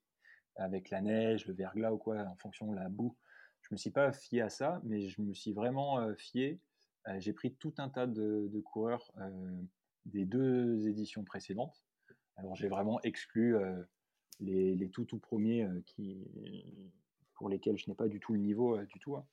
[0.56, 3.16] avec la neige, le verglas ou quoi, en fonction de la boue,
[3.62, 6.60] je me suis pas fié à ça, mais je me suis vraiment euh, fié.
[7.18, 9.12] j'ai pris tout un tas de, coureurs
[10.06, 11.82] des deux éditions précédentes.
[12.40, 13.82] Alors j'ai vraiment exclu euh,
[14.40, 16.26] les, tout tout premiers euh, qui,
[17.34, 19.16] pour lesquels je n'ai pas du tout le niveau euh, du tout.
[19.16, 19.26] hein.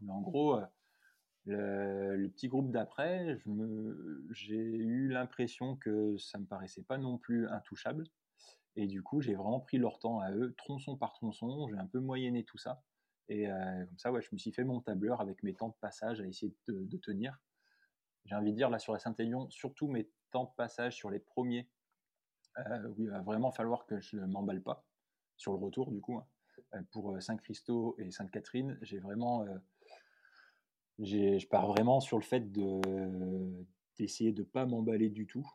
[0.00, 0.58] Mais en gros,
[1.44, 3.38] le, petit groupe d'après,
[4.30, 8.04] j'ai eu l'impression que ça me paraissait pas non plus intouchable.
[8.74, 11.68] Et du coup, j'ai vraiment pris leur temps à eux, tronçon par tronçon.
[11.68, 12.82] J'ai un peu moyenné tout ça.
[13.28, 16.20] Et comme ça, ouais, je me suis fait mon tableur avec mes temps de passage
[16.20, 17.38] à essayer de, tenir.
[18.24, 21.20] J'ai envie de dire, là, sur la Saint-Élion, surtout mes temps de passage sur les
[21.20, 21.68] premiers,
[22.58, 24.84] où il va vraiment falloir que je ne m'emballe pas
[25.36, 26.18] sur le retour, du coup.
[26.72, 26.84] Hein.
[26.90, 29.46] pour Saint-Christo et Sainte-Catherine, j'ai vraiment
[30.98, 35.50] je pars vraiment sur le fait d'essayer de ne pas m'emballer du tout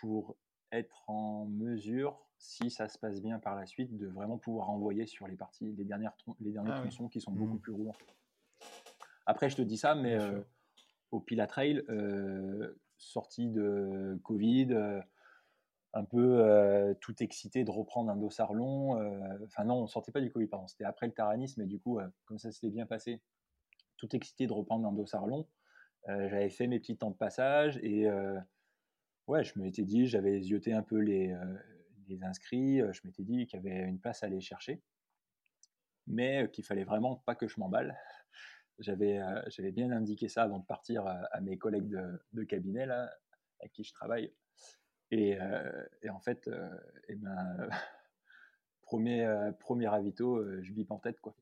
[0.00, 0.36] pour
[0.72, 5.06] être en mesure, si ça se passe bien par la suite, de vraiment pouvoir envoyer
[5.06, 7.60] sur les parties, les dernières les derniers ah tronçons qui sont beaucoup mmh.
[7.60, 7.96] plus roulants.
[9.26, 10.18] Après, je te dis ça, mais
[11.10, 11.84] au Pila Trail,
[12.96, 15.02] sortie de Covid,
[15.92, 18.92] un peu tout excité de reprendre un dossard long.
[19.44, 21.98] Enfin non, on sortait pas du Covid, pardon, c'était après le Taranis, mais du coup,
[22.26, 23.20] comme ça s'était bien passé,
[23.96, 25.46] tout excité de reprendre un dossard long.
[26.06, 28.08] J'avais fait mes petits temps de passage et
[29.26, 31.34] ouais, je m'étais dit, j'avais zioté un peu les,
[32.22, 34.82] inscrits, je m'étais dit qu'il y avait une place à aller chercher,
[36.06, 37.96] mais qu'il fallait vraiment pas que je m'emballe.
[38.78, 41.96] J'avais, j'avais bien indiqué ça avant de partir à, mes collègues
[42.32, 43.10] de, cabinet là,
[43.60, 44.32] avec qui je travaille.
[45.10, 45.38] Et,
[46.02, 46.48] et en fait,
[47.08, 47.68] et ben,
[48.82, 51.34] premier, premier ravito, je bip en tête quoi.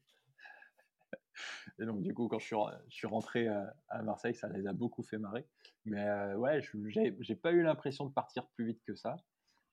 [1.79, 2.55] Et donc, du coup, quand je
[2.89, 5.47] suis, rentré à, Marseille, ça les a beaucoup fait marrer.
[5.85, 6.61] Mais euh, ouais,
[7.21, 9.17] j'ai pas eu l'impression de partir plus vite que ça.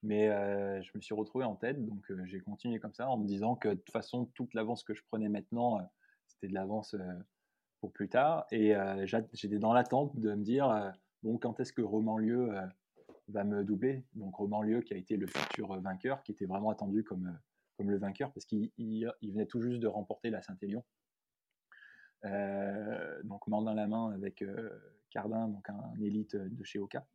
[0.02, 3.16] Mais euh, je me suis retrouvé en tête, donc euh, j'ai continué comme ça en
[3.16, 5.80] me disant que de toute façon, toute l'avance que je prenais maintenant,
[6.26, 6.94] c'était de l'avance
[7.80, 8.46] pour plus tard.
[8.52, 8.74] Et
[9.04, 10.92] j'étais dans l'attente de me dire,
[11.22, 12.54] bon, quand est-ce que Romain Lieu
[13.28, 16.70] va me doubler Donc Romain Lieu qui a été le futur vainqueur, qui était vraiment
[16.70, 17.38] attendu comme,
[17.76, 20.84] comme le vainqueur, parce qu'il il venait tout juste de remporter la Saint-Élion.
[22.24, 24.70] Euh, donc main dans la main avec euh,
[25.10, 27.06] Cardin, donc un, élite de chez Oka.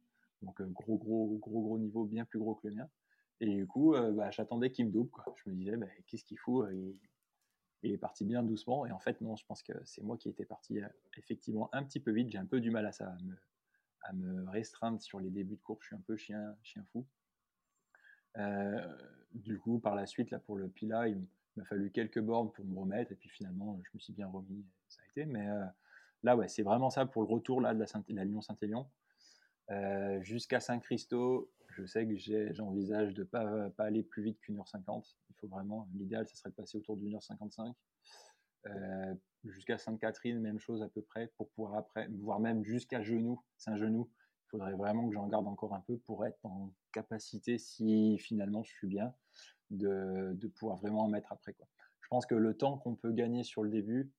[0.41, 2.89] Donc euh, gros, gros, gros, gros niveau, bien plus gros que le mien.
[3.39, 5.09] Et du coup, bah, j'attendais qu'il me double.
[5.43, 6.99] Je me disais, bah, qu'est-ce qu'il faut il,
[7.81, 8.85] est parti bien doucement.
[8.85, 10.79] Et en fait, non, je pense que c'est moi qui étais parti
[11.17, 12.29] effectivement un petit peu vite.
[12.29, 13.17] J'ai un peu du mal à ça,
[14.47, 15.83] restreindre sur les débuts de course.
[15.83, 17.05] Je suis un peu chien, chien fou.
[19.33, 21.25] du coup, par la suite, là, pour le Pila, il,
[21.57, 23.11] m'a fallu quelques bornes pour me remettre.
[23.11, 24.65] Et puis finalement, je me suis bien remis.
[24.87, 25.25] Ça a été.
[25.25, 25.65] Mais euh,
[26.23, 28.87] là, ouais, c'est vraiment ça pour le retour là, de la Lyon-Saint-Élion.
[29.69, 32.17] Euh, jusqu'à Saint-Christo, je sais que
[32.53, 35.17] j'envisage de ne pas, pas, aller plus vite qu'une heure cinquante.
[35.29, 37.73] Il faut vraiment, l'idéal, ça serait de passer autour d'une heure cinquante-cinq.
[38.67, 43.43] Euh, jusqu'à Sainte-Catherine, même chose à peu près, pour pouvoir après, voire même jusqu'à Genoux,
[43.57, 44.09] Saint-Genou.
[44.45, 48.63] Il faudrait vraiment que j'en garde encore un peu pour être en capacité, si finalement
[48.63, 49.13] je suis bien,
[49.69, 51.53] de, pouvoir vraiment en mettre après.
[51.53, 51.67] Quoi.
[52.01, 54.11] Je pense que le temps qu'on peut gagner sur le début,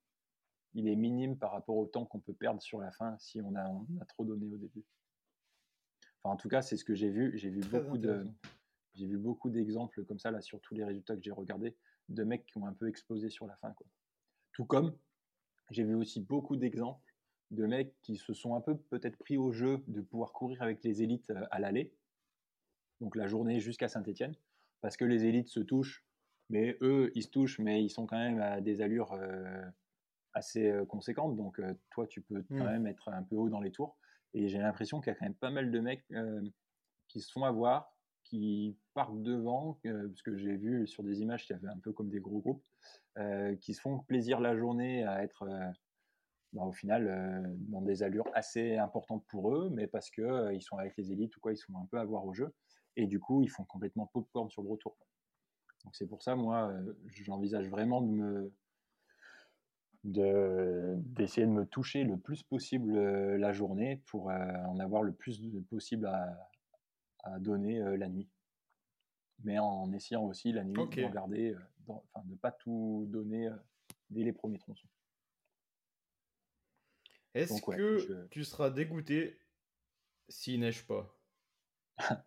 [0.74, 3.54] il est minime par rapport au temps qu'on peut perdre sur la fin si on
[3.54, 3.66] a,
[4.00, 4.84] a trop donné au début.
[6.22, 7.36] Enfin, en tout cas, c'est ce que j'ai vu.
[7.36, 8.26] J'ai vu beaucoup de,
[8.94, 11.76] j'ai vu beaucoup d'exemples comme ça là sur tous les résultats que j'ai regardés
[12.08, 13.72] de mecs qui ont un peu explosé sur la fin.
[13.72, 13.86] Quoi.
[14.52, 14.96] Tout comme
[15.70, 17.14] j'ai vu aussi beaucoup d'exemples
[17.50, 20.82] de mecs qui se sont un peu peut-être pris au jeu de pouvoir courir avec
[20.84, 21.92] les élites euh, à l'aller,
[23.02, 24.34] donc la journée jusqu'à Saint-Étienne,
[24.80, 26.04] parce que les élites se touchent,
[26.50, 29.64] mais eux, ils se touchent, mais ils sont quand même à des allures euh,
[30.34, 31.36] assez euh, conséquentes.
[31.36, 32.64] Donc, euh, toi, tu peux quand mmh.
[32.64, 33.96] même être un peu haut dans les tours.
[34.34, 36.06] Et j'ai l'impression qu'il y a quand même pas mal de mecs
[37.08, 37.91] qui se font avoir,
[38.94, 42.10] partent devant, parce que j'ai vu sur des images qu'il y avait un peu comme
[42.10, 42.64] des gros groupes,
[43.60, 45.48] qui se font plaisir la journée à être.
[46.52, 50.76] Bah, au final, dans des allures assez importantes pour eux, mais parce qu'ils ils sont
[50.76, 52.52] avec les élites ou quoi, ils sont un peu à voir au jeu
[52.96, 54.96] et du coup, ils font complètement popcorn sur le retour.
[55.84, 58.52] Donc c'est pour ça, moi, euh, j'envisage vraiment de me
[60.04, 64.34] d'essayer de, me toucher le plus possible euh, la journée pour euh,
[64.66, 66.50] en avoir le plus possible à,
[67.40, 68.28] donner la nuit.
[69.44, 71.56] Mais en essayant aussi la nuit de regarder,
[71.88, 73.50] enfin de pas tout donner
[74.10, 74.88] dès les premiers tronçons.
[77.34, 79.38] Est-ce que tu seras dégoûté
[80.28, 81.14] s'il neige pas?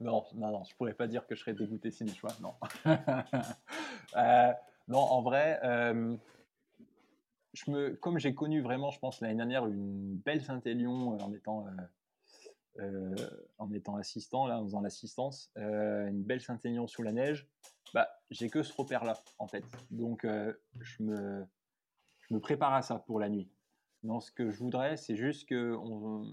[0.00, 2.54] Non, non, non, je pourrais pas dire que je serais dégoûté si choix, non.
[4.14, 4.52] Euh,
[4.88, 6.14] non, en vrai, euh,
[7.54, 11.32] je me, comme j'ai connu vraiment, je pense, l'année dernière, une belle Saint-Élion euh, en
[11.32, 11.64] étant,
[13.58, 17.48] en étant assistant, là, en faisant l'assistance, une belle Saint-Élion sous la neige,
[17.94, 19.64] bah, j'ai que ce repère-là, en fait.
[19.90, 21.44] Donc, je, me,
[22.20, 23.50] je me prépare à ça pour la nuit.
[24.04, 25.78] Non, ce que je voudrais, c'est juste que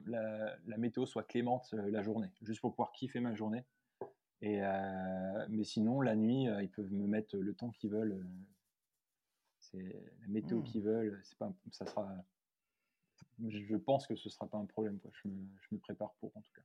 [0.08, 3.64] la, météo soit clémente euh, la journée, juste pour pouvoir kiffer ma journée.
[4.42, 8.26] Et, euh, mais sinon, la nuit, euh, ils peuvent me mettre le temps qu'ils veulent.
[9.60, 10.64] c'est la météo hmm.
[10.64, 11.22] qu'ils veulent.
[11.24, 12.10] C'est pas, ça sera.
[13.48, 15.00] Je pense que ce sera pas un problème.
[15.00, 15.12] Quoi.
[15.24, 16.62] Je, me, je me prépare pour, en tout cas.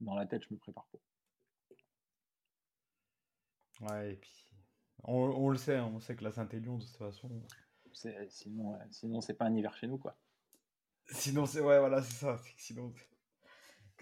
[0.00, 1.00] Dans la tête, je me prépare pour.
[3.80, 4.48] Ouais, et puis
[5.04, 7.30] On, on le sait, hein, on sait que la Saint-Élion, de toute façon.
[8.28, 10.16] Sinon, euh, sinon c'est pas un hiver chez nous, quoi.
[11.06, 11.60] Sinon, c'est.
[11.60, 12.40] Ouais, voilà, c'est ça.
[12.56, 12.92] Sinon.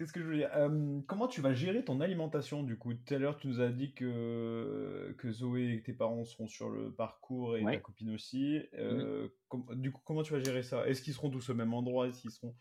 [0.01, 0.49] Qu'est-ce que je veux dire?
[0.55, 2.91] Euh, Comment tu vas gérer ton alimentation du coup?
[2.95, 6.71] Tout à l'heure, tu nous as dit que, que Zoé et tes parents seront sur
[6.71, 7.75] le parcours et Ouais.
[7.75, 8.63] ta copine aussi.
[8.73, 10.87] Euh, com- du coup, comment tu vas gérer ça?
[10.87, 12.07] Est-ce qu'ils seront tous au même endroit?
[12.07, 12.55] Est-ce qu'ils seront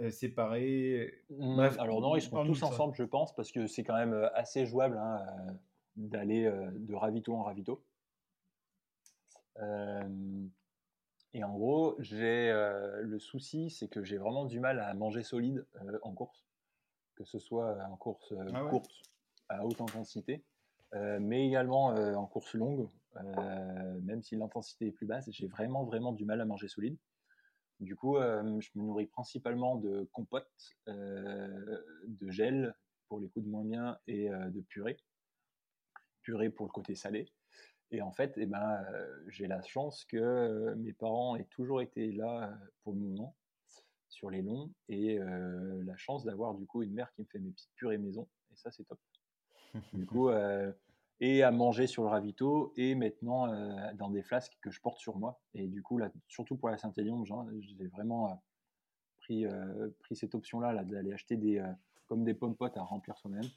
[0.00, 1.22] euh, séparés?
[1.28, 4.14] Bref, Mm, Alors non, ils seront tous ensemble, je pense, parce que c'est quand même
[4.32, 5.20] assez jouable hein,
[5.96, 7.84] d'aller de ravito en ravito.
[11.34, 12.50] Et en gros, j'ai
[13.02, 15.66] le souci, c'est que j'ai vraiment du mal à manger solide
[16.02, 16.46] en course,
[17.20, 19.02] que ce soit en course euh, Ah ouais courte
[19.50, 20.42] à haute intensité,
[20.94, 22.88] euh, mais également euh, en course longue,
[24.02, 26.96] même si l'intensité est plus basse, j'ai vraiment vraiment du mal à manger solide.
[27.80, 32.74] Du coup, je me nourris principalement de compotes, de gel
[33.08, 34.96] pour les coups de moins bien et de purée.
[36.22, 37.32] Purée pour le côté salé.
[37.92, 41.82] Et en fait, eh ben, euh, j'ai la chance que euh, mes parents aient toujours
[41.82, 43.36] été là euh, pour le moment,
[44.10, 47.38] sur les longs, et euh, la chance d'avoir du coup une mère qui me fait
[47.38, 49.00] mes petites purées maison, et ça c'est top.
[49.92, 50.72] Du coup, euh,
[51.20, 54.98] et à manger sur le ravito, et maintenant euh, dans des flasques que je porte
[54.98, 55.40] sur moi.
[55.54, 57.24] Et du coup, là, surtout pour la Saint-Élion,
[57.60, 58.42] j'ai vraiment
[59.20, 59.46] pris,
[60.00, 61.62] pris cette option-là là, d'aller acheter des,
[62.06, 63.48] comme des pommes potes à remplir soi-même.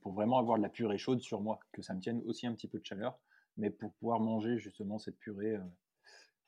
[0.00, 2.54] pour vraiment avoir de la purée chaude sur moi, que ça me tienne aussi un
[2.54, 3.18] petit peu de chaleur,
[3.56, 5.58] mais pour pouvoir manger justement cette purée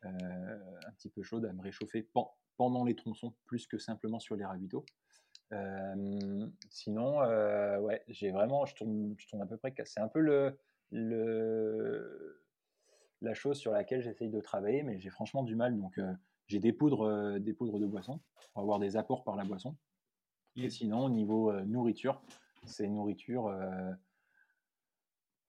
[0.04, 2.24] un petit peu chaude à me réchauffer pen-
[2.56, 4.84] pendant les tronçons, plus que simplement sur les ravitaux.
[5.52, 9.74] Euh, sinon, euh, ouais, j'ai vraiment, je tourne, je tourne à peu près.
[9.84, 10.58] C'est un peu le,
[10.90, 12.42] le,
[13.20, 15.76] la chose sur laquelle j'essaye de travailler, mais j'ai franchement du mal.
[15.78, 16.12] Donc, euh,
[16.46, 18.20] j'ai des poudres, euh, des poudres de boisson
[18.52, 19.76] pour avoir des apports par la boisson.
[20.56, 22.22] Et sinon, au niveau euh, nourriture,
[22.64, 23.92] c'est nourriture euh,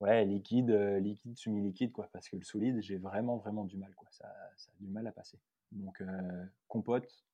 [0.03, 2.09] ouais, liquide, euh, liquide, semi-liquide, quoi.
[2.11, 4.07] Parce que le solide, j'ai vraiment, vraiment du mal, quoi.
[4.11, 4.27] Ça,
[4.57, 5.39] ça a du mal à passer.
[5.71, 7.25] Donc, euh, compote,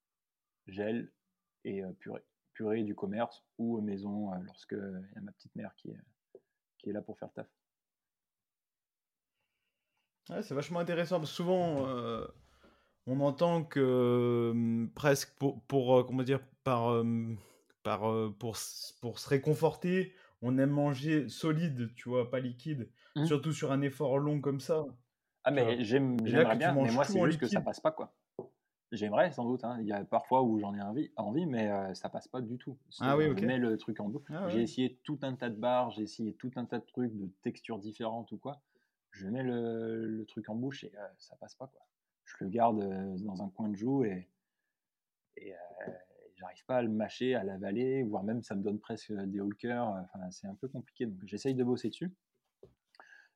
[0.67, 1.11] gel
[1.65, 2.23] et euh, purée.
[2.53, 5.99] Purée du commerce ou maison lorsque il y a ma petite mère qui est,
[6.77, 7.47] qui est là pour faire le taf.
[10.43, 11.87] C'est vachement intéressant parce souvent
[13.07, 17.01] on entend que presque pour, pour comment dire par,
[17.81, 18.01] par
[18.37, 18.57] pour,
[18.99, 23.29] pour se réconforter, on aime manger solide, tu vois, pas liquide, Mhm.
[23.29, 24.85] surtout sur un effort long comme ça.
[25.43, 28.13] Ah, mais j'aime, j'aimerais bien, mais moi, c'est juste que ça passe pas, quoi.
[28.91, 29.63] J'aimerais, sans doute.
[29.65, 29.77] hein.
[29.81, 32.57] Il y a parfois où j'en ai envie, envie mais euh, ça passe pas du
[32.57, 32.77] tout.
[32.99, 33.43] Ah oui, je ok.
[33.43, 34.23] mets le truc en bouche.
[34.29, 34.63] Ah J'ai ouais.
[34.63, 37.79] essayé tout un tas de barres, j'ai essayé tout un tas de trucs, de textures
[37.79, 38.61] différentes ou quoi.
[39.11, 41.87] Je mets le, le truc en bouche et euh, ça passe pas, quoi.
[42.25, 44.29] Je le garde euh, dans un coin de joue et,
[45.37, 45.57] et euh,
[46.39, 49.49] j'arrive pas à le mâcher, à l'avaler, voire même ça me donne presque des haut
[49.49, 49.87] cœur.
[49.87, 52.11] Enfin, c'est un peu compliqué, donc j'essaye de bosser dessus.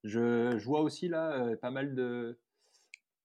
[0.04, 2.38] Je, je vois aussi là euh, pas mal de,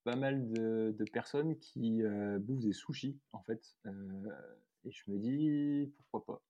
[0.05, 3.77] pas mal de, de personnes qui euh, bouffent des sushis en fait.
[3.87, 3.93] Euh,
[4.85, 6.43] et je me dis pourquoi pas?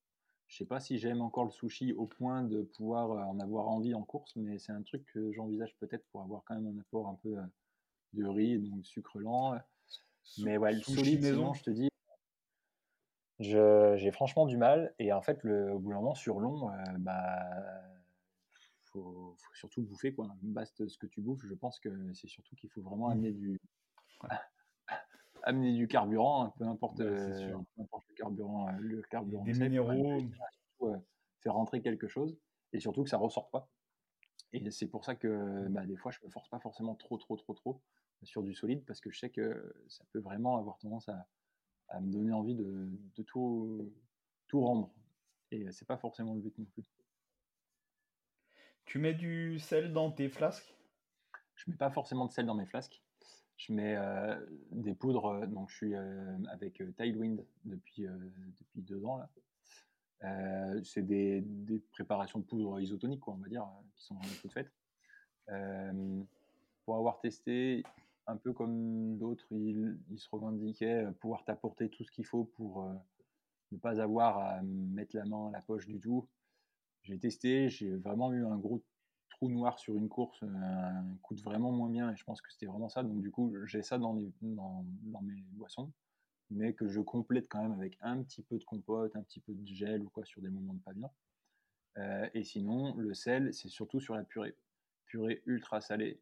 [0.47, 3.69] Je sais pas si j'aime encore le sushi au point de pouvoir euh, en avoir
[3.69, 6.81] envie en course, mais c'est un truc que j'envisage peut-être pour avoir quand même un
[6.81, 7.43] apport un peu euh,
[8.15, 9.59] de riz donc de sucre lent.
[10.39, 11.55] Mais ouais, le solide, maison?
[11.55, 11.89] je te dis,
[13.41, 14.95] j'ai franchement du mal.
[14.99, 17.39] Et en fait, le, au bout d'un moment, sur long, euh, bah,
[18.85, 20.29] faut, faut surtout bouffer, quoi.
[20.43, 21.45] Baste ce que tu bouffes.
[21.47, 23.13] Je pense que c'est surtout qu'il faut vraiment Mm.
[23.13, 23.61] amener du,
[25.43, 29.03] amener du carburant, hein, peu importe, Ouais, c'est euh, peu importe le carburant, euh, le
[29.03, 30.23] carburant Des même minéraux.
[30.83, 30.97] euh,
[31.41, 32.37] faire rentrer quelque chose
[32.73, 33.69] et surtout que ça ressort pas.
[34.53, 37.37] Et c'est pour ça que bah, des fois, je me force pas forcément trop, trop,
[37.37, 37.81] trop, trop
[38.23, 41.27] sur du solide parce que je sais que ça peut vraiment avoir tendance à,
[41.89, 43.93] à me donner envie de, de tout,
[44.47, 44.91] tout rendre.
[45.51, 46.85] Et c'est pas forcément le but non plus.
[48.85, 50.75] Tu mets du sel dans tes flasques?
[51.57, 53.03] Je mets pas forcément de sel dans mes flasques.
[53.57, 54.39] Je mets euh,
[54.71, 55.27] des poudres.
[55.27, 58.17] euh, Donc, je suis euh, avec euh, Tailwind depuis, euh,
[58.61, 59.19] depuis deux ans.
[59.19, 59.29] là.
[60.25, 64.19] Euh, c'est des, des préparations de poudre isotoniques, quoi, on va dire, euh, qui sont
[64.41, 64.73] toutes faites.
[65.49, 66.23] Euh,
[66.85, 67.83] pour avoir testé,
[68.29, 72.85] un peu comme d'autres, ils se revendiquaient euh, pouvoir t'apporter tout ce qu'il faut pour
[72.85, 72.93] euh,
[73.73, 76.29] ne pas avoir à mettre la main à la poche du tout.
[77.03, 78.85] J'ai testé, j'ai vraiment eu un gros
[79.31, 82.53] trou noir sur une course, euh, un coûte vraiment moins bien et je pense que
[82.53, 83.03] c'était vraiment ça.
[83.03, 84.31] Donc du coup, j'ai ça dans, mes
[85.53, 85.91] boissons,
[86.51, 89.55] mais que je complète quand même avec un petit peu de compote, un petit peu
[89.55, 91.11] de gel ou quoi sur des moments de pas bien.
[92.33, 94.55] Et sinon, le sel, c'est surtout sur la purée.
[95.07, 96.21] Purée ultra salée.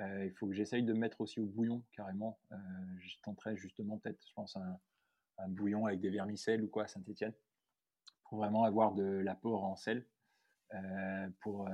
[0.00, 2.38] Euh, il faut que j'essaye de mettre aussi au bouillon carrément.
[2.52, 2.56] Euh,
[3.00, 4.78] je tenterai justement peut-être, je pense, un,
[5.38, 7.34] un bouillon avec des vermicelles ou quoi à Saint-Etienne
[8.24, 10.06] pour vraiment avoir de l'apport en sel.
[10.74, 11.68] euh, pour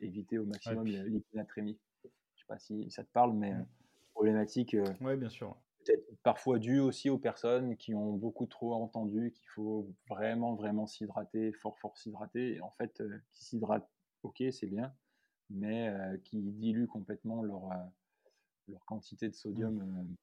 [0.00, 1.78] éviter au maximum l'hyponatrémie.
[2.04, 3.66] Je sais pas si ça te parle, mais Mmh.
[4.14, 5.56] problématique Ouais, bien sûr.
[5.84, 10.86] peut-être parfois due aussi aux personnes qui ont beaucoup trop entendu qu'il faut vraiment, vraiment
[10.86, 12.56] s'hydrater, fort, fort s'hydrater.
[12.56, 13.90] Et en fait, euh, qui s'hydratent,
[14.22, 14.94] ok, c'est bien,
[15.50, 17.76] mais euh, qui diluent complètement leur, euh,
[18.68, 19.80] leur quantité de sodium.
[19.80, 20.14] euh,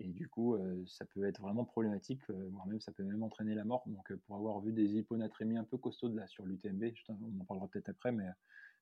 [0.00, 3.64] et du coup, ça peut être vraiment problématique, voire même ça peut même entraîner la
[3.64, 3.82] mort.
[3.88, 7.66] Donc, pour avoir vu des hyponatrémies un peu costaudes là sur l'UTMB, on en parlera
[7.66, 8.28] peut-être après, mais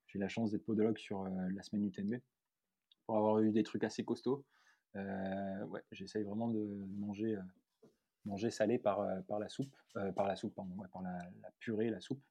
[0.09, 2.17] j'ai la chance d'être podologue sur la semaine UTMB.
[3.07, 4.45] Pour avoir eu des trucs assez costauds,
[4.97, 6.61] euh, ouais, j'essaye vraiment de
[6.99, 7.43] manger, euh,
[8.27, 11.51] manger salé par, par la soupe, euh, par la soupe, pardon, ouais, par la, la
[11.61, 12.23] purée, la soupe,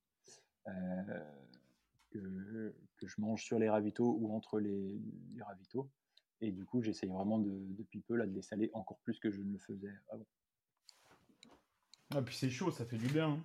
[2.19, 5.01] que, que je mange sur les ravitaux ou entre les,
[5.35, 5.89] les ravitaux.
[6.41, 9.31] Et du coup, j'essaye vraiment de, depuis peu là, de les saler encore plus que
[9.31, 10.25] je ne le faisais avant.
[12.13, 13.31] Ah, puis c'est chaud, ça fait du bien.
[13.31, 13.43] hein.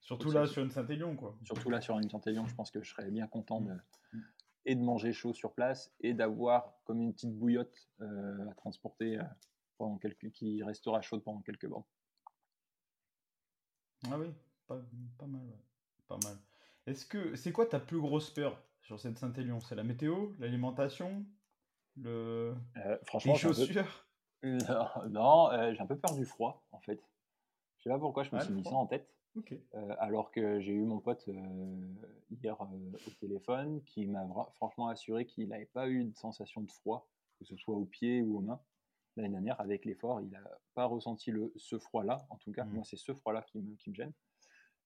[0.00, 1.36] Surtout Aussi, là sur une Saint-Élion, quoi.
[1.44, 3.74] Surtout là sur une Saint-Élion, je pense que je serais bien content de,
[4.12, 4.20] Mm.
[4.64, 9.18] et de manger chaud sur place et d'avoir comme une petite bouillotte euh, à transporter
[9.18, 9.24] euh,
[9.78, 11.84] pendant quelques, qui restera chaude pendant quelques bornes.
[14.10, 14.28] Ah oui,
[14.66, 14.80] pas,
[15.18, 15.60] pas mal, ouais.
[16.08, 16.36] Pas mal.
[16.90, 19.60] Est-ce que c'est quoi ta plus grosse peur sur cette Saint-Élion?
[19.60, 21.24] C'est la météo, l'alimentation,
[21.96, 22.56] le...
[22.78, 24.06] Euh, les franchement, peu- chaussures?
[24.42, 26.98] Non, non, euh, j'ai un peu peur du froid, en fait.
[27.76, 29.14] Je sais pas pourquoi je me Ah, suis mis ça en tête,
[29.74, 31.28] euh, alors que j'ai eu mon pote
[32.30, 34.26] hier au téléphone qui m'a
[34.56, 37.06] franchement assuré qu'il n'avait pas eu de sensation de froid,
[37.38, 38.60] que ce soit aux pieds ou aux mains.
[39.16, 40.42] L'année dernière, avec l'effort, il n'a
[40.74, 42.26] pas ressenti le, ce froid-là.
[42.30, 42.72] En tout cas, Mhm.
[42.76, 44.12] moi, c'est ce froid-là qui me, qui me gêne,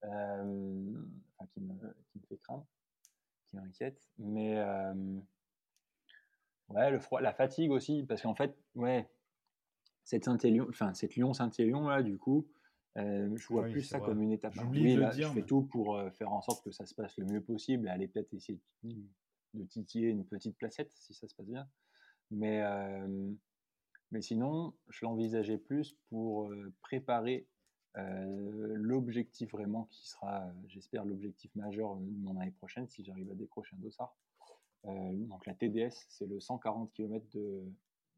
[0.07, 1.73] enfin, qui me,
[2.11, 2.65] qui me fait craindre,
[3.47, 4.09] qui m'inquiète.
[4.17, 5.19] Mais euh,
[6.69, 9.09] ouais, le froid, la fatigue aussi, parce qu'en fait, ouais,
[10.03, 12.47] cette Saint-Élion, enfin cette Lyon-Saint-Élion là, du coup,
[12.97, 14.07] euh, je vois Oui, plus ça vrai.
[14.07, 14.53] comme une étape.
[14.71, 16.93] Oui, là, dire, je fais mais- tout pour euh, faire en sorte que ça se
[16.95, 21.27] passe le mieux possible et aller peut-être essayer de, titiller une petite placette si ça
[21.27, 21.67] se passe bien.
[22.31, 23.31] Mais, euh,
[24.11, 27.47] mais sinon, je l'envisageais plus pour euh, préparer
[27.97, 33.31] euh, l'objectif vraiment qui sera, euh, j'espère, l'objectif majeur de mon année prochaine si j'arrive
[33.31, 34.15] à décrocher un dossard.
[34.85, 37.63] Euh, donc la TDS, c'est le 140 km de,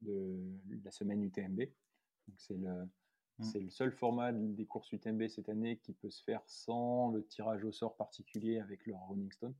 [0.02, 1.60] de la semaine UTMB.
[1.60, 2.88] Donc c'est le,
[3.42, 7.24] c'est le seul format des courses UTMB cette année qui peut se faire sans le
[7.24, 9.54] tirage au sort particulier avec leur Running Stone.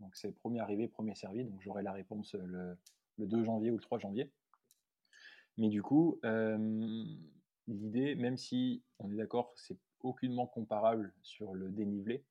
[0.00, 1.44] Donc c'est premier arrivé, premier servi.
[1.44, 2.76] Donc j'aurai la réponse le,
[3.18, 4.32] le 2 janvier ou le 3 janvier.
[5.58, 7.04] Mais du coup, euh,
[7.74, 12.24] l'idée, même si on est d'accord, c'est aucunement comparable sur le dénivelé,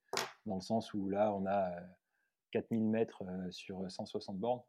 [0.45, 1.81] dans le sens où là, on a euh,
[2.51, 4.61] 4000 mètres euh, sur 160 bornes.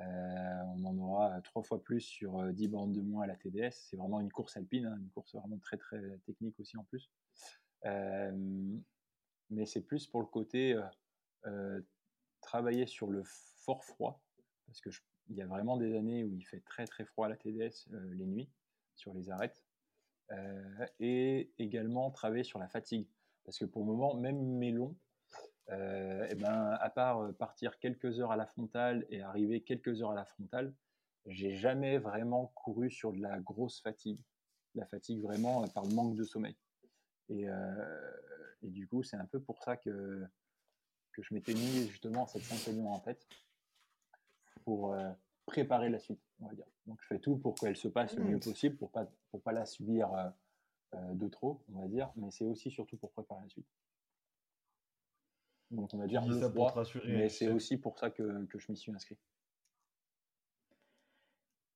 [0.00, 3.36] Euh, on en aura trois fois plus sur euh, 10 bornes de moins à la
[3.36, 3.70] TDS.
[3.72, 7.10] C'est vraiment une course alpine, hein, une course vraiment très très technique aussi en plus.
[7.86, 8.32] Euh,
[9.50, 10.82] mais c'est plus pour le côté euh,
[11.46, 11.80] euh,
[12.42, 14.20] travailler sur le fort froid,
[14.66, 17.26] parce que je- il y a vraiment des années où il fait très très froid
[17.26, 18.50] à la TDS euh, les nuits
[18.96, 19.64] sur les arêtes,
[20.32, 23.06] Euh, et également travailler sur la fatigue,
[23.44, 24.96] parce que pour le moment, même mes longs,
[25.70, 30.00] euh, eh ben, à part euh, partir quelques heures à la frontale et arriver quelques
[30.00, 30.72] heures à la frontale,
[31.26, 34.20] j'ai jamais vraiment couru sur de la grosse fatigue.
[34.74, 36.56] La fatigue vraiment euh, par le manque de sommeil.
[37.28, 37.46] Et,
[38.62, 40.24] et du coup, c'est un peu pour ça que,
[41.10, 43.26] que je m'étais mis justement cette Saint-Élion en tête
[44.64, 44.96] pour
[45.46, 46.66] préparer la suite, on va dire.
[46.86, 49.52] Donc je fais tout pour qu'elle se passe le mieux possible, pour pas, pour pas
[49.52, 50.28] la subir euh,
[50.94, 53.66] euh, de trop, on va dire, mais c'est aussi surtout pour préparer la suite.
[55.70, 57.08] Donc on va Tu dire dis le ça pour froid, te rassurer.
[57.12, 59.16] mais tu c'est aussi pour ça que, que je m'y suis inscrit.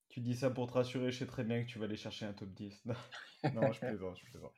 [0.08, 2.26] Tu dis ça pour te rassurer, je sais très bien que tu vas aller chercher
[2.26, 2.82] un top 10.
[3.44, 4.52] Non, non, je plaisante, je plaisante.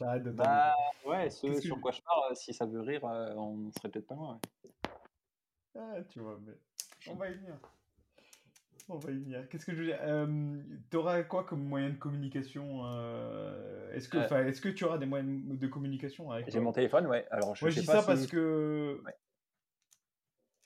[0.00, 3.34] De Bah ouais, ce que sur je- quoi je parle, si ça veut rire, euh,
[3.36, 4.40] on serait peut-être pas loin.
[4.64, 4.70] ouais.
[5.74, 6.52] Ah, tu vois, mais
[7.08, 7.58] on va y venir.
[8.92, 9.48] On va y venir.
[9.48, 14.18] Qu'est-ce que je veux dire euh, T'auras quoi comme moyen de communication euh, Est-ce que,
[14.18, 17.26] Euh, est-ce que tu auras des moyens de communication avec J'ai mon téléphone, ouais.
[17.30, 19.00] Alors je sais dis pas ça parce que.
[19.06, 19.14] Ouais.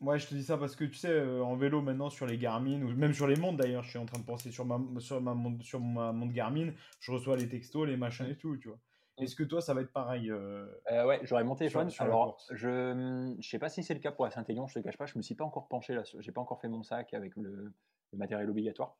[0.00, 2.36] Ouais, je te dis ça parce que tu sais, euh, en vélo maintenant sur les
[2.36, 4.78] Garmin, ou même sur les montres d'ailleurs, je suis en train de penser sur ma,
[5.00, 8.58] sur ma, montre, sur ma montre Garmin, je reçois les textos, les machins et tout,
[8.58, 8.78] tu vois.
[9.18, 9.22] Mm.
[9.22, 11.88] Est-ce que toi, ça va être pareil euh, Euh, ouais, j'aurais mon téléphone.
[11.88, 14.74] sur la Alors, je ne sais pas si c'est le cas pour la Saint-Élion, je
[14.74, 16.02] te cache pas, je me suis pas encore penché là.
[16.18, 17.72] J'ai pas encore fait mon sac avec le,
[18.12, 18.96] le matériel obligatoire.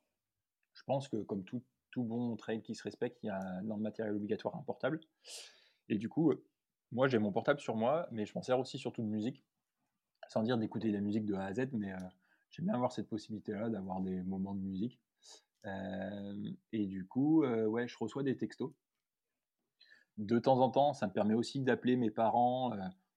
[0.75, 1.63] Je pense que comme tout,
[2.03, 5.01] bon trail qui se respecte, il y a dans le matériel obligatoire un portable.
[5.89, 6.45] Et du coup, euh,
[6.93, 9.43] moi j'ai mon portable sur moi, mais je m'en sers aussi surtout de musique.
[10.29, 11.99] Sans dire d'écouter de la musique de A à Z, mais euh,
[12.51, 15.01] j'aime bien avoir cette possibilité-là d'avoir des moments de musique.
[15.65, 18.73] Euh, et du coup, ouais, je reçois des textos.
[20.17, 22.73] De temps en temps, ça me permet aussi d'appeler mes parents,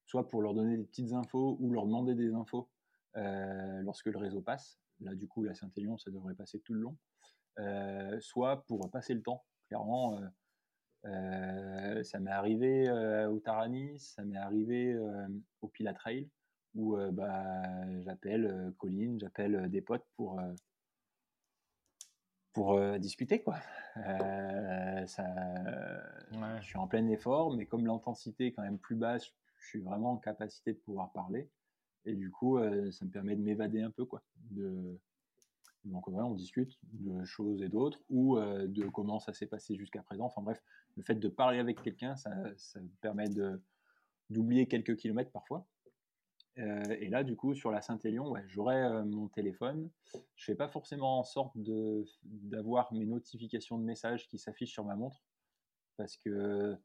[0.05, 2.69] soit pour leur donner des petites infos ou leur demander des infos
[3.15, 4.79] lorsque le réseau passe.
[5.01, 6.97] Là, du coup, la Saint-Élion, ça devrait passer tout le long.
[8.19, 9.43] soit pour passer le temps.
[9.67, 10.19] Clairement,
[11.03, 12.89] ça m'est arrivé
[13.27, 14.97] au Taranis, ça m'est arrivé
[15.61, 16.29] au Pilat Trail,
[16.75, 17.63] où bah,
[18.01, 20.41] j'appelle Colline, j'appelle des potes pour,
[22.53, 23.41] pour discuter.
[23.41, 23.57] Quoi.
[23.95, 25.25] ça,
[26.31, 29.81] Je suis en plein effort, mais comme l'intensité est quand même plus basse, je suis
[29.81, 31.49] vraiment en capacité de pouvoir parler.
[32.05, 32.57] Et du coup,
[32.91, 34.05] ça me permet de m'évader un peu.
[34.05, 34.99] Quoi, de,
[35.85, 40.25] donc on discute de choses et d'autres, ou de comment ça s'est passé jusqu'à présent.
[40.25, 40.61] Enfin bref,
[40.97, 43.29] le fait de parler avec quelqu'un, ça, ça permet
[44.29, 45.65] d'oublier quelques kilomètres parfois.
[46.57, 49.89] et là, du coup, sur la Saint-Élion, ouais, j'aurai mon téléphone.
[50.35, 51.57] Je fais pas forcément en sorte
[52.23, 55.23] d'avoir mes notifications de messages qui s'affichent sur ma montre,
[55.97, 56.77] parce que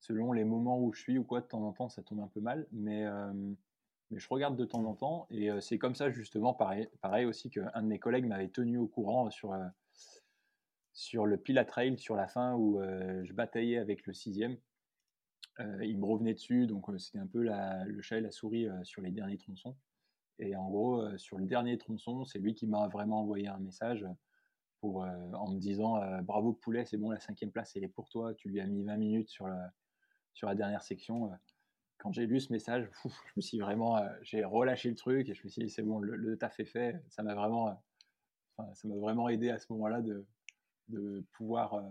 [0.00, 2.28] selon les moments où je suis ou quoi, de temps en temps, ça tombe un
[2.28, 2.66] peu mal.
[2.72, 3.06] Mais
[4.10, 5.26] mais je regarde de temps en temps.
[5.30, 9.30] Et c'est comme ça, justement, pareil, aussi qu'un de mes collègues m'avait tenu au courant
[9.30, 9.54] sur,
[10.92, 14.56] sur le Pila Trail, sur la fin où je bataillais avec le sixième.
[15.58, 19.10] il me revenait dessus, donc c'était un peu le chat et la souris sur les
[19.10, 19.76] derniers tronçons.
[20.38, 24.06] Et en gros, sur le dernier tronçon, c'est lui qui m'a vraiment envoyé un message
[24.80, 28.34] pour, en me disant Bravo poulet, c'est bon, la cinquième place, elle est pour toi.
[28.34, 29.70] Tu lui as mis 20 minutes sur la,
[30.32, 31.30] sur la dernière section
[32.00, 35.34] quand j'ai lu ce message, je me suis vraiment, euh, j'ai relâché le truc et
[35.34, 37.00] je me suis dit c'est bon, le, taf est fait.
[37.10, 40.26] Ça m'a vraiment, euh, ça m'a vraiment aidé à ce moment-là de,
[40.88, 41.82] de pouvoir euh,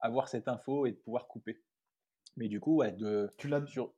[0.00, 1.62] avoir cette info et de pouvoir couper.
[2.36, 3.94] Mais du coup, ouais, de, tu l'as sur,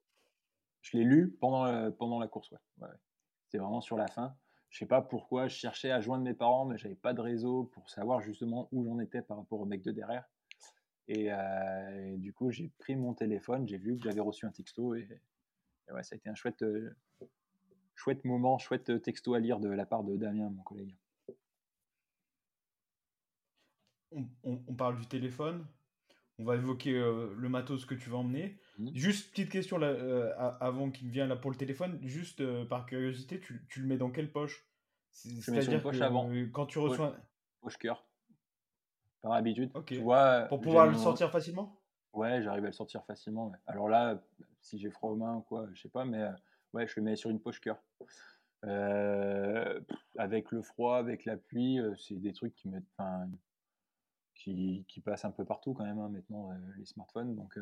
[0.82, 2.58] je l'ai lu pendant pendant la course, ouais.
[2.82, 2.94] ouais.
[3.44, 4.36] C'était vraiment sur la fin.
[4.68, 7.64] Je sais pas pourquoi, je cherchais à joindre mes parents, mais j'avais pas de réseau
[7.72, 10.28] pour savoir justement où j'en étais par rapport au mec de derrière.
[11.08, 14.96] Et, et du coup, j'ai pris mon téléphone, j'ai vu que j'avais reçu un texto
[14.96, 15.08] et,
[15.92, 16.96] ouais, ça a été un chouette, euh,
[17.94, 20.96] chouette moment, chouette euh, texto à lire de la part de Damien, mon collègue.
[24.44, 25.66] On, parle du téléphone,
[26.38, 28.58] on va évoquer euh, le matos que tu vas emmener.
[28.78, 28.94] Mmh.
[28.94, 33.66] Juste petite question là, avant qu'il vienne là pour le téléphone, juste par curiosité, tu,
[33.68, 34.66] tu, le mets dans quelle poche?
[35.10, 36.30] C'est-à-dire que avant.
[36.52, 37.20] quand tu reçois poche,
[37.60, 38.06] poche cœur,
[39.20, 39.70] par habitude.
[39.86, 41.78] Tu vois, pour pouvoir le sortir facilement?
[42.16, 43.52] Ouais, j'arrive à le sortir facilement.
[43.66, 44.18] Alors là,
[44.62, 46.32] si j'ai froid aux mains ou quoi, je sais pas, mais euh,
[46.72, 47.78] ouais, je le mets sur une poche cœur.
[48.64, 49.78] Euh,
[50.16, 52.84] avec le froid, avec la pluie, euh, c'est des trucs qui, mettent,
[54.34, 56.48] qui, qui, passent un peu partout quand même hein, maintenant,
[56.78, 57.36] les smartphones.
[57.36, 57.58] Donc,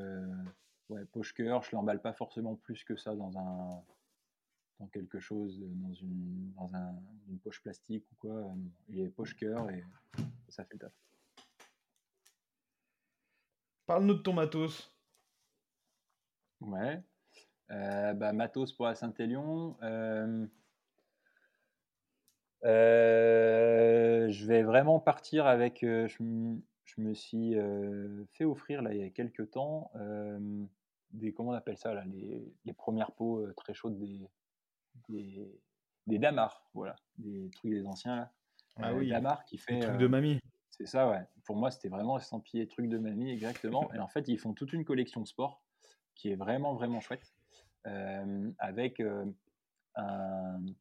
[0.88, 3.82] ouais, poche cœur, je l'emballe pas forcément plus que ça dans un
[4.80, 6.94] dans quelque chose, dans une, dans un,
[7.28, 8.55] une poche plastique ou quoi.
[8.88, 9.84] Il est poche cœur et
[10.48, 10.92] ça fait le taf.
[13.87, 14.95] Parle-nous de ton matos.
[16.61, 17.03] Ouais.
[17.70, 19.76] Euh, bah, matos pour la Saint-Élion.
[19.82, 20.47] Euh,
[22.64, 25.80] euh, je vais vraiment partir avec.
[25.82, 26.22] Je,
[26.99, 27.57] me suis
[28.32, 29.91] fait offrir là, il y a quelques temps
[31.11, 31.32] des.
[31.32, 34.28] Comment on appelle ça là, les, premières peaux très chaudes des,
[35.09, 35.61] des,
[36.07, 36.64] des damars.
[36.72, 36.97] Voilà.
[37.18, 38.32] Des trucs des anciens là.
[38.76, 39.11] Ah oui.
[39.11, 39.74] Damar qui fait.
[39.74, 40.41] Des trucs de mamie.
[40.77, 41.22] C'est ça, ouais.
[41.45, 43.93] Pour moi, c'était vraiment estampillé truc de mamie, exactement.
[43.95, 45.62] Et en fait, ils font toute une collection sport
[46.16, 47.33] qui est vraiment, vraiment chouette,
[47.87, 49.25] euh, avec euh,
[49.97, 50.75] une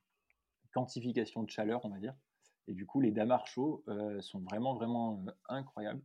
[0.74, 2.16] quantification de chaleur, on va dire.
[2.68, 6.02] Et du coup, les damars chauds euh, sont vraiment, vraiment incroyables.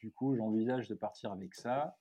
[0.00, 1.96] du coup, j'envisage de partir avec ça.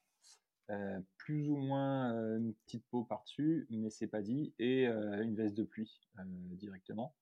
[1.17, 5.63] plus ou moins une petite peau par-dessus, mais c'est pas dit, et une veste de
[5.63, 7.13] pluie directement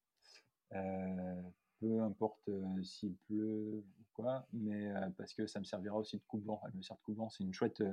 [1.79, 2.49] peu importe
[2.83, 6.61] s'il pleut ou quoi, mais parce que ça me servira aussi de coupe-vent.
[6.65, 7.83] Elle me sert de coupe-vent, c'est une chouette.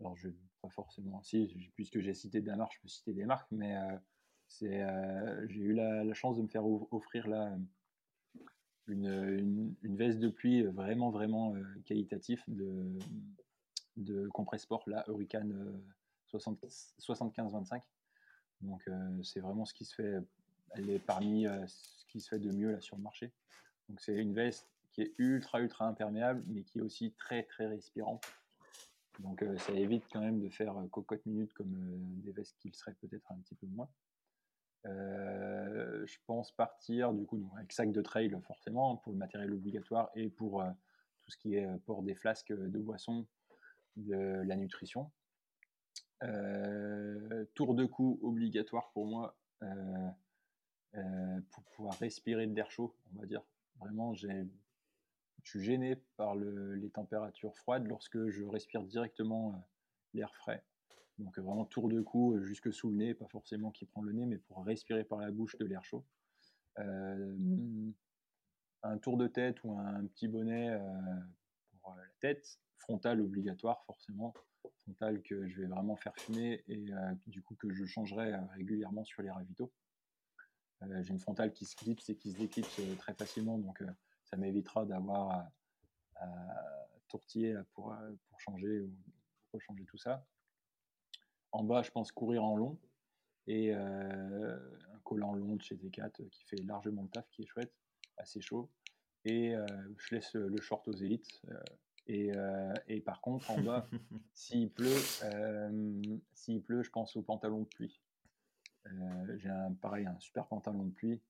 [0.00, 0.28] alors, je
[0.60, 1.22] pas forcément.
[1.22, 3.76] Si, puisque j'ai cité marques, je peux citer des marques, mais
[4.48, 4.84] c'est,
[5.48, 7.56] j'ai eu la, chance de me faire offrir là
[8.86, 11.54] une, une, veste de pluie vraiment, vraiment
[11.84, 12.98] qualitative de,
[13.98, 15.82] de Compressport, la Hurricane
[16.32, 17.82] 75-25.
[18.60, 18.82] Donc,
[19.22, 20.16] c'est vraiment ce qui se fait.
[20.74, 21.46] Elle est parmi
[22.08, 23.32] qui se fait de mieux là sur le marché.
[23.88, 27.66] Donc c'est une veste qui est ultra ultra imperméable, mais qui est aussi très très
[27.66, 28.24] respirante.
[29.20, 32.56] Donc euh, ça évite quand même de faire euh, cocotte minute comme euh, des vestes
[32.60, 33.88] qui le seraient peut-être un petit peu moins.
[34.84, 40.30] je pense partir du coup avec sac de trail forcément pour le matériel obligatoire et
[40.30, 40.64] pour
[41.22, 43.26] tout ce qui est port des flasques de boisson,
[43.96, 45.10] de la nutrition.
[47.54, 49.36] tour de cou obligatoire pour moi
[50.94, 53.42] euh, pour pouvoir respirer de l'air chaud, on va dire.
[53.78, 54.26] Vraiment, je
[55.44, 59.58] suis gêné par le, les températures froides lorsque je respire directement euh,
[60.14, 60.64] l'air frais.
[61.18, 64.24] Donc vraiment tour de cou jusque sous le nez, pas forcément qui prend le nez,
[64.24, 66.04] mais pour respirer par la bouche de l'air chaud.
[66.76, 67.84] un
[68.98, 70.80] tour de tête ou un petit bonnet
[71.82, 74.32] pour la tête, frontal obligatoire forcément,
[74.84, 76.86] frontal que je vais vraiment faire fumer et
[77.26, 79.72] du coup que je changerai régulièrement sur les ravitaux.
[81.00, 83.82] J'ai une frontale qui se clipse et qui se déclipse très facilement, donc
[84.24, 85.48] ça m'évitera d'avoir
[86.16, 86.26] à,
[87.08, 87.94] tourtiller pour,
[88.28, 88.92] pour changer ou
[89.50, 90.24] pour changer tout ça.
[91.52, 92.78] En bas, je pense courir en long
[93.46, 94.60] et un
[95.04, 97.72] collant long de chez Decat qui fait largement le taf, qui est chouette,
[98.18, 98.70] assez chaud.
[99.24, 99.54] Et
[99.96, 101.42] je laisse le short aux élites.
[102.06, 102.30] Et,
[102.86, 103.88] et, par contre, en bas,
[104.34, 104.96] s'il pleut,
[106.34, 108.00] s'il pleut, je pense au pantalon de pluie.
[109.36, 111.20] J'ai un, pareil un super pantalon de pluie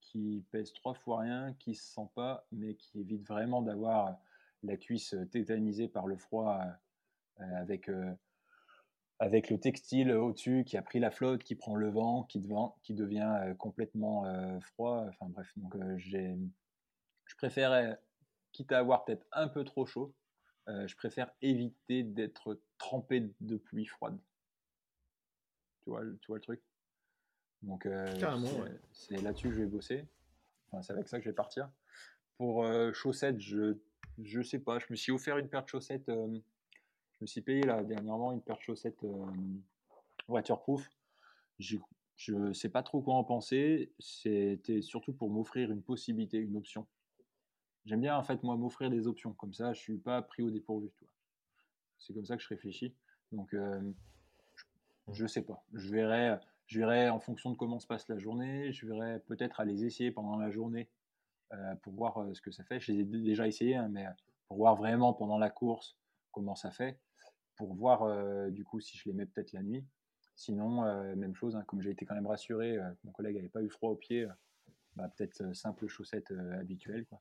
[0.00, 4.18] qui pèse trois fois rien, qui se sent pas, mais qui évite vraiment d'avoir
[4.62, 6.60] la cuisse tétanisée par le froid
[7.38, 7.90] avec,
[9.18, 12.68] avec le textile au-dessus qui a pris la flotte, qui prend le vent, qui, devient,
[12.82, 14.24] qui devient complètement
[14.60, 15.06] froid.
[15.08, 17.96] Enfin bref, donc je préfère,
[18.52, 20.14] quitte à avoir peut-être un peu trop chaud,
[20.66, 24.18] je préfère éviter d'être trempé de pluie froide.
[25.82, 26.62] Tu vois, tu vois le truc
[27.62, 27.86] donc,
[28.92, 30.04] c'est là-dessus que je vais bosser.
[30.66, 31.70] Enfin, c'est avec ça que je vais partir.
[32.36, 33.76] Pour chaussettes, je
[34.20, 34.78] je sais pas.
[34.78, 36.08] Je me suis offert une paire de chaussettes.
[36.08, 39.04] je me suis payé là dernièrement une paire de chaussettes
[40.28, 40.88] waterproof.
[41.58, 41.78] Je
[42.34, 43.92] ne sais pas trop quoi en penser.
[43.98, 46.86] C'était surtout pour m'offrir une possibilité, une option.
[47.84, 49.32] J'aime bien en fait moi m'offrir des options.
[49.34, 50.90] Comme ça, je suis pas pris au dépourvu.
[51.98, 52.94] C'est comme ça que je réfléchis.
[53.30, 53.54] Donc,
[55.10, 55.64] je, ne sais pas.
[55.72, 56.38] Je verrai
[56.72, 59.84] je verrai en fonction de comment se passe la journée, je verrai peut-être à les
[59.84, 60.88] essayer pendant la journée
[61.52, 62.80] euh, pour voir euh, ce que ça fait.
[62.80, 64.06] Je les ai déjà essayé, hein, mais
[64.48, 65.98] pour voir vraiment pendant la course
[66.30, 66.98] comment ça fait,
[67.56, 69.84] pour voir euh, du coup si je les mets peut-être la nuit.
[70.34, 70.82] Sinon,
[71.14, 73.90] même chose, hein, comme j'ai été quand même rassuré, mon collègue n'avait pas eu froid
[73.90, 74.26] aux pieds,
[74.96, 77.04] bah, peut-être simple chaussettes habituelles.
[77.04, 77.20] Quoi.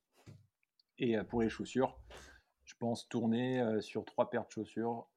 [0.98, 2.00] Et pour les chaussures,
[2.64, 5.10] je pense tourner sur trois paires de chaussures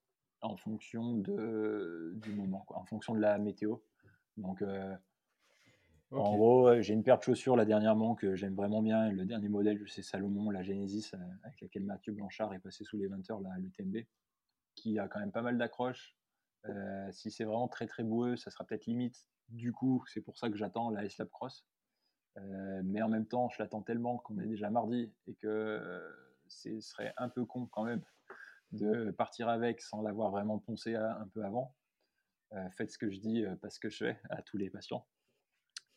[0.44, 3.76] en fonction de, du moment, en fonction de la météo.
[4.36, 4.94] Donc, euh,
[6.10, 9.10] en gros, j'ai une paire de chaussures là dernièrement que j'aime vraiment bien.
[9.10, 12.98] Le dernier modèle, c'est Salomon, la Genesis, euh, avec laquelle Mathieu Blanchard est passé sous
[12.98, 14.04] les 20 heures à l'UTMB,
[14.74, 16.16] qui a quand même pas mal d'accroches.
[16.66, 19.26] Euh, si c'est vraiment très très boueux, ça sera peut-être limite.
[19.48, 21.66] Du coup, c'est pour ça que j'attends la S-Lab Cross.
[22.84, 26.02] mais en même temps, je l'attends tellement qu'on est déjà mardi et que
[26.46, 28.02] ce serait un peu con quand même
[28.74, 31.74] de partir avec sans l'avoir vraiment poncé un peu avant.
[32.52, 34.70] Euh, faites ce que je dis, euh, pas ce que je fais à tous les
[34.70, 35.06] patients.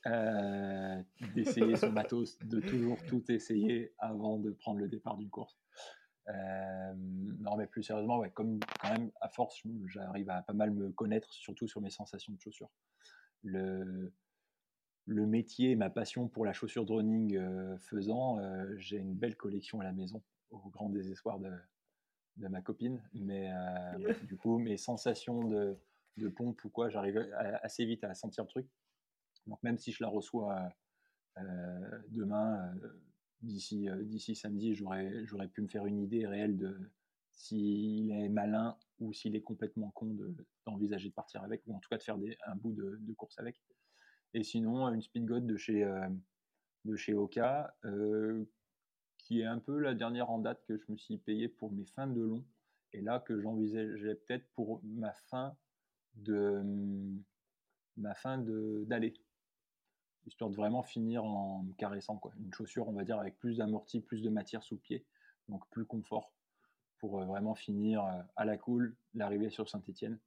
[0.06, 1.02] Euh,
[1.36, 5.58] d'essayer son matos, de toujours tout essayer avant de prendre le départ d'une course.
[6.28, 10.92] non, mais plus sérieusement, ouais, comme quand même, à force, j'arrive à pas mal me
[10.92, 12.72] connaître, surtout sur mes sensations de chaussures.
[13.44, 14.14] Le,
[15.06, 18.40] le métier, ma passion pour la chaussure de running faisant,
[18.78, 21.52] j'ai une belle collection à la maison, au grand désespoir de,
[22.38, 23.02] de ma copine.
[23.14, 23.52] Mais
[24.28, 25.78] du coup, mes sensations de,
[26.18, 27.18] de pompe ou quoi, j'arrive
[27.62, 28.68] assez vite à sentir le truc.
[29.46, 30.70] Donc même si je la reçois
[31.40, 32.90] euh, demain, euh,
[33.42, 36.92] d'ici euh, d'ici samedi, j'aurais pu me faire une idée réelle de
[37.32, 40.18] s'il est malin ou s'il est complètement con
[40.66, 43.38] d'envisager de, partir avec, ou en tout cas de faire des, un bout de, course
[43.38, 43.62] avec.
[44.34, 45.86] Et sinon, une Speedgoat de chez,
[46.84, 47.78] de chez Oka,
[49.28, 51.84] qui est un peu la dernière en date que je me suis payé pour mes
[51.84, 52.46] fins de long,
[52.94, 55.54] et là que j'envisageais peut-être pour ma fin
[56.16, 57.24] de mmh,
[57.98, 59.14] ma fin d'aller.
[60.28, 62.16] Histoire de vraiment finir en caressant.
[62.16, 62.32] Quoi.
[62.40, 65.06] Une chaussure, on va dire, avec plus d'amorti, plus de matière sous pied,
[65.50, 66.32] donc plus confort,
[66.98, 68.06] pour vraiment finir
[68.38, 70.20] à la cool, l'arrivée sur Saint-Etienne.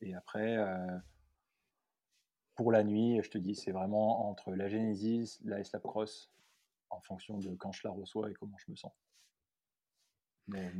[0.00, 0.56] et après,
[2.56, 6.32] pour la nuit, je te dis, c'est vraiment entre la Genesis, la S-Lab Cross,
[6.90, 8.92] en fonction de quand je la reçois et comment je me sens.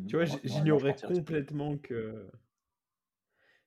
[0.08, 2.28] Tu vois, j'ignorais complètement que.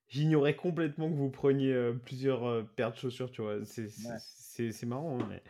[0.07, 3.59] J'ignorais complètement que vous preniez euh, plusieurs euh, paires de chaussures, tu vois.
[3.65, 5.43] C'est marrant, hein, mais.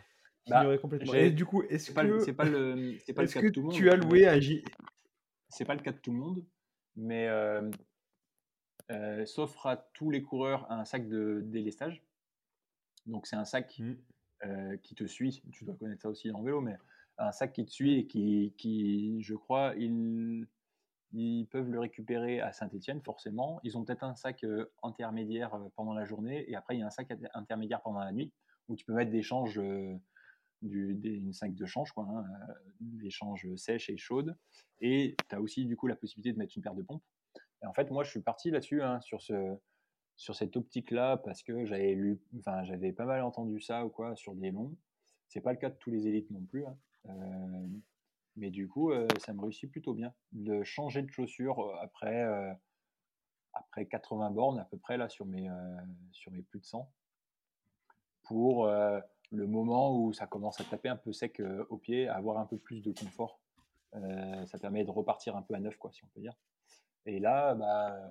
[0.47, 1.13] Bah, j'ignorais complètement.
[1.13, 2.19] Et du coup, est-ce que.
[2.19, 3.75] C'est pas le, pas le cas de tout le monde.
[3.75, 4.63] Tu as loué un J.
[5.47, 6.45] C'est pas le cas de tout le monde,
[6.95, 7.27] mais.
[8.91, 12.03] Euh, s'offre à tous les coureurs un sac de délestage.
[13.09, 14.77] Donc, c'est un sac mmh.
[14.83, 15.43] qui te suit.
[15.51, 16.77] Tu dois connaître ça aussi en vélo, mais
[17.17, 20.47] un sac qui te suit et qui, qui je crois, ils,
[21.13, 23.59] ils peuvent le récupérer à Saint-Etienne, forcément.
[23.63, 26.83] Ils ont peut-être un sac euh, intermédiaire euh, pendant la journée et après, il y
[26.83, 28.31] a un sac intermédiaire pendant la nuit
[28.67, 29.95] où tu peux mettre des changes, euh,
[30.61, 32.53] du, des, une 5 de change, quoi, hein, euh,
[32.99, 34.37] l'échange sèche et chaude.
[34.81, 37.03] Et tu as aussi du coup la possibilité de mettre une paire de pompes.
[37.63, 39.57] Et en fait, moi, je suis parti là-dessus, hein, sur, ce,
[40.19, 44.15] sur cette optique-là, parce que j'avais lu, enfin, j'avais pas mal entendu ça ou quoi
[44.15, 44.75] sur des longs.
[45.27, 46.65] C'est pas le cas de tous les élites non plus.
[46.65, 46.77] Hein.
[47.07, 47.67] Euh,
[48.35, 52.23] mais du coup, euh, ça me réussit plutôt bien de changer de chaussure après,
[53.53, 55.49] après 80 bornes à peu près là sur mes,
[56.11, 56.91] sur mes plus de 100
[58.23, 58.67] pour
[59.31, 62.45] le moment où ça commence à taper un peu sec euh, au pied, avoir un
[62.45, 63.39] peu plus de confort.
[63.95, 66.33] Euh, ça permet de repartir un peu à neuf, quoi, si on peut dire.
[67.05, 68.09] Et là, bah,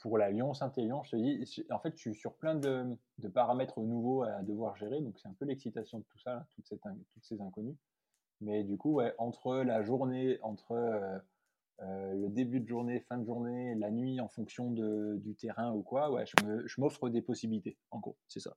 [0.00, 2.96] pour la Lyon Saint-Élion, je te dis, en fait, je suis sur plein de,
[3.32, 6.66] paramètres nouveaux à devoir gérer, donc c'est un peu l'excitation de tout ça, toutes,
[7.22, 7.76] ces inconnus.
[8.40, 13.74] Mais du coup, entre la journée, entre euh, le début de journée, fin de journée,
[13.74, 17.76] la nuit, en fonction du terrain ou quoi, ouais, je m'offre des possibilités.
[17.90, 18.56] En gros, c'est ça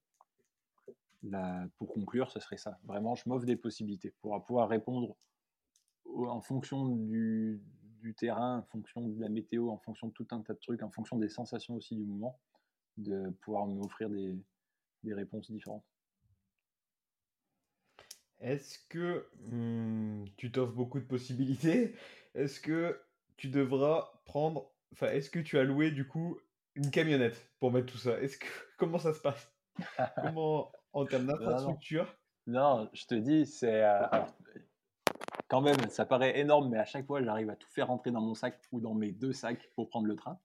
[1.78, 2.78] pour conclure, ce serait ça.
[2.84, 5.16] Vraiment, je m'offre des possibilités pour pouvoir répondre
[6.06, 7.62] en fonction du,
[8.12, 10.92] terrain, en fonction de la météo, en fonction de tout un tas de trucs, en
[10.92, 12.40] fonction des sensations aussi du moment,
[12.98, 14.36] de pouvoir m'offrir des,
[15.04, 15.86] des réponses différentes.
[18.40, 21.96] Est-ce que hmm, tu t'offres beaucoup de possibilités?
[22.36, 23.02] Est-ce que
[23.38, 26.40] tu devras prendre, enfin, est-ce que tu as loué du coup
[26.76, 28.20] une camionnette pour mettre tout ça?
[28.20, 28.48] Est-ce que
[28.78, 29.50] comment ça se passe?
[30.22, 32.16] Comment en termes d'infrastructure?
[32.46, 33.84] Non, je te dis, c'est.
[33.84, 34.08] Euh,
[35.48, 38.22] quand même, ça paraît énorme, mais à chaque fois, j'arrive à tout faire rentrer dans
[38.22, 40.40] mon sac ou dans mes deux sacs pour prendre le train.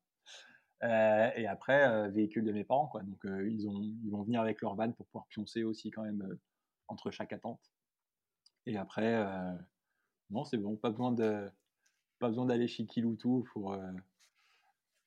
[0.84, 3.02] Euh, et après, euh, véhicule de mes parents, quoi.
[3.02, 6.38] Donc, ils, ont, ils vont venir avec leur van pour pouvoir pioncer aussi, quand même,
[6.88, 7.60] entre chaque attente.
[8.66, 9.24] Et après,
[10.30, 11.50] non, c'est bon, pas besoin de.
[12.18, 13.76] Pas besoin d'aller chez Kiloutou pour,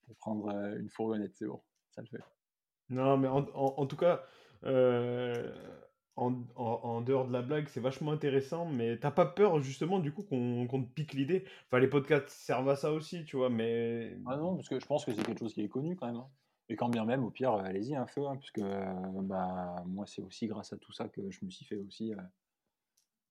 [0.05, 1.61] pour prendre une fourgonnette, c'est bon,
[1.91, 2.23] ça le fait.
[2.89, 4.23] Non, mais en tout cas,
[6.17, 9.99] euh, en, en, dehors de la blague, c'est vachement intéressant, mais t'as pas peur justement
[9.99, 11.45] du coup qu'on te pique l'idée?
[11.67, 14.17] Enfin, les podcasts servent à ça aussi, tu vois, mais.
[14.25, 16.17] Ah non, parce que je pense que c'est quelque chose qui est connu quand même.
[16.17, 16.27] Hein.
[16.69, 18.93] Et quand bien même, au pire, euh, allez-y, un feu, hein, puisque euh,
[19.23, 22.13] bah, moi, c'est aussi grâce à tout ça que je me suis fait aussi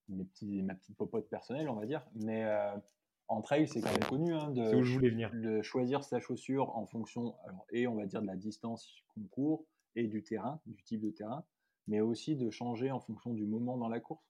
[0.08, 2.04] mes petits, ma petite popote personnelle, on va dire.
[2.14, 2.44] Mais
[3.28, 5.30] en trail, c'est quand même connu hein, de, où je voulais venir.
[5.32, 9.22] de choisir sa chaussure en fonction, alors, et on va dire de la distance qu'on
[9.22, 11.44] court, et du terrain, du type de terrain,
[11.86, 14.24] mais aussi de changer en fonction du moment dans la course.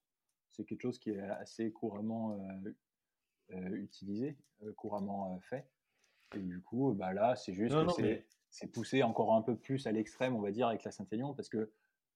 [0.50, 2.70] C'est quelque chose qui est assez couramment euh,
[3.52, 5.68] euh, utilisé, euh, couramment fait.
[6.34, 9.92] Et du coup, bah là, c'est juste que c'est poussé encore un peu plus à
[9.92, 11.72] l'extrême, on va dire, avec la Saint-Élion, parce que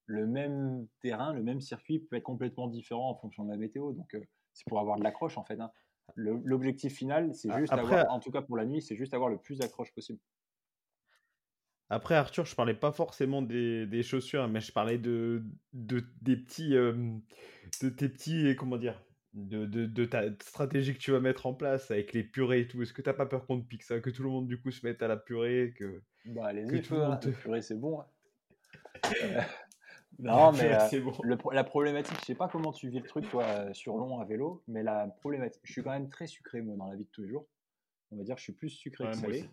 [0.06, 3.92] le même terrain, le même circuit peut être complètement différent en fonction de la météo.
[3.92, 4.16] Donc,
[4.52, 5.58] c'est pour avoir de l'accroche, en fait.
[5.58, 5.72] Hein.
[6.16, 9.38] L'objectif final, c'est juste avoir, en tout cas pour la nuit, c'est juste avoir le
[9.38, 10.20] plus d'accroche possible.
[11.90, 16.36] Après, Arthur, je parlais pas forcément des, des chaussures, mais je parlais de, de des
[16.36, 19.00] petits, de tes petits, comment dire,
[19.34, 22.68] de, de, de, ta stratégie que tu vas mettre en place avec les purées et
[22.68, 22.82] tout.
[22.82, 24.70] Est-ce que t'as pas peur qu'on te pique ça, que tout le monde du coup
[24.70, 28.00] se mette à la purée, que bah allez-y, tout le monde hein, purée c'est bon.
[28.00, 28.06] Hein.
[30.20, 31.50] Euh, non, mais euh, bon.
[31.50, 34.24] la problématique, je sais pas comment tu vis le truc toi euh, sur long à
[34.24, 37.10] vélo, mais la problématique, je suis quand même très sucré moi dans la vie de
[37.10, 37.48] tous les jours.
[38.12, 39.50] On va dire, que je suis plus sucré que salé,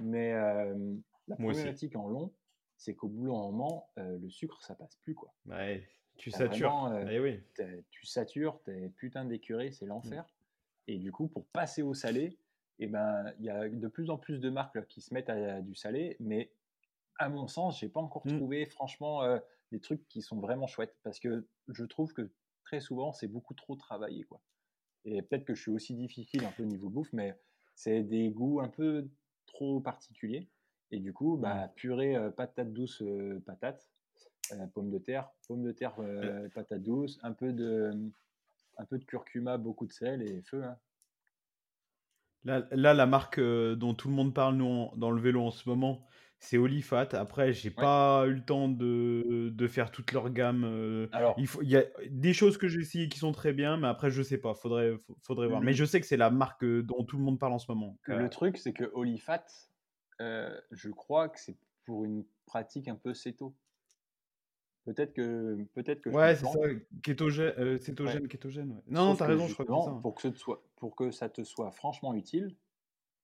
[0.00, 0.32] mais
[1.28, 2.32] la problématique en long,
[2.76, 5.14] c'est qu'au bout d'un moment, euh, le sucre, ça passe plus.
[5.14, 5.34] quoi.
[5.46, 5.86] Ouais,
[6.16, 6.86] tu satures.
[6.86, 7.40] Euh, eh oui.
[7.90, 10.24] Tu satures, t'es putain d'écuré, c'est l'enfer.
[10.24, 10.90] Mmh.
[10.92, 12.38] Et du coup, pour passer au salé,
[12.78, 15.60] eh ben, il y a de plus en plus de marques qui se mettent à,
[15.60, 16.52] du salé, mais
[17.18, 18.36] à mon sens, j'ai pas encore mmh.
[18.36, 19.38] trouvé franchement euh,
[19.70, 22.30] des trucs qui sont vraiment chouettes parce que je trouve que
[22.64, 24.40] très souvent c'est beaucoup trop travaillé quoi.
[25.04, 27.38] Et peut-être que je suis aussi difficile un peu au niveau bouffe, mais
[27.74, 29.08] c'est des goûts un peu
[29.46, 30.48] trop particuliers.
[30.94, 33.02] Et du coup, bah, purée, patate douce,
[33.44, 33.90] patate,
[34.74, 35.96] pomme de terre, pomme de terre,
[36.54, 37.90] patate douce, un peu de,
[38.78, 40.62] un peu de curcuma, beaucoup de sel et feu.
[40.62, 40.76] Hein.
[42.44, 45.68] Là, là, la marque dont tout le monde parle nous, dans le vélo en ce
[45.68, 46.06] moment,
[46.38, 47.08] c'est Olifat.
[47.14, 51.08] Après, j'ai pas eu le temps de, de, faire toute leur gamme.
[51.10, 53.78] Alors, il, faut, il y a des choses que j'ai essayées qui sont très bien,
[53.78, 54.54] mais après, je sais pas.
[54.54, 54.92] Faudrait,
[55.22, 55.60] faudrait voir.
[55.60, 57.98] Mais je sais que c'est la marque dont tout le monde parle en ce moment.
[58.06, 59.44] Le truc, c'est que Olifat,
[60.20, 63.54] euh, je crois que c'est pour une pratique un peu céto.
[64.84, 66.10] Peut-être que, peut-être que.
[66.10, 66.58] Ouais, c'est ça,
[67.02, 68.82] kétogène, euh, cétogène, kétogène.
[68.86, 69.90] Non, non, t'as raison, je crois que ça.
[69.90, 70.00] Hein.
[70.02, 72.54] Pour que, ce soit, pour que ça te soit franchement utile,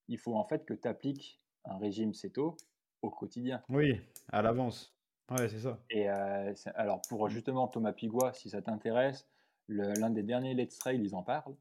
[0.09, 2.57] il faut en fait que tu appliques un régime céto
[3.03, 3.63] au quotidien.
[3.69, 4.01] Oui,
[4.33, 4.95] à l'avance.
[5.31, 5.79] Ouais, c'est ça.
[5.91, 9.29] Et euh, alors, pour justement Thomas Pigua, si ça t'intéresse,
[9.69, 11.55] l'un des derniers Let's Trail, ils en parlent,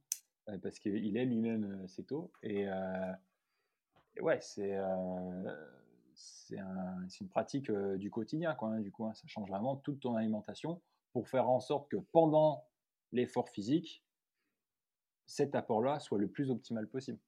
[0.63, 2.31] parce qu'il est lui-même céto.
[2.41, 2.65] Et
[4.21, 5.55] ouais, c'est euh,
[6.13, 9.13] c'est un, une pratique du quotidien, hein, du coup, hein.
[9.13, 10.81] ça change vraiment toute ton alimentation
[11.13, 12.65] pour faire en sorte que pendant
[13.11, 14.03] l'effort physique,
[15.25, 17.19] cet apport-là soit le plus optimal possible.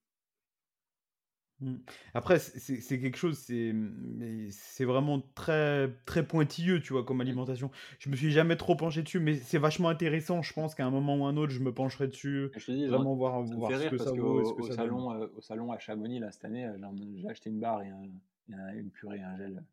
[1.61, 1.75] Mmh.
[2.15, 7.69] Après, c'est quelque chose, c'est vraiment très très pointilleux, tu vois, comme alimentation.
[7.99, 10.41] Je me suis jamais trop penché dessus, mais c'est vachement intéressant.
[10.41, 12.87] Je pense qu'à un moment ou un autre, je me pencherai dessus, je te dis,
[12.87, 16.31] vraiment voir voir ce que ça vaut au salon, euh, au salon à Chamonix, là,
[16.31, 16.67] cette année,
[17.15, 18.03] j'ai acheté une barre et, un-
[18.49, 19.63] et un- une purée, un gel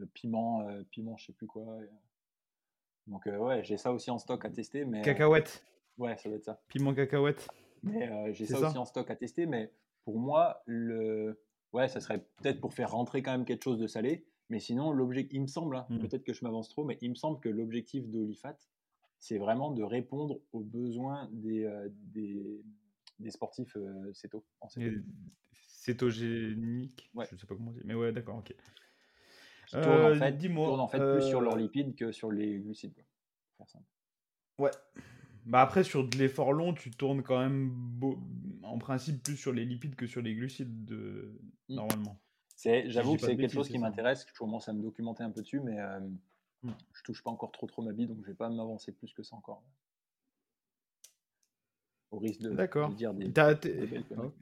[0.00, 1.64] euh, piment, euh, piment, je sais plus quoi.
[1.64, 1.86] euh,
[3.06, 5.62] donc, ouais, j'ai ça aussi en stock à tester, mais Cacahuètes,
[5.98, 6.62] ouais, ça doit être ça.
[6.68, 7.48] piment cacahuète.
[7.82, 8.68] Mais j'ai ça, ça?
[8.68, 9.70] aussi en stock à tester, mais
[10.04, 11.40] pour moi, le...
[11.72, 14.26] ouais, ça serait peut-être pour faire rentrer quand même quelque chose de salé.
[14.48, 15.98] Mais sinon, l'objectif, il me semble, hein, Mm.
[16.00, 18.56] peut-être que je m'avance trop, mais il me semble que l'objectif d'Olifat,
[19.18, 22.60] c'est vraiment de répondre aux besoins des, euh, des,
[23.18, 24.98] des sportifs euh, céto, en céto, Et
[25.68, 27.24] Cétogénique, Ouais.
[27.30, 28.54] je sais pas comment on dit, mais ouais, d'accord, ok.
[29.66, 32.12] qui tournent Euh, en fait, dis-moi, tournent en fait plus sur leurs euh, lipides que
[32.12, 32.94] sur les glucides.
[32.94, 33.04] quoi,
[33.46, 33.86] pour faire simple.
[34.58, 34.70] Ouais.
[35.44, 38.18] Bah après, sur de l'effort long, tu tournes quand même beau-
[38.62, 41.32] en principe plus sur les lipides que sur les glucides, de...
[41.68, 41.74] Mm.
[41.74, 42.18] normalement.
[42.86, 45.42] J'avoue que c'est quelque chose qui m'intéresse, que je commence à me documenter un peu
[45.42, 45.98] dessus, mais euh,
[46.62, 46.70] Mm.
[46.92, 49.22] je touche pas encore trop trop ma bille, donc je vais pas m'avancer plus que
[49.22, 49.62] ça encore.
[52.12, 53.26] Au risque de, dire des.
[54.16, 54.32] Oh.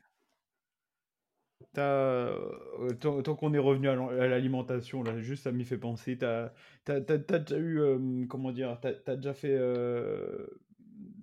[1.78, 6.18] Euh, tant, tant qu'on est revenu à l'alimentation, là, juste ça m'y fait penser.
[6.18, 6.52] T'as,
[6.84, 10.46] t'as- t'as déjà eu, euh, comment dire, t'as, déjà fait, euh,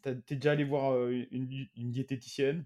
[0.02, 2.66] t'es déjà allé voir une, une diététicienne,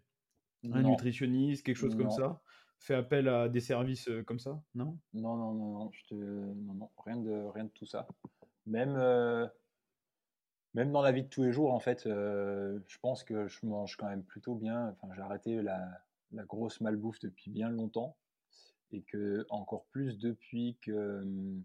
[0.71, 2.41] un nutritionniste, quelque chose comme ça?
[2.79, 4.61] Fait appel à des services comme ça?
[4.73, 4.97] Non?
[5.13, 6.15] non, non, non, non, je te...
[6.15, 8.07] non, non, rien de, rien de tout ça.
[8.65, 9.47] Même, euh,
[10.73, 13.65] même dans la vie de tous les jours, en fait, euh, je pense que je
[13.65, 14.89] mange quand même plutôt bien.
[14.89, 16.01] Enfin, j'ai arrêté la,
[16.31, 18.17] la grosse malbouffe depuis bien longtemps.
[18.93, 21.63] Et que encore plus depuis que, hum,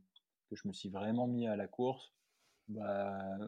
[0.49, 2.13] que je me suis vraiment mis à la course,
[2.69, 3.39] bah,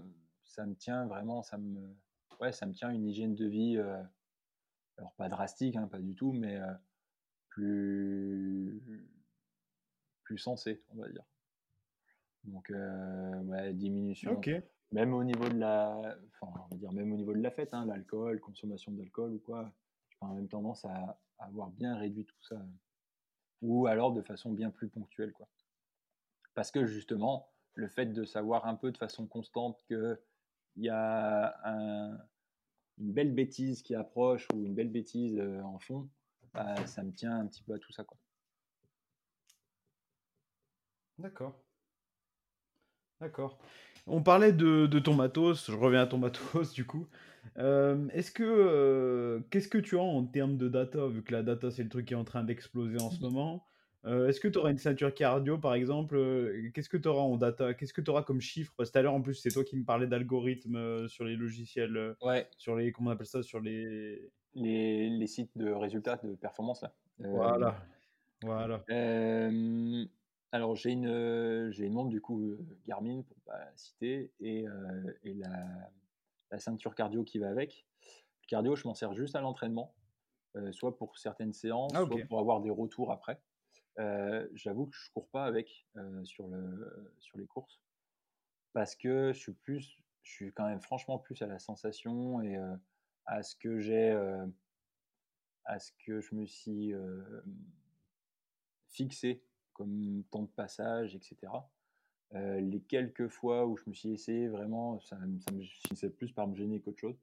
[0.44, 1.94] ça me tient vraiment, ça me,
[2.40, 4.02] ouais, ça me tient une hygiène de vie, euh,
[4.96, 6.72] alors pas drastique, hein, pas du tout, mais euh,
[7.48, 8.82] plus,
[10.22, 11.24] plus sensée, on va dire.
[12.44, 14.34] Donc, euh, ouais, diminution.
[14.90, 17.74] Même au niveau de la, enfin, on va dire même au niveau de la fête,
[17.74, 19.70] hein, l'alcool, consommation d'alcool ou quoi,
[20.08, 22.56] j'ai quand même tendance à, à avoir bien réduit tout ça,
[23.60, 25.48] ou alors de façon bien plus ponctuelle, quoi.
[26.54, 30.20] Parce que justement, le fait de savoir un peu de façon constante que
[30.78, 32.18] il y a un-
[32.98, 36.08] une belle bêtise qui approche ou une belle bêtise euh, en fond,
[36.54, 38.18] bah, ça me tient un petit peu à tout ça, quoi.
[41.18, 41.54] D'accord.
[43.20, 43.58] D'accord.
[44.06, 47.06] On parlait de, de ton matos, je reviens à ton matos du coup.
[47.58, 51.42] Euh, est-ce que euh, qu'est-ce que tu as en termes de data, vu que la
[51.42, 53.66] data c'est le truc qui est en train d'exploser en ce moment?
[54.08, 56.16] Euh, est-ce que tu auras une ceinture cardio par exemple?
[56.16, 57.74] Euh, Qu'est-ce que tu auras en data?
[57.74, 58.72] Qu'est-ce que tu auras comme chiffre?
[58.76, 61.24] Parce que tout à l'heure en plus c'est toi qui me parlais d'algorithmes euh, sur
[61.24, 65.70] les logiciels, Ouais, sur les comment on appelle ça, sur les les, les sites de
[65.70, 66.94] résultats de performance là.
[67.20, 67.76] Euh, voilà,
[68.42, 68.82] voilà.
[68.88, 70.04] Euh,
[70.52, 72.56] alors j'ai une, j'ai une montre du coup
[72.86, 74.64] Garmin pour pas la citer et,
[75.24, 75.66] et la,
[76.50, 77.84] la ceinture cardio qui va avec.
[78.44, 79.94] Le cardio, je m'en sers juste à l'entraînement,
[80.70, 83.42] soit pour certaines séances, Ah, soit pour avoir des retours après.
[83.98, 87.80] Euh, J'avoue que je cours pas avec euh, sur, le, sur les courses
[88.72, 92.56] parce que je suis plus, je suis quand même franchement plus à la sensation et
[92.56, 92.76] euh,
[93.26, 94.10] à ce que j'ai,
[95.64, 96.94] à ce que je me suis
[98.88, 99.42] fixé
[99.74, 101.52] comme temps de passage, etc.
[102.32, 106.46] Les quelques fois où je me suis essayé, vraiment, ça, ça me finissait plus par
[106.46, 107.20] me gêner qu'autre chose.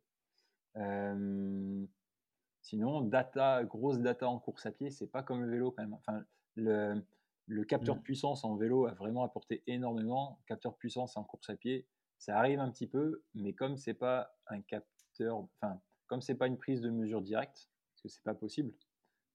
[2.61, 5.93] Sinon, data, grosse data en course à pied, c'est pas comme le vélo quand même.
[5.93, 6.23] Enfin,
[6.55, 7.03] le,
[7.47, 7.99] le capteur Mm.
[7.99, 10.39] de puissance en vélo a vraiment apporté énormément.
[10.47, 11.87] Capteur de puissance en course à pied,
[12.17, 16.47] ça arrive un petit peu, mais comme c'est pas un capteur, enfin, comme c'est pas
[16.47, 18.73] une prise de mesure directe, parce que c'est pas possible,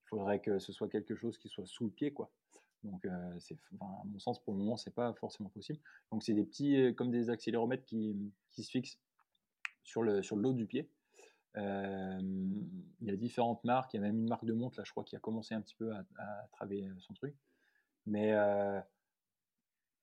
[0.05, 2.33] il faudrait que ce soit quelque chose qui soit sous le pied, quoi.
[2.83, 5.79] Donc, euh, c'est, enfin, à mon sens, pour le moment, c'est pas forcément possible.
[6.11, 8.99] Donc, c'est des petits, euh, comme des accéléromètres qui, qui se fixent
[9.85, 10.91] sur le, sur du pied.
[11.57, 14.91] Il y a différentes marques, il y a même une marque de montre, là, je
[14.91, 17.35] crois, qui a commencé un petit peu à, à travailler son truc.
[18.07, 18.33] Mais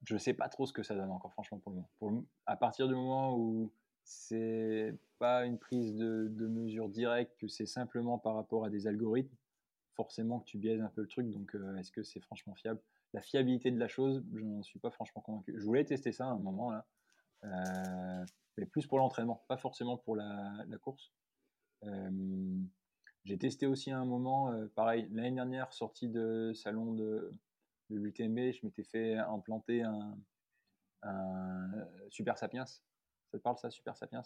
[0.03, 2.25] je sais pas trop ce que ça donne encore, franchement, pour le moment.
[2.45, 3.71] À partir du moment où
[4.03, 8.87] c'est pas une prise de, de mesure directe, que c'est simplement par rapport à des
[8.87, 9.35] algorithmes,
[9.95, 11.29] forcément que tu biaises un peu le truc.
[11.31, 12.79] Donc, est-ce que c'est franchement fiable?
[13.13, 15.55] La fiabilité de la chose, je n'en suis pas franchement convaincu.
[15.57, 16.85] Je voulais tester ça à un moment, là,
[18.57, 21.11] mais plus pour l'entraînement, pas forcément pour la course.
[23.23, 27.33] J'ai testé aussi à un moment, euh, pareil, l'année dernière, sortie de salon de,
[27.89, 30.17] de l'UTMB, je m'étais fait implanter un,
[31.03, 31.67] un
[32.09, 32.65] Super Sapiens.
[32.65, 32.81] Ça
[33.33, 34.21] te parle ça, Super Sapiens?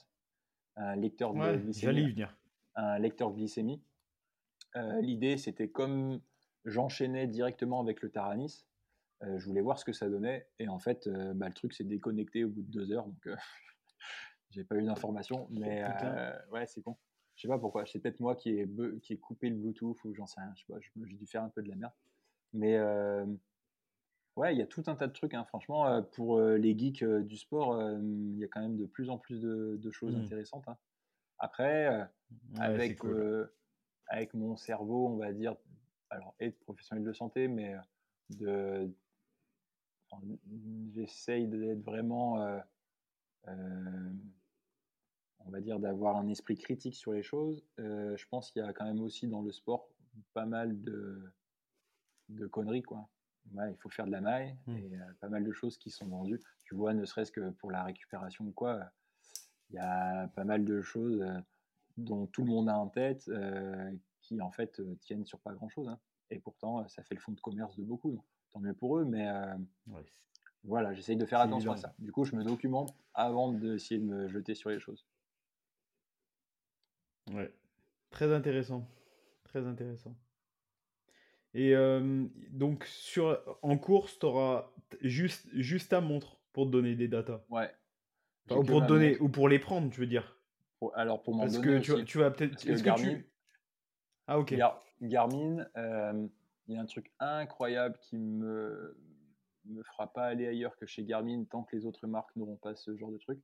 [0.76, 1.74] Un lecteur de Ouais, glycémie.
[1.82, 2.38] j'allais y venir.
[2.76, 3.82] un lecteur glycémie.
[4.76, 6.22] Euh, L'idée, c'était comme
[6.66, 8.66] j'enchaînais directement avec le Taranis,
[9.24, 10.48] euh, je voulais voir ce que ça donnait.
[10.60, 13.06] Et en fait, euh, bah, le truc s'est déconnecté au bout de deux heures.
[13.08, 13.28] Donc,
[14.52, 15.48] j'ai pas eu d'informations.
[15.50, 15.84] Mais
[16.52, 16.98] ouais, c'est con.
[17.36, 17.86] Je sais pas pourquoi.
[17.86, 18.68] C'est peut-être moi qui ai,
[19.02, 20.54] qui ai coupé le Bluetooth ou j'en sais rien.
[20.56, 20.80] Je sais pas.
[21.06, 21.94] J'ai dû faire un peu de la merde.
[22.54, 23.26] Mais euh,
[24.36, 25.34] ouais, il y a tout un tas de trucs.
[25.34, 25.46] hein.
[25.46, 29.10] Franchement, euh, pour euh, les geeks du sport, il y a quand même de plus
[29.10, 30.22] en plus de, de choses Mm.
[30.26, 30.68] intéressantes.
[30.68, 30.78] hein.
[31.40, 32.10] Après, Ouais,
[32.60, 33.12] avec, cool.
[33.12, 33.54] euh,
[34.08, 35.56] avec mon cerveau, on va dire,
[36.10, 37.76] alors, et de professionnel de santé, mais
[38.30, 38.92] de,
[40.94, 42.60] j'essaye d'être vraiment, euh,
[43.48, 44.12] euh,
[45.46, 47.64] on va dire, d'avoir un esprit critique sur les choses.
[47.80, 49.88] Euh, je pense qu'il y a quand même aussi dans le sport
[50.34, 51.32] pas mal de,
[52.30, 53.08] de conneries, quoi.
[53.54, 54.78] Ouais, il faut faire de la maille Mm.
[54.78, 56.40] et euh, pas mal de choses qui sont vendues.
[56.64, 58.92] Tu vois, ne serait-ce que pour la récupération ou quoi,
[59.70, 61.40] il y a pas mal de choses euh,
[61.98, 63.92] dont tout le monde a en tête euh,
[64.22, 65.90] qui en fait tiennent sur pas grand-chose.
[65.90, 66.00] hein.
[66.30, 68.12] Et pourtant, ça fait le fond de commerce de beaucoup.
[68.12, 69.28] donc tant mieux pour eux, mais
[69.88, 70.06] Ouais,
[70.64, 71.94] voilà, j'essaye de faire attention à ça.
[72.00, 75.06] Du coup, je me documente avant d'essayer de me jeter sur les choses.
[77.32, 77.54] Ouais.
[78.10, 78.88] Très intéressant.
[79.44, 80.16] Très intéressant.
[81.54, 84.72] Et euh, donc, sur, en course, tu auras
[85.02, 87.44] juste, juste ta montre pour te donner des datas.
[87.50, 87.70] Ouais.
[88.50, 89.22] Enfin, ou pour te donner, montre.
[89.24, 90.38] ou pour les prendre, tu veux dire.
[90.80, 92.56] Pour- alors, pour m'en Parce donner que tu, vas peut-être.
[92.64, 93.30] que Est-ce que Garmin, tu.
[94.28, 94.54] Ah, ok.
[94.54, 96.28] Gar- Garmin, euh,
[96.68, 98.98] il y a un truc incroyable qui me
[99.66, 102.74] me fera pas aller ailleurs que chez Garmin tant que les autres marques n'auront pas
[102.76, 103.40] ce genre de truc.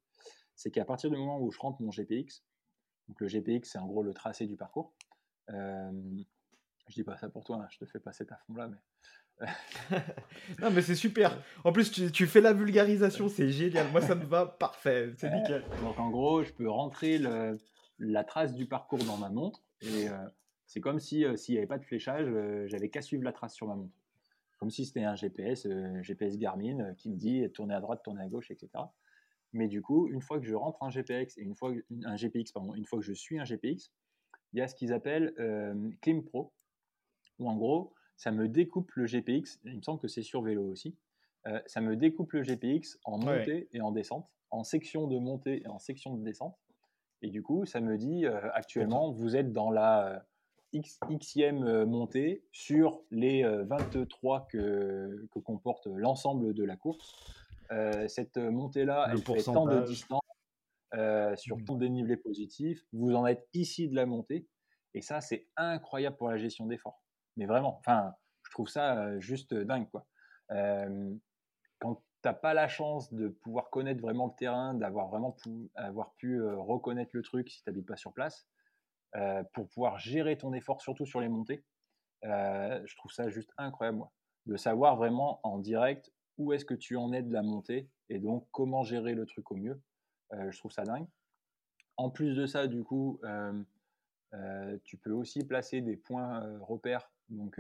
[0.56, 2.44] C'est qu'à partir du moment où je rentre mon GPX,
[3.08, 4.94] donc le GPX c'est en gros le tracé du parcours.
[5.50, 5.92] Euh,
[6.88, 8.78] je dis pas ça pour toi, hein, je te fais passer ta fond là, mais
[10.62, 11.38] Non, mais c'est super.
[11.64, 13.86] En plus, tu, tu fais la vulgarisation, c'est génial.
[13.92, 15.14] Moi, ça me va parfait.
[15.18, 15.40] C'est Ouais.
[15.40, 15.64] nickel.
[15.84, 17.58] Donc en gros, je peux rentrer le-
[18.00, 20.18] la trace du parcours dans ma montre et euh,
[20.66, 23.32] c'est comme si euh, s'il n'y avait pas de fléchage, euh, j'avais qu'à suivre la
[23.32, 23.94] trace sur ma montre.
[24.58, 25.68] Comme si c'était un GPS,
[26.02, 28.70] GPS Garmin qui me dit tourner à droite, tourner à gauche, etc.
[29.54, 32.16] Mais du coup, une fois que je rentre un GPX et une fois que, un
[32.16, 33.92] GPX, pardon, une fois que je suis un GPX,
[34.54, 36.54] il y a ce qu'ils appellent euh, Clim Pro,
[37.40, 39.60] où en gros, ça me découpe le GPX.
[39.66, 40.96] Il me semble que c'est sur vélo aussi.
[41.46, 43.40] Euh, ça me découpe le GPX en Ouais.
[43.40, 46.58] montée et en descente, en section de montée et en section de descente.
[47.22, 50.20] Et du coup, ça me dit euh, actuellement, vous êtes dans la euh,
[50.74, 57.47] X, Xème montée sur les euh, 23 que, que comporte l'ensemble de la course.
[57.72, 60.22] Euh, cette montée-là, Le elle fait tant de distance
[60.94, 61.66] euh, sur Mm.
[61.66, 62.82] tant de dénivelé positif.
[62.94, 64.48] Vous en êtes ici de la montée.
[64.94, 67.04] Et ça, c'est incroyable pour la gestion d'effort.
[67.36, 68.14] Mais vraiment, enfin,
[68.44, 70.08] je trouve ça euh, juste dingue, quoi.
[70.52, 71.14] Euh,
[71.80, 75.70] quand tu n'as pas la chance de pouvoir connaître vraiment le terrain, d'avoir vraiment pu,
[75.76, 78.48] avoir pu reconnaître le truc si tu n'habites pas sur place,
[79.16, 81.66] euh, pour pouvoir gérer ton effort, surtout sur les montées,
[82.26, 84.12] euh, je trouve ça juste incroyable, moi.
[84.46, 88.20] De savoir vraiment en direct où est-ce que tu en es de la montée et
[88.20, 89.82] donc comment gérer le truc au mieux.
[90.34, 91.08] Euh, je trouve ça dingue.
[91.98, 93.64] En plus de ça, du coup, euh,
[94.34, 97.12] euh, tu peux aussi placer des points repères.
[97.30, 97.60] Donc,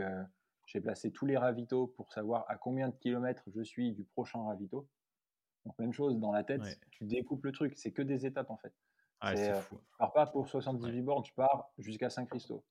[0.65, 4.43] j'ai placé tous les ravitaux pour savoir à combien de kilomètres je suis du prochain
[4.43, 4.87] ravito.
[5.65, 6.77] Donc, même chose, dans la tête, Ouais.
[6.91, 7.73] tu découpes le truc.
[7.77, 8.73] C'est que des étapes, en fait.
[9.23, 9.77] Ouais, C'est, euh, fou.
[9.77, 12.63] Tu pars pas pour 78 bornes, tu pars jusqu'à Saint-Christo.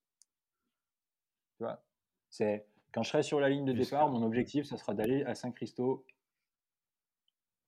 [1.58, 1.82] Tu vois?
[2.30, 2.66] C'est
[2.96, 6.06] quand je serai sur la ligne de départ, mon objectif, ça sera d'aller à Saint-Christo,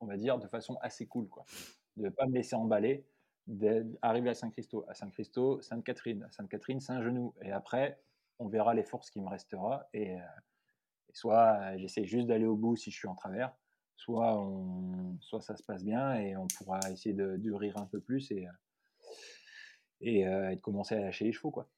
[0.01, 1.45] on va dire, de façon assez cool, quoi.
[1.99, 3.05] De ne pas me laisser emballer,
[3.47, 4.87] d'arriver à Saint-Christo.
[4.89, 6.23] À Saint-Christo, Sainte-Catherine.
[6.23, 7.35] À Sainte-Catherine, Saint-Genou.
[7.43, 8.01] Et après,
[8.39, 9.87] on verra les forces qui me restera.
[9.93, 10.19] Et, euh,
[11.11, 13.55] et soit euh, j'essaie juste d'aller au bout si je suis en travers,
[13.97, 17.85] soit, on, soit ça se passe bien et on pourra essayer de, de rire un
[17.85, 18.49] peu plus et,
[20.01, 21.69] et, euh, et de commencer à lâcher les chevaux, quoi.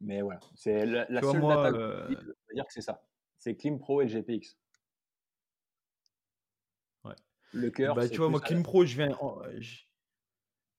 [0.00, 2.80] Mais voilà, c'est la, la seule moi, data que euh, je peux dire que c'est
[2.82, 3.02] ça.
[3.38, 4.56] C'est Clim Pro et le GPX.
[7.04, 7.14] Ouais.
[7.52, 9.12] Le cœur, Bah, tu vois, moi, Clim Pro, je viens.
[9.20, 9.82] en- je-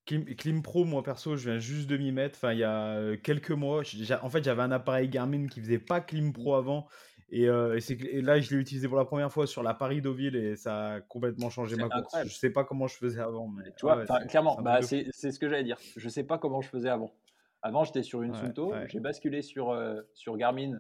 [0.06, 2.38] Clim, Clim Pro, moi perso, je viens juste de m'y mettre.
[2.38, 3.84] Enfin, il y a euh, quelques mois.
[4.22, 6.88] En fait, j'avais un appareil Garmin qui faisait pas Clim Pro avant.
[7.32, 10.56] Et, euh, et là, je l'ai utilisé pour la première fois sur la Paris-Deauville et
[10.56, 12.00] ça a complètement changé ma course.
[12.06, 12.32] incroyable.
[12.32, 13.48] Je sais pas comment je faisais avant.
[13.50, 15.78] Mais Tu vois, ouais, clairement, bah, c'est ce que j'allais dire.
[15.96, 17.14] Je sais pas comment je faisais avant.
[17.62, 18.88] Avant, j'étais sur une Ouais, Sunto, ouais.
[18.88, 20.80] j'ai basculé sur, euh, sur Garmin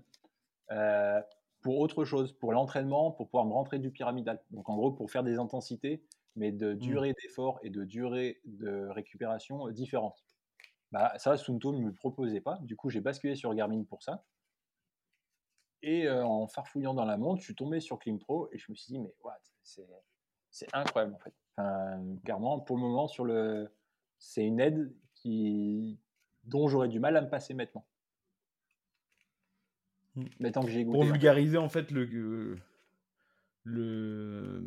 [0.72, 1.22] euh,
[1.62, 4.42] pour autre chose, pour l'entraînement, pour pouvoir me rentrer du pyramidal.
[4.52, 6.04] Donc, en gros, pour faire des intensités,
[6.36, 6.78] mais de Hmm.
[6.78, 10.24] durée d'effort et de durée de récupération euh, différentes.
[10.92, 12.60] Bah, ça, Sunto ne me proposait pas.
[12.64, 14.26] Du coup, j'ai basculé sur Garmin pour ça.
[15.82, 18.72] Et euh, en farfouillant dans la montre, je suis tombé sur Clim Pro et je
[18.72, 19.88] me suis dit, mais what, c'est
[20.52, 21.34] c'est incroyable en fait.
[21.58, 23.72] Enfin, clairement, pour le moment, sur le,
[24.18, 26.00] c'est une aide qui,
[26.50, 27.86] dont j'aurais du mal à me passer maintenant.
[30.16, 30.24] Mm.
[30.40, 30.98] Maintenant que j'ai goûté.
[30.98, 32.58] Pour vulgariser, en fait, le,
[33.64, 34.64] le,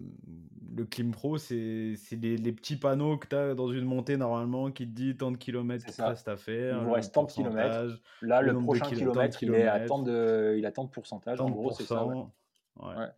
[0.76, 4.70] le Clim Pro, c'est les, les petits panneaux que tu as dans une montée normalement
[4.70, 6.78] qui te dit tant de kilomètres qu'il reste à faire.
[6.78, 8.00] Il vous reste tant de kilomètres.
[8.22, 9.86] Là, le le, prochain kilomètre, il est à kilomètres.
[9.86, 11.38] tant de, il a tant de pourcentage.
[11.38, 12.04] tant En de gros, c'est ça.
[12.04, 12.14] ouais.
[12.14, 12.32] pourcents.
[12.80, 12.96] Ouais.
[12.96, 13.08] Ouais.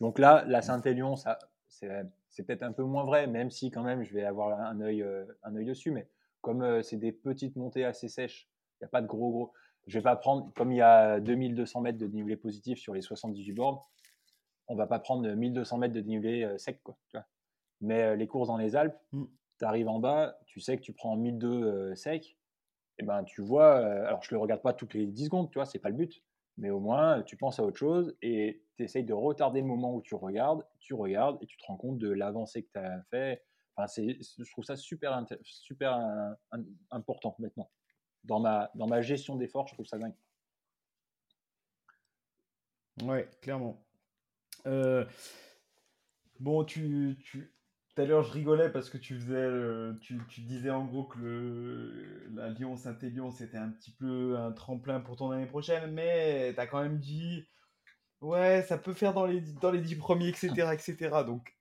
[0.00, 4.12] Donc là, la Saint-Élion, c'est peut-être un peu moins vrai, même si quand même je
[4.12, 5.90] vais avoir un œil, euh, un œil dessus.
[5.90, 6.08] Mais
[6.42, 8.48] comme euh, c'est des petites montées assez sèches,
[8.80, 9.52] il n'y a pas de gros gros.
[9.86, 13.00] Je vais pas prendre, comme il y a 2200 mètres de dénivelé positif sur les
[13.00, 13.78] 78 bornes,
[14.68, 16.96] on va pas prendre 1200 mètres de dénivelé euh, sec, quoi.
[17.08, 17.26] tu vois.
[17.80, 19.24] Mais euh, les courses dans les Alpes, Mm.
[19.58, 22.36] tu arrives en bas, tu sais que tu prends 1002 euh, sec,
[22.98, 25.64] et ben tu vois, alors je le regarde pas toutes les 10 secondes, tu vois,
[25.64, 26.22] c'est pas le but,
[26.58, 29.94] mais au moins tu penses à autre chose et tu essayes de retarder le moment
[29.94, 33.02] où tu regardes, tu regardes et tu te rends compte de l'avancée que tu as
[33.10, 33.42] fait.
[33.76, 36.58] Enfin, c'est, je trouve ça super, super euh,
[36.90, 37.70] important maintenant.
[38.24, 40.14] Dans ma, dans ma gestion d'efforts, je trouve ça dingue.
[43.02, 43.84] Ouais, clairement.
[44.66, 45.04] Euh,
[46.38, 47.52] bon, tu, tu,
[47.94, 51.04] tout à l'heure, je rigolais parce que tu faisais, le- tu, tu disais en gros
[51.04, 56.52] que le, la Lyon-Saint-Élion, c'était un petit peu un tremplin pour ton année prochaine, mais
[56.54, 57.48] tu as quand même dit,
[58.20, 61.24] ouais, ça peut faire dans les, dans les 10 premiers, etc., etc.
[61.26, 61.56] Donc,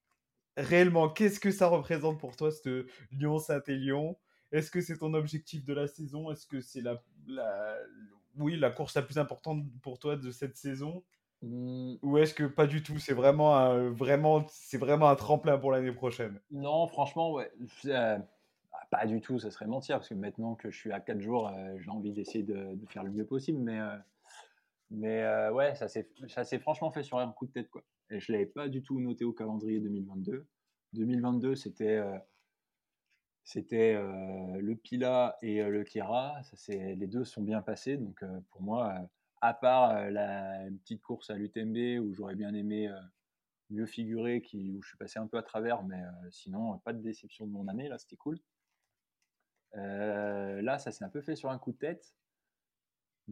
[0.58, 4.18] réellement, qu'est-ce que ça représente pour toi, ce Lyon-Saint-Élion?
[4.52, 6.32] Est-ce que c'est ton objectif de la saison?
[6.32, 7.78] Est-ce que c'est la, la,
[8.38, 11.04] oui, la course la plus importante pour toi de cette saison?
[11.42, 13.00] Hmm, Ou est-ce que pas du tout?
[13.00, 16.40] C'est vraiment un, vraiment, c'est vraiment un tremplin pour l'année prochaine?
[16.52, 17.50] Non, franchement, ouais.
[17.86, 18.20] euh,
[18.74, 21.22] ah, pas du tout, ça serait mentir, parce que maintenant que je suis à 4
[21.22, 23.60] jours, euh, j'ai envie d'essayer de, de faire le mieux possible.
[23.60, 23.98] Mais, euh,
[24.92, 27.70] mais euh, ouais, ça s'est ça s'est franchement fait sur un coup de tête.
[27.70, 27.84] Quoi.
[28.20, 30.46] Je ne l'avais pas du tout noté au calendrier 2022.
[30.94, 32.18] 2022, c'était euh,
[33.44, 36.42] c'était euh, le Pila et euh, le Kira.
[36.68, 37.98] Les deux sont bien passés.
[37.98, 38.94] Donc pour moi,
[39.40, 42.90] à part la petite course à l'UTMB où j'aurais bien aimé
[43.70, 47.48] mieux figurer, où je suis passé un peu à travers, mais sinon, pas de déception
[47.48, 48.38] de mon année, là, c'était cool.
[49.74, 52.14] Là, ça s'est un peu fait sur un coup de tête.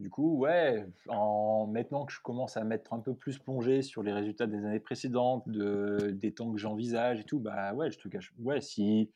[0.00, 4.02] Du coup, ouais, en, maintenant que je commence à mettre un peu plus plongé sur
[4.02, 7.98] les résultats des années précédentes, de, des temps que j'envisage et tout, bah ouais, je
[7.98, 8.32] te cache.
[8.38, 9.12] Ouais, si,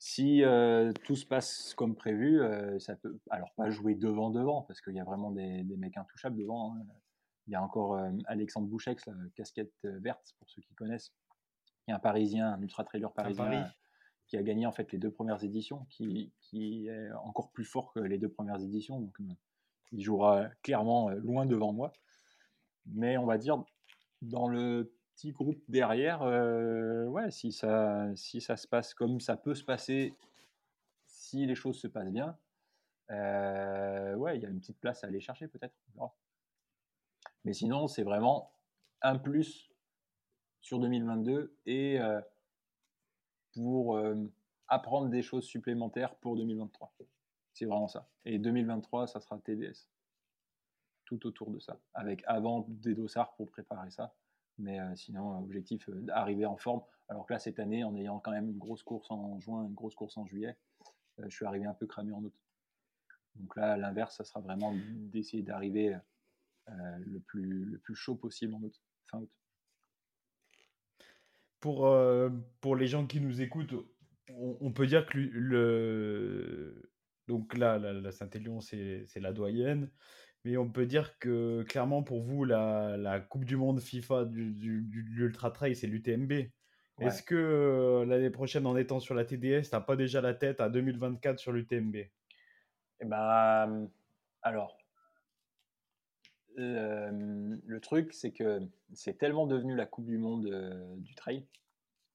[0.00, 3.20] si euh, tout se passe comme prévu, euh, ça peut.
[3.30, 6.74] Alors, pas jouer devant, devant, parce qu'il y a vraiment des, des mecs intouchables devant.
[6.74, 6.84] hein.
[7.46, 11.12] Il y a encore euh, Alexandre Bouchex, la casquette verte, pour ceux qui connaissent,
[11.84, 13.70] qui est un Parisien, un ultra-trailer parisien, Paris.
[14.26, 17.92] qui a gagné en fait les deux premières éditions, qui, qui est encore plus fort
[17.92, 18.98] que les deux premières éditions.
[18.98, 19.16] Donc,
[19.92, 21.92] il jouera clairement euh, loin devant moi.
[22.86, 23.62] Mais on va dire,
[24.22, 30.14] dans le petit groupe derrière, euh, si ça, se passe comme ça peut se passer,
[31.06, 32.36] si les choses se passent bien,
[33.10, 35.74] euh, il y a une petite place à aller chercher peut-être.
[37.44, 38.52] Mais sinon, c'est vraiment
[39.02, 39.70] un plus
[40.60, 41.98] sur 2022 et
[43.54, 44.00] pour
[44.68, 46.92] apprendre des choses supplémentaires pour 2023.
[47.52, 48.08] C'est vraiment ça.
[48.24, 49.88] Et 2023, ça sera TDS.
[51.04, 51.80] Tout autour de ça.
[51.94, 54.14] Avec avant des dossards pour préparer ça.
[54.58, 56.82] Mais euh, sinon, objectif euh, d'arriver en forme.
[57.08, 59.74] Alors que là, cette année, en ayant quand même une grosse course en juin, une
[59.74, 60.56] grosse course en juillet,
[61.18, 62.34] euh, je suis arrivé un peu cramé en août.
[63.36, 65.96] Donc là, l'inverse, ça sera vraiment d'essayer d'arriver
[66.68, 69.30] euh, le, plus, le plus chaud possible en août, fin août.
[71.60, 71.94] Pour,
[72.62, 73.74] pour les gens qui nous écoutent,
[74.38, 76.89] on, peut dire que le-
[77.30, 79.88] donc là, la, la Saint-Élion, c'est la doyenne,
[80.44, 84.50] mais on peut dire que clairement pour vous, la, la Coupe du Monde FIFA du,
[84.50, 86.32] du, du- de l'Ultra Trail, c'est l'UTMB.
[86.32, 86.50] Ouais.
[87.06, 90.60] Est-ce que euh, l'année prochaine, en étant sur la TDS, t'as pas déjà la tête
[90.60, 91.96] à 2024 sur l'UTMB?
[93.02, 93.88] Eh ben,
[94.42, 94.76] alors,
[96.56, 98.60] le, le truc, c'est que
[98.92, 101.46] c'est tellement devenu la Coupe du Monde euh, du trail.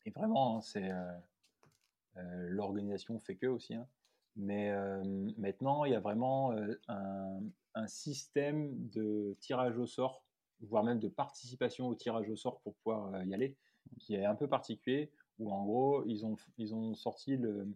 [0.05, 3.75] Et vraiment, hein, c'est euh, l'organisation fait que aussi.
[3.75, 3.87] hein.
[4.35, 5.01] Mais euh,
[5.37, 7.39] maintenant, il y a vraiment euh, un,
[7.75, 10.23] un système de tirage au sort,
[10.61, 13.55] voire même de participation au tirage au sort pour pouvoir euh, y aller,
[13.99, 15.11] qui est un peu particulier.
[15.39, 17.67] Où en gros, ils ont, ils ont sorti le,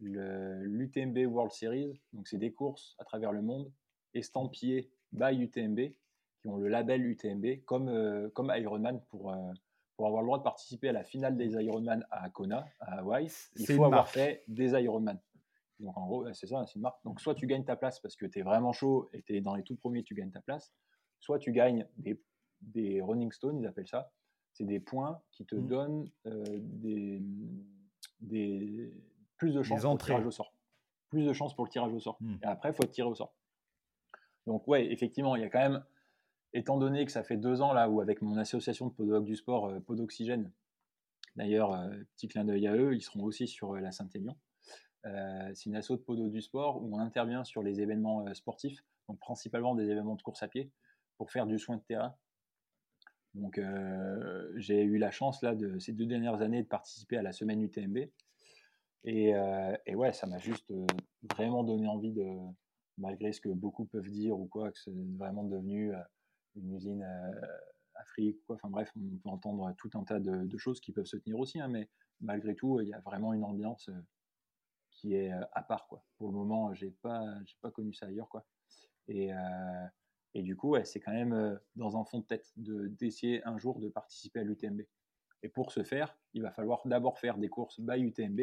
[0.00, 2.00] le- l'UTMB World Series.
[2.12, 3.70] Donc, c'est des courses à travers le monde
[4.14, 5.78] estampillées by UTMB,
[6.40, 9.36] qui ont le label UTMB, comme, euh, comme Ironman pour, euh,
[9.96, 13.28] pour avoir le droit de participer à la finale des Ironman à Kona, à Hawaï.
[13.56, 14.14] Il faut avoir marque.
[14.14, 15.18] fait des Ironman.
[15.80, 17.02] Donc, en gros, c'est ça, c'est une marque.
[17.04, 19.40] Donc, soit tu gagnes ta place parce que tu es vraiment chaud et tu es
[19.40, 20.72] dans les tout premiers, tu gagnes ta place.
[21.18, 22.22] Soit tu gagnes des,
[22.60, 24.12] des Running Stones, ils appellent ça.
[24.52, 25.66] C'est des points qui te Mm.
[25.66, 27.22] donnent euh, des,
[28.20, 28.92] des
[29.36, 30.54] plus de chances pour le tirage au sort.
[31.08, 32.18] Plus de chances pour le tirage au sort.
[32.20, 32.36] Hmm.
[32.42, 33.34] Et après, il faut être tiré au sort.
[34.46, 35.84] Donc, ouais, effectivement, il y a quand même,
[36.52, 39.36] étant donné que ça fait deux ans là où, avec mon association de podologues du
[39.36, 40.52] sport, euh, Pod Oxygène,
[41.36, 44.36] d'ailleurs, euh, petit clin d'œil à eux, ils seront aussi sur la Saint-Élion.
[45.06, 48.34] Euh, c'est une asso de podo du sport où on intervient sur les événements euh,
[48.34, 50.70] sportifs, donc principalement des événements de course à pied,
[51.16, 52.14] pour faire du soin de terrain.
[53.34, 57.22] Donc, euh, j'ai eu la chance là de ces deux dernières années de participer à
[57.22, 58.10] la semaine UTMB.
[59.04, 59.34] Et,
[59.94, 60.72] ouais, ça m'a juste
[61.34, 62.28] vraiment donné envie de,
[62.98, 65.92] malgré ce que beaucoup peuvent dire ou quoi, que c'est vraiment devenu
[66.56, 67.06] une usine
[67.94, 68.56] Afrique, quoi.
[68.56, 71.60] Enfin bref, on peut entendre tout un tas de, choses qui peuvent se tenir aussi,
[71.60, 71.88] hein, mais
[72.20, 73.90] malgré tout, il y a vraiment une ambiance
[75.00, 76.04] qui est euh, à part, quoi.
[76.18, 78.44] Pour le moment, j'ai pas, j'ai pas connu ça ailleurs, quoi.
[79.08, 79.86] Et, euh,
[80.34, 83.58] et du coup, c'est quand même euh, dans un fond de tête de d'essayer un
[83.58, 84.82] jour de participer à l'UTMB.
[85.42, 88.42] Et pour ce faire, il va falloir d'abord faire des courses by UTMB.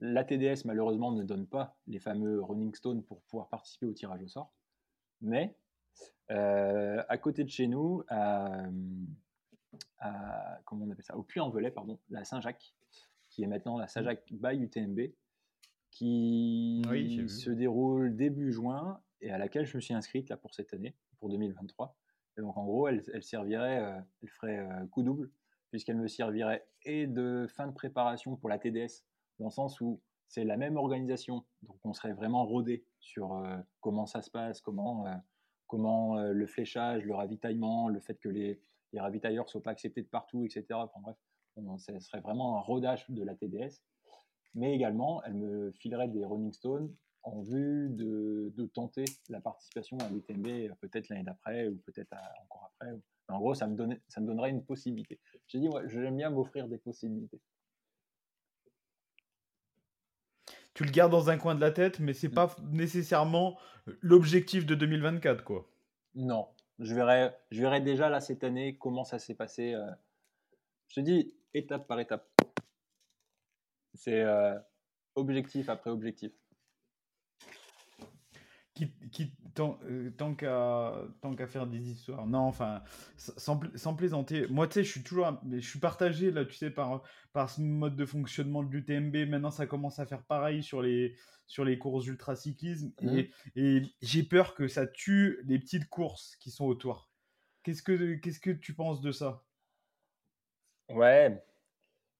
[0.00, 4.22] La TDS, malheureusement, ne donne pas les fameux Running Stone pour pouvoir participer au tirage
[4.22, 4.54] au sort.
[5.20, 5.56] Mais
[6.30, 8.68] euh, à côté de chez nous, à-
[10.64, 12.74] comment on appelle ça, au Puy-en-Velay, pardon, la Saint-Jacques,
[13.28, 15.12] qui est maintenant la Saint-Jacques by UTMB,
[15.92, 20.54] qui Oui, se déroule début juin et à laquelle je me suis inscrite là pour
[20.54, 21.96] cette année, pour 2023.
[22.36, 25.30] Et donc en gros, elle, elle servirait, euh, elle ferait euh, coup double,
[25.70, 29.04] puisqu'elle me servirait et de fin de préparation pour la TDS,
[29.38, 33.58] dans le sens où c'est la même organisation, donc on serait vraiment rodé sur euh,
[33.80, 35.04] comment ça se passe, comment,
[35.66, 38.62] comment le fléchage, le ravitaillement, le fait que les,
[38.92, 40.64] les ravitailleurs ne soient pas acceptés de partout, etc.
[40.70, 41.16] Enfin bref,
[41.78, 43.82] ce serait vraiment un rodage de la TDS.
[44.54, 49.96] Mais également, elle me filerait des Running Stones en vue de, de tenter la participation
[49.98, 52.12] à l'UTMB euh, peut-être l'année d'après ou peut-être
[52.42, 52.92] encore après.
[52.92, 55.20] Mais en gros, ça me, donnait, ça me donnerait une possibilité.
[55.46, 57.40] J'ai dit, ouais, j'aime bien m'offrir des possibilités.
[60.74, 63.58] Tu le gardes dans un coin de la tête, mais c'est pas nécessairement
[64.00, 65.68] l'objectif de 2024, quoi.
[66.14, 66.48] Non,
[66.78, 69.74] je verrai, je verrai déjà là cette année comment ça s'est passé.
[69.74, 69.86] euh.
[70.88, 72.31] Je te dis étape par étape.
[73.94, 74.58] C'est euh,
[75.14, 76.32] objectif après objectif.
[78.74, 82.26] Qui, qui, tant euh, tant qu'à faire des histoires.
[82.26, 82.82] Non, enfin,
[83.18, 84.46] sans, sans plaisanter.
[84.48, 87.02] Moi, tu sais, je suis toujours, un- je suis partagé là, tu sais, par
[87.34, 89.28] par ce mode de fonctionnement de l'UTMB.
[89.28, 91.14] Maintenant, ça commence à faire pareil sur les
[91.46, 96.50] sur les courses ultra-cyclisme et, et j'ai peur que ça tue les petites courses qui
[96.50, 97.10] sont autour.
[97.62, 99.44] Qu'est-ce que qu'est-ce que tu penses de ça?
[100.88, 101.42] Ouais.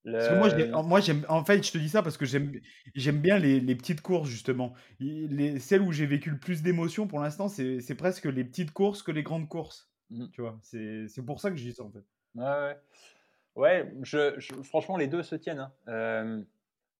[0.04, 1.24] Parce que moi, moi, j'aime.
[1.28, 2.52] En fait, je te dis ça parce que j'aime,
[2.94, 4.74] j'aime bien les, les petites courses justement.
[4.98, 9.02] Les, celles où j'ai vécu le plus d'émotions pour l'instant, c'est, presque les petites courses
[9.02, 9.90] que les grandes courses.
[10.10, 10.30] Mhm.
[10.32, 12.04] Tu vois, c'est, c'est pour ça que je dis ça en fait.
[12.34, 12.76] Ouais, ouais.
[13.54, 15.60] Ouais, je, je- franchement, les deux se tiennent.
[15.60, 15.72] hein.
[15.88, 16.42] Euh,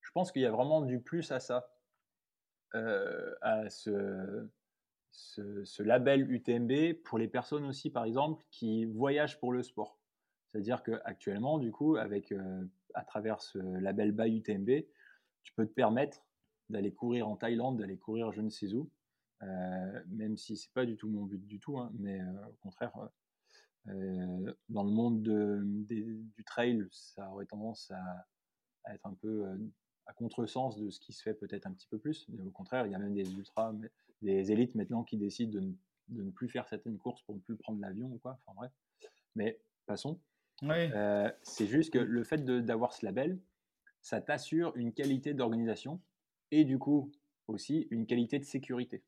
[0.01, 1.71] je pense qu'il y a vraiment du plus à ça,
[2.75, 4.49] euh, à ce,
[5.11, 9.99] ce, ce label UTMB pour les personnes aussi, par exemple, qui voyagent pour le sport.
[10.53, 12.65] C'est-à-dire qu'actuellement, du coup, avec, euh,
[12.95, 14.85] à travers ce label BY UTMB,
[15.43, 16.25] tu peux te permettre
[16.69, 18.91] d'aller courir en Thaïlande, d'aller courir je ne sais où,
[19.43, 22.57] euh, même si c'est pas du tout mon but du tout, hein, mais euh, au
[22.63, 22.93] contraire,
[23.89, 28.27] euh, dans le monde du trail, ça aurait tendance à,
[28.93, 29.45] être un peu
[30.07, 32.27] à contresens de ce qui se fait peut-être un petit peu plus.
[32.29, 33.73] Mais au contraire, il y a même des ultras,
[34.23, 35.73] des élites maintenant qui décident de ne,
[36.09, 38.39] de ne plus faire certaines courses pour ne plus prendre l'avion ou quoi.
[38.45, 38.73] Enfin bref.
[39.35, 40.21] Mais passons.
[40.63, 43.39] Euh, c'est juste que le fait d'avoir ce label,
[44.01, 46.01] ça t'assure une qualité d'organisation
[46.51, 47.11] et du coup
[47.49, 49.03] aussi une qualité de sécurité.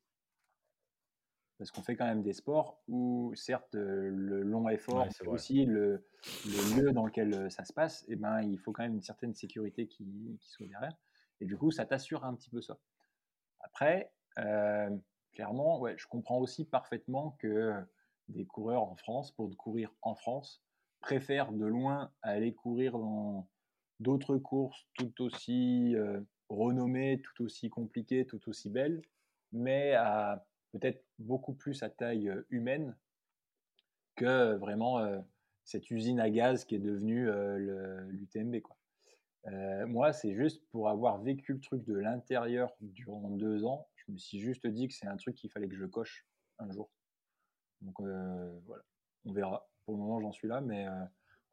[1.57, 5.65] Parce qu'on fait quand même des sports où, certes, euh, le long effort, c'est aussi
[5.65, 6.05] le,
[6.45, 9.01] le lieu dans lequel euh, ça se passe, et ben, il faut quand même une
[9.01, 10.97] certaine sécurité qui, qui soit derrière.
[11.39, 12.77] Et du coup, ça t'assure un petit peu ça.
[13.61, 14.89] Après, euh,
[15.31, 17.73] clairement, ouais, je comprends aussi parfaitement que
[18.27, 20.61] des coureurs en France, pour courir en France,
[21.05, 23.47] préfèrent de loin aller courir dans
[23.99, 26.19] d'autres courses tout aussi euh,
[26.49, 29.03] renommées, tout aussi compliquées, tout aussi belles,
[29.51, 32.97] mais à peut-être beaucoup plus à taille euh, humaine
[34.15, 35.21] que vraiment euh,
[35.63, 37.29] cette usine à gaz qui est devenue
[38.09, 38.61] l'UTMB.
[39.87, 44.17] Moi, c'est juste pour avoir vécu le truc de l'intérieur durant deux ans, je me
[44.17, 46.25] suis juste dit que c'est un truc qu'il fallait que je coche
[46.57, 46.89] un jour.
[47.81, 48.83] Donc voilà,
[49.25, 49.67] on verra.
[49.85, 50.91] Pour le moment, j'en suis là, mais euh,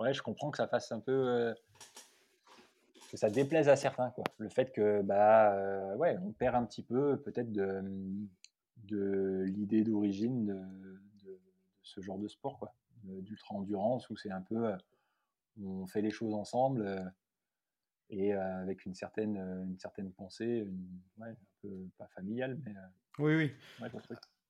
[0.01, 1.13] ouais, je comprends que ça fasse un peu.
[1.13, 1.55] euh,
[3.11, 4.25] que ça déplaise à certains, quoi.
[4.39, 7.83] Le fait que, bah, euh, ouais, on perd un petit peu peut-être de,
[8.85, 11.39] de l'idée d'origine de, de- de
[11.83, 12.75] ce genre de sport, quoi.
[13.05, 14.67] De- D'ultra-endurance, où c'est un peu.
[14.69, 14.77] euh,
[15.63, 16.83] on fait les choses ensemble.
[16.87, 17.05] euh,
[18.15, 20.69] et avec une certaine, une certaine pensée,
[21.21, 22.73] un peu pas familiale, mais.
[23.19, 23.53] oui, oui.
[23.81, 23.91] Ouais,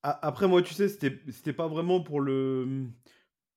[0.02, 2.88] après, moi, tu sais, c'était c'était pas vraiment pour le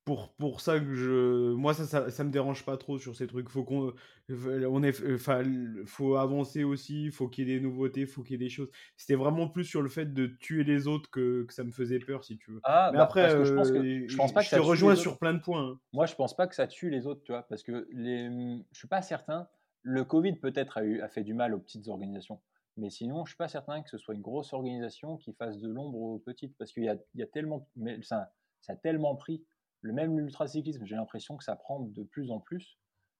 [0.06, 1.53] pour, pour ça que je.
[1.53, 3.49] Moi, ça, ça, ça, me dérange pas trop sur ces trucs.
[3.49, 3.94] Faut qu'on.
[4.30, 5.44] On est, enfin,
[5.86, 8.69] faut avancer aussi, faut qu'il y ait des nouveautés, faut qu'il y ait des choses.
[8.98, 11.99] C'était vraiment plus sur le fait de tuer les autres que, que ça me faisait
[11.99, 12.61] peur, si tu veux.
[12.64, 14.60] Ah, Mais bah, après, parce que je pense que je pense pas que te ça
[14.60, 15.72] rejoins sur plein de points.
[15.72, 15.80] hein.
[15.94, 18.30] Moi, je pense pas que ça tue les autres, tu vois, parce que les,
[18.72, 19.48] je suis pas certain.
[19.82, 22.41] Le Covid peut-être a, eu, a fait du mal aux petites organisations,
[22.76, 25.69] mais sinon, je suis pas certain que ce soit une grosse organisation qui fasse de
[25.69, 28.76] l'ombre aux petites, parce qu'il y a, il y a tellement, mais ça, ça a
[28.76, 29.45] tellement pris.
[29.86, 32.80] Le même l'ultracyclisme, j'ai l'impression que ça prend de plus en plus,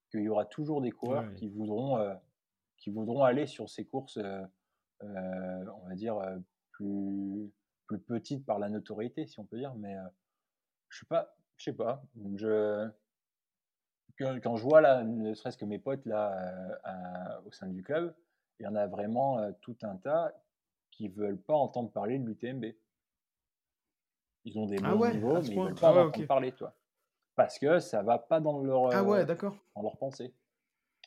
[0.10, 1.36] qu'il y aura toujours des coureurs Ouais.
[1.36, 2.16] qui voudront, euh,
[2.78, 4.44] qui voudront aller sur ces courses, euh,
[5.04, 6.20] euh, on va dire
[6.72, 7.52] plus,
[7.86, 9.96] plus petites par la notoriété, si on peut dire, mais
[10.90, 12.04] je suis pas, je sais pas,
[12.36, 12.90] je
[14.18, 17.84] quand, quand je vois là, ne serait-ce que mes potes là à- au sein du
[17.84, 18.16] club,
[18.60, 20.34] il y en a vraiment tout un tas
[20.90, 22.74] qui veulent pas entendre parler de l'UTMB.
[24.46, 26.74] Ils ont des Ah bons ouais, niveaux, mais ils veulent pas Ah ouais, parler, toi.
[27.36, 29.56] Parce que ça va pas dans leur, Ah ouais, euh, d'accord.
[29.76, 30.34] dans leur pensée.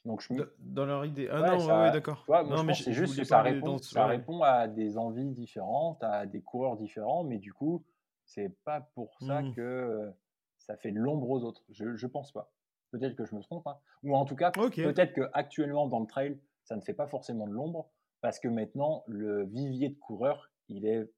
[0.04, 1.28] Donc je Dans leur idée.
[1.30, 2.24] Ah Ouais, non, ouais, d'accord.
[2.28, 6.26] Non, mais c'est juste que ça répond, dans ça répond à des envies différentes, à
[6.26, 7.84] des coureurs différents, mais du coup,
[8.26, 9.54] c'est pas pour ça Mhm.
[9.54, 10.10] que euh,
[10.58, 11.64] ça fait de l'ombre aux autres.
[11.70, 12.52] Je, je pense pas.
[12.90, 13.78] Peut-être que je me trompe, hein.
[14.02, 17.46] ou en tout cas, peut-être que actuellement dans le trail, ça ne fait pas forcément
[17.46, 17.90] de l'ombre,
[18.20, 21.10] parce que maintenant le vivier de coureurs, il est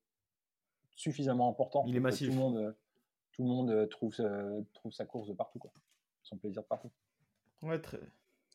[0.97, 1.85] suffisamment important.
[1.87, 2.29] Il est massif.
[2.29, 2.73] Tout le monde, euh,
[3.33, 5.73] tout le monde euh, trouve, sa- trouve sa course de partout, quoi.
[6.23, 6.91] Son plaisir de partout.
[7.63, 8.01] Ouais, très.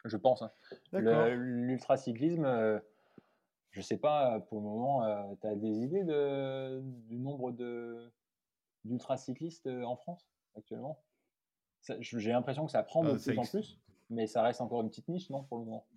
[0.03, 0.41] Je pense.
[0.43, 0.51] hein.
[0.91, 2.79] L'ultracyclisme, euh,
[3.71, 8.11] je sais pas, euh, pour le moment, tu as des idées de, du nombre de-
[8.83, 11.01] d'ultracyclistes euh, en France actuellement?
[11.99, 13.79] J'ai l'impression que ça prend de Ah, plus en plus,
[14.09, 15.87] mais ça reste encore une petite niche, non, pour le moment?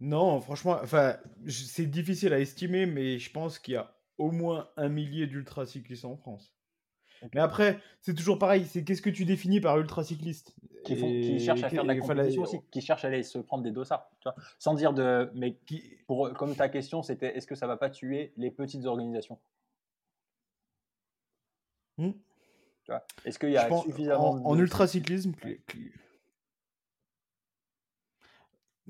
[0.00, 1.16] Non, franchement, enfin,
[1.48, 6.04] c'est difficile à estimer, mais je pense qu'il y a au moins un millier d'ultracyclistes
[6.04, 6.54] en France.
[7.32, 10.54] Mais après, c'est toujours pareil, c'est qu'est-ce que tu définis par ultracycliste?
[10.84, 13.38] Qui, font, qui cherchent à faire de la compétition aussi, qui cherchent à aller se
[13.38, 15.30] prendre des dossards, tu vois, sans dire de.
[15.34, 18.84] Mais qui- pour, comme ta question, c'était est-ce que ça va pas tuer les petites
[18.84, 19.38] organisations?
[21.96, 22.10] Hmm.
[22.84, 25.92] tu vois Est-ce qu'il y a pense- suffisamment en, en de- ultracyclisme, cl- cl-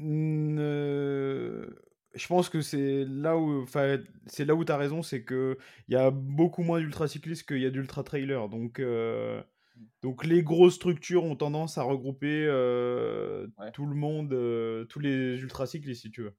[0.00, 1.70] euh,
[2.14, 5.58] je pense que c'est là où, enfin, c'est là où tu as raison, c'est que
[5.88, 8.48] il y a beaucoup moins d'ultracyclistes qu'il y a d'ultra-trailers.
[8.48, 9.42] Donc, euh,
[10.02, 13.72] donc les grosses structures ont tendance à regrouper euh, Ouais.
[13.72, 16.34] tout le monde, euh, tous les ultracyclistes, si tu veux.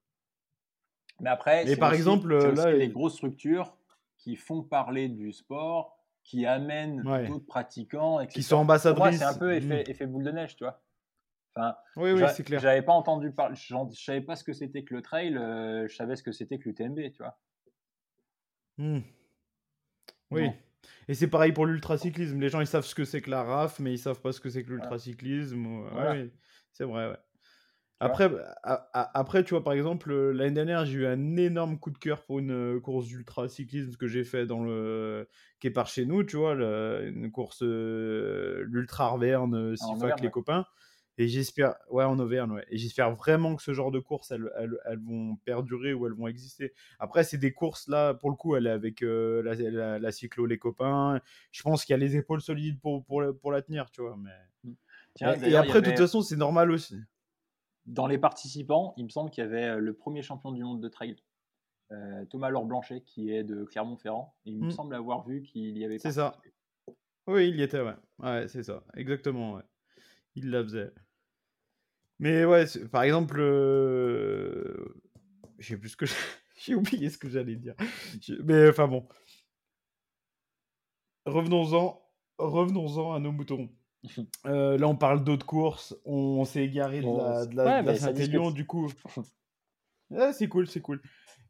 [1.21, 3.75] Mais après, c'est par aussi- exemple, là, les grosses structures
[4.17, 7.27] qui font parler du sport, qui amènent Ouais.
[7.27, 8.33] d'autres pratiquants, etc.
[8.35, 9.19] Qui sont ambassadrices.
[9.19, 9.91] c'est un peu effet, Mm.
[9.91, 10.81] effet boule de neige, tu vois.
[11.55, 12.59] Enfin, Oui, oui, c'est clair.
[12.59, 15.95] J'avais pas entendu parler, je savais pas ce que c'était que le trail, euh, je
[15.95, 17.37] savais ce que c'était que l'UTMB, tu vois.
[18.77, 18.99] Hmm.
[20.31, 20.43] Oui.
[20.47, 20.53] Non.
[21.07, 22.39] Et c'est pareil pour l'ultracyclisme.
[22.39, 24.39] Les gens, ils savent ce que c'est que la RAF, mais ils savent pas ce
[24.41, 24.83] que c'est que Voilà.
[24.83, 25.65] l'ultracyclisme.
[25.65, 26.13] ouais, Voilà.
[26.13, 26.31] oui,
[26.73, 27.17] c'est vrai, ouais.
[28.01, 28.25] Après,
[28.63, 31.89] a- a- après, tu vois, par exemple, euh, l'année dernière, j'ai eu un énorme coup
[31.91, 35.29] de cœur pour une euh, course d'ultracyclisme que j'ai fait dans le...
[35.61, 39.85] qui est par chez nous, tu vois, le- une course, euh, l'Ultra Arverne, euh, Ah,
[39.93, 40.65] Sifac, les copains.
[41.17, 42.65] Et j'espère, ouais, en Auvergne, ouais.
[42.69, 46.13] Et j'espère vraiment que ce genre de courses, elles, elles, elles vont perdurer ou elles
[46.13, 46.73] vont exister.
[46.99, 50.11] Après, c'est des courses, là, pour le coup, elle est avec euh, la, la, la
[50.11, 51.21] cyclo, les copains.
[51.51, 54.01] Je pense qu'il y a les épaules solides pour, pour, la- pour la tenir, tu
[54.01, 54.17] vois.
[54.17, 54.73] Mais...
[55.13, 56.99] Tiens, et, après, de toute façon, c'est normal aussi.
[57.85, 60.81] Dans les participants, il me semble qu'il y avait euh, le premier champion du monde
[60.81, 61.15] de trail,
[61.91, 64.35] euh, Thomas Laure Blanchet, qui est de Clermont-Ferrand.
[64.43, 64.71] Il me Mm.
[64.71, 66.41] semble avoir vu qu'il y avait C'est ça.
[67.27, 67.95] Oui, il y était, ouais.
[68.19, 68.83] Ouais, c'est ça.
[68.95, 69.63] Exactement, ouais.
[70.35, 70.91] Il la faisait.
[72.19, 74.95] Mais ouais, par exemple, euh...
[75.59, 76.15] je sais plus ce que j'ai
[76.57, 77.75] j'ai oublié ce que j'allais dire.
[78.43, 79.07] Mais enfin bon.
[81.25, 82.01] Revenons-en.
[82.37, 83.69] Revenons-en à nos moutons.
[84.45, 85.95] Euh, là, on parle d'autres courses.
[86.05, 88.55] On s'est égaré de la, de la, ouais, de la mais ça Saint-Élion, discute.
[88.55, 88.91] du coup.
[90.33, 91.01] C'est cool, c'est cool.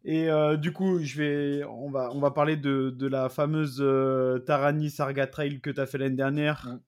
[0.05, 3.79] Et euh, du coup, je vais, on va, on va parler de, de la fameuse
[3.81, 6.79] euh, Tarani Sarga Trail que tu as fait l'année dernière Mm.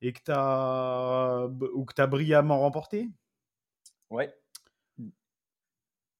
[0.00, 3.08] et que tu as, ou que tu as brillamment remporté.
[4.12, 4.30] Ouais.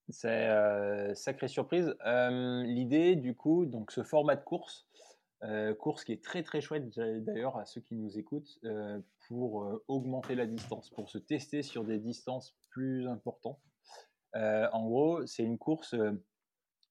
[0.09, 1.94] C'est euh, sacrée surprise.
[2.06, 4.86] Euh, L'idée, du coup, donc ce format de course,
[5.43, 8.59] euh, course qui est très très chouette d'a- d'ailleurs à ceux qui nous écoutent,
[9.28, 13.60] pour augmenter la distance, pour se tester sur des distances plus importantes.
[14.35, 15.94] En gros, c'est une course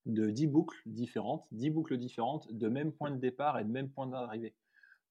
[0.06, 3.90] de 10 boucles différentes, 10 boucles différentes de même point de départ et de même
[3.90, 4.54] point d'arrivée.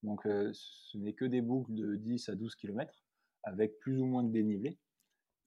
[0.03, 3.03] Donc ce n'est que des boucles de 10 à 12 km
[3.43, 4.77] avec plus ou moins de dénivelé.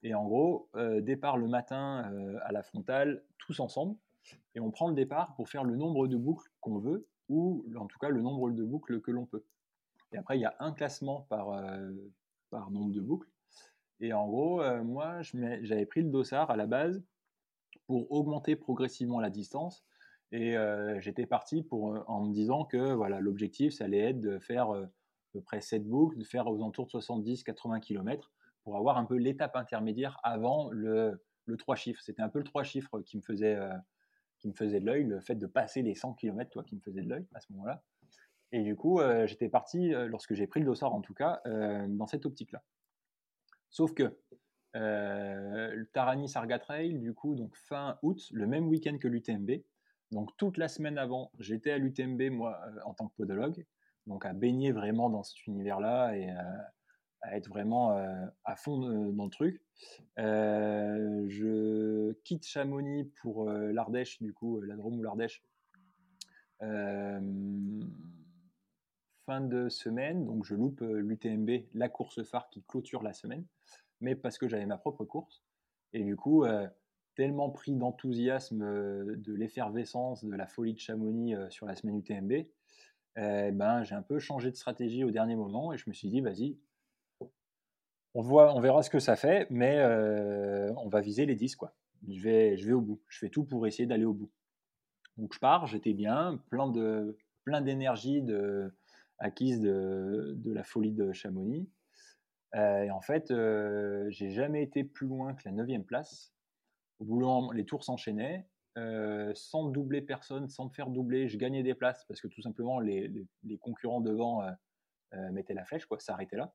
[0.04, 0.68] Et en gros,
[1.00, 2.12] départ le matin
[2.42, 3.96] à la frontale, tous ensemble,
[4.54, 7.86] et on prend le départ pour faire le nombre de boucles qu'on veut, ou en
[7.86, 9.42] tout cas le nombre de boucles que l'on peut.
[10.12, 11.58] Et après, il y a un classement par,
[12.50, 13.28] par nombre de boucles.
[14.00, 17.02] Et en gros, moi, j'avais pris le dossard à la base
[17.86, 19.86] pour augmenter progressivement la distance.
[20.32, 20.54] Et
[20.98, 24.86] j'étais parti pour, en me disant que voilà, l'objectif, ça allait être de faire à
[25.32, 28.33] peu près 7 boucles, de faire aux alentours de 70-80 km
[28.64, 32.00] pour avoir un peu l'étape intermédiaire avant le, le 3 chiffres.
[32.02, 33.58] C'était un peu le 3 chiffres qui me faisait,
[34.38, 36.80] qui me faisait de l'œil, le fait de passer les 100 km, toi, qui me
[36.80, 37.82] faisait de l'œil à ce moment-là.
[38.52, 41.42] Et du coup, j'étais parti, lorsque j'ai pris le dossard en tout cas,
[41.88, 42.62] dans cette optique-là.
[43.70, 44.16] Sauf que
[44.74, 49.62] le Tarani Sarga Trail, du coup, donc fin août, le même week-end que l'UTMB.
[50.10, 53.66] Donc toute la semaine avant, j'étais à l'UTMB, moi, en tant que podologue,
[54.06, 56.28] donc à baigner vraiment dans cet univers-là et
[57.24, 57.90] à être vraiment
[58.44, 58.78] à fond
[59.12, 59.60] dans le truc.
[60.16, 65.42] je quitte Chamonix pour l'Ardèche, du coup, la Drôme ou l'Ardèche,
[69.26, 73.44] fin de semaine, donc je loupe l'UTMB, la course phare qui clôture la semaine,
[74.00, 75.42] mais parce que j'avais ma propre course.
[75.92, 76.44] Et du coup,
[77.14, 78.58] tellement pris d'enthousiasme
[79.16, 82.32] de l'effervescence, de la folie de Chamonix sur la semaine UTMB,
[83.16, 86.08] eh ben, j'ai un peu changé de stratégie au dernier moment et je me suis
[86.08, 86.58] dit, vas-y,
[88.14, 89.82] on, verra ce que ça fait, mais
[90.76, 91.56] on va viser les 10.
[91.56, 91.74] Quoi.
[92.08, 93.00] Je, vais, au bout.
[93.08, 94.30] Je fais tout pour essayer d'aller au bout.
[95.16, 98.24] Donc je pars, j'étais bien, plein d'énergie
[99.18, 101.68] acquise de, la folie de Chamonix.
[102.54, 103.32] et en fait,
[104.08, 106.32] j'ai jamais été plus loin que la 9 place.
[107.00, 108.46] Au bout, les tours s'enchaînaient.
[109.34, 112.80] sans doubler personne, sans me faire doubler, je gagnais des places parce que tout simplement
[112.80, 113.10] les,
[113.60, 114.42] concurrents devant
[115.32, 116.54] mettaient la flèche, quoi, ça arrêtait là.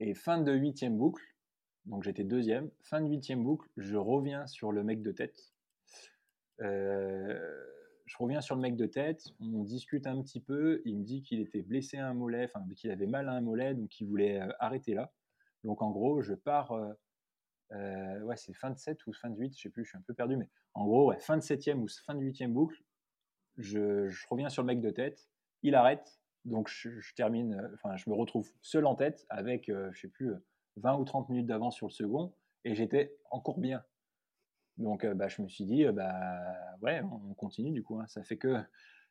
[0.00, 1.22] Et fin de huitième boucle,
[1.86, 5.52] donc j'étais deuxième, fin de huitième boucle, je reviens sur le mec de tête.
[6.60, 7.64] Euh,
[8.06, 11.22] je reviens sur le mec de tête, on discute un petit peu, il me dit
[11.22, 14.40] qu'il était blessé à un mollet, qu'il avait mal à un mollet, donc il voulait
[14.40, 15.12] euh, arrêter là.
[15.64, 16.72] Donc en gros, je pars,
[17.72, 19.98] euh, ouais c'est fin de 7 ou fin de 8, je sais plus, je suis
[19.98, 22.82] un peu perdu, mais en gros, fin de septième ou fin de huitième boucle,
[23.58, 25.28] je, reviens sur le mec de tête,
[25.62, 29.90] il arrête, donc je, termine, euh, enfin je me retrouve seul en tête avec, euh,
[29.92, 30.32] je sais plus,
[30.76, 32.34] 20 euh, ou 30 minutes d'avance sur le second,
[32.64, 33.82] et j'étais encore bien.
[34.76, 36.14] Donc bah, je me suis dit, bah
[36.82, 37.98] ouais, on continue du coup.
[37.98, 38.06] Hein.
[38.06, 38.62] Ça fait que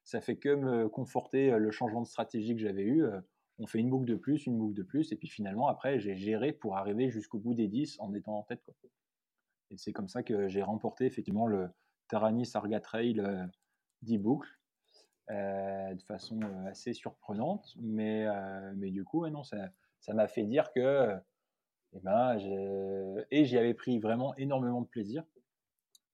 [0.05, 3.05] ça fait que me conforter le changement de stratégie que j'avais eu.
[3.59, 6.15] On fait une boucle de plus, une boucle de plus, et puis finalement après j'ai
[6.15, 8.61] géré pour arriver jusqu'au bout des 10 en étant en tête.
[8.63, 8.75] Quoi.
[9.69, 11.67] Et c'est comme ça que j'ai remporté effectivement le
[12.07, 13.21] Tarani Sarga Trail
[14.03, 14.56] 10 boucles.
[15.29, 19.57] Euh, de façon euh, assez surprenante, mais, euh, mais du coup, non, ça,
[20.13, 21.17] m'a fait dire que
[21.93, 22.37] eh ben,
[23.29, 25.25] et j'y avais pris vraiment énormément de plaisir,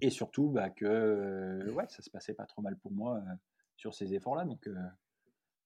[0.01, 3.21] et surtout bah, que ouais, ça se passait pas trop mal pour moi
[3.77, 4.67] sur ces efforts-là, donc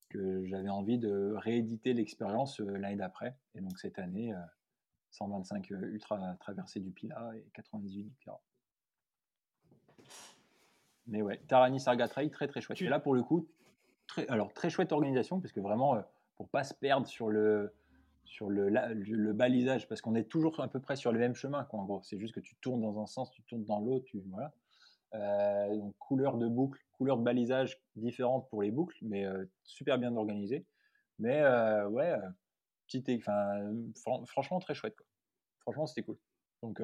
[0.09, 4.33] que j'avais envie de rééditer l'expérience l'année d'après, et donc cette année,
[5.11, 8.41] 125 ultra traversées du Pila et 98 du Pira.
[11.07, 12.81] Mais ouais, Tarani Sarga Trail, très très chouette.
[12.81, 13.47] Et là, pour le coup,
[14.07, 16.03] très, alors très chouette organisation, parce que vraiment, pour euh,
[16.35, 17.73] pour pas se perdre sur le,
[18.25, 21.63] sur le, le, balisage, parce qu'on est toujours à peu près sur le même chemin,
[21.63, 22.01] quoi, en gros.
[22.03, 24.53] C'est juste que tu tournes dans un sens, tu tournes dans l'autre, tu, voilà.
[25.15, 29.97] Euh, donc, couleur de boucle, couleur de balisage différente pour les boucles, mais euh, super
[29.97, 30.65] bien organisé.
[31.19, 31.41] Mais
[31.87, 32.15] ouais,
[32.85, 33.73] petite, enfin,
[34.27, 34.95] franchement, très chouette.
[34.95, 35.07] Quoi.
[35.61, 36.17] Franchement, c'était cool.
[36.61, 36.79] Donc,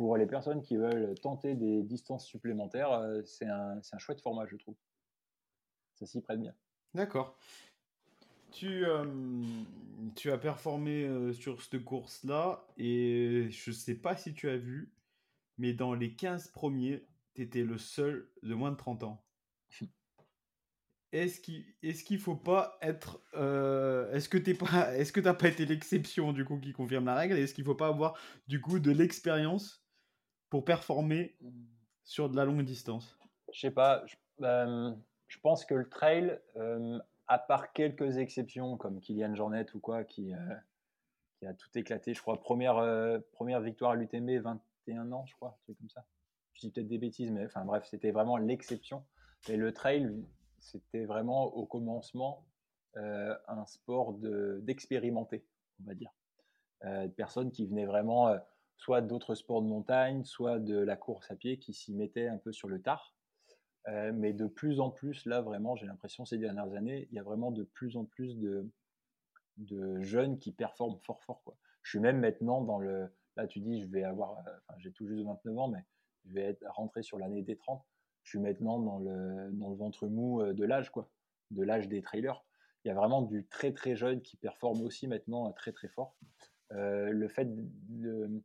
[0.00, 4.46] pour les personnes qui veulent tenter des distances supplémentaires, euh, c'est un, un, chouette format,
[4.46, 4.74] je trouve.
[5.92, 6.54] Ça s'y prête bien.
[6.94, 7.36] D'accord.
[8.50, 9.04] Tu, euh,
[10.16, 14.90] tu as performé euh, sur cette course-là et je sais pas si tu as vu,
[15.58, 19.22] mais dans les 15 premiers, tu étais le seul de moins de 30 ans.
[21.12, 23.20] Est-ce qu'il est qu'il faut pas être
[24.14, 27.16] est-ce que t'es pas est-ce que t'as pas été l'exception du coup qui confirme la
[27.16, 28.16] règle est-ce qu'il faut pas avoir
[28.46, 29.79] du coup de l'expérience
[30.50, 31.36] pour performer
[32.02, 33.16] sur de la longue distance
[33.52, 34.04] Je sais pas.
[34.06, 34.92] Je, euh,
[35.42, 36.98] pense que le trail, euh,
[37.28, 42.20] à part quelques exceptions comme Kylian Jornet ou quoi, qui, euh, a tout éclaté, je
[42.20, 44.42] crois, première, première victoire à l'UTMB,
[44.86, 46.04] 21 ans, je crois, un comme ça.
[46.52, 49.06] Je dis peut-être des bêtises, mais enfin bref, c'était vraiment l'exception.
[49.48, 50.12] Et le trail,
[50.58, 52.44] c'était vraiment au commencement
[52.94, 54.18] un sport
[54.60, 55.46] d'expérimenter,
[55.80, 56.12] on va dire.
[57.16, 58.36] personnes qui venaient vraiment
[58.80, 62.38] soit d'autres sports de montagne, soit de la course à pied qui s'y mettaient un
[62.38, 63.14] peu sur le tard.
[63.88, 67.18] Euh, mais de plus en plus, là, vraiment, j'ai l'impression ces dernières années, il y
[67.18, 68.66] a vraiment de plus en plus de,
[70.00, 71.42] jeunes qui performent fort, fort.
[71.44, 71.58] Quoi.
[71.82, 75.06] Je suis même maintenant dans le, Là, tu dis, je vais avoir, euh, j'ai tout
[75.06, 75.84] juste 29 ans, mais
[76.24, 77.84] je vais être rentré sur l'année des 30.
[78.22, 81.10] Je suis maintenant dans le, dans le ventre mou euh, de l'âge, quoi,
[81.50, 82.42] de l'âge des trailers.
[82.84, 86.16] Il y a vraiment du très très jeune qui performe aussi maintenant très très fort.
[86.70, 88.42] le fait de,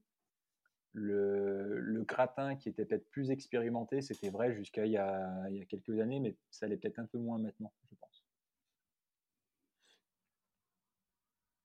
[0.95, 5.57] le, le, gratin qui était peut-être plus expérimenté, c'était vrai jusqu'à il, y a, il
[5.57, 8.25] y a quelques années, mais ça l'est peut-être un peu moins maintenant, je pense.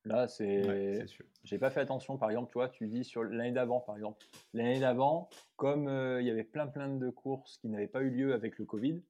[0.05, 1.05] Là, c'est.
[1.45, 4.25] J'ai pas fait attention, par exemple, toi, tu dis sur l'année d'avant, par exemple.
[4.55, 8.11] L'année d'avant, comme euh, il y avait plein plein de courses qui n'avaient pas eu
[8.11, 9.01] lieu avec le Covid,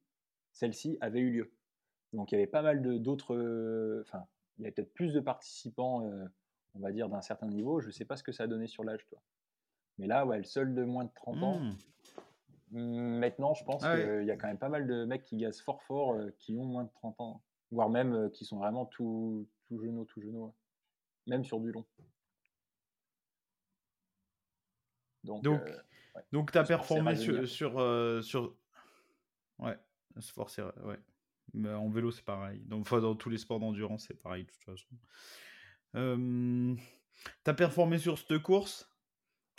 [0.51, 1.51] celle-ci avait eu lieu.
[2.13, 3.35] Donc il y avait pas mal d'autres.
[3.35, 4.25] Euh, enfin,
[4.57, 6.25] il y avait peut-être plus de participants, euh,
[6.75, 7.79] on va dire, d'un certain niveau.
[7.79, 9.19] Je sais pas ce que ça a donné sur l'âge, toi.
[10.01, 11.59] Mais là, ouais, le seul de moins de 30 ans.
[11.59, 11.75] Mmh.
[12.71, 15.37] Mmh, maintenant, je pense ah qu'il y a quand même pas mal de mecs qui
[15.37, 19.47] gazent fort fort, qui ont moins de 30 ans, voire même qui sont vraiment tout,
[19.67, 20.53] tout genoux, tout genoux
[21.27, 21.85] même sur du long.
[25.23, 28.55] Donc, donc, euh, tu as performé sur, sur, euh, sur,
[29.59, 29.77] Ouais,
[30.19, 30.99] se ouais.
[31.53, 32.59] Mais en vélo, c'est pareil.
[32.61, 34.87] Donc, enfin, dans tous les sports d'endurance, c'est pareil, de toute façon.
[35.95, 36.75] Euh,
[37.43, 38.90] tu as performé sur cette course?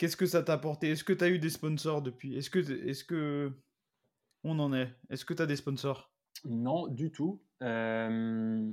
[0.03, 0.89] Qu'est-ce que ça t'a apporté?
[0.89, 2.35] Est-ce que tu as eu des sponsors depuis?
[2.35, 3.53] Est-ce que, est que
[4.43, 4.93] on en est?
[5.09, 6.11] Est-ce que tu as des sponsors?
[6.43, 7.41] Non, du tout.
[7.61, 8.69] Euh,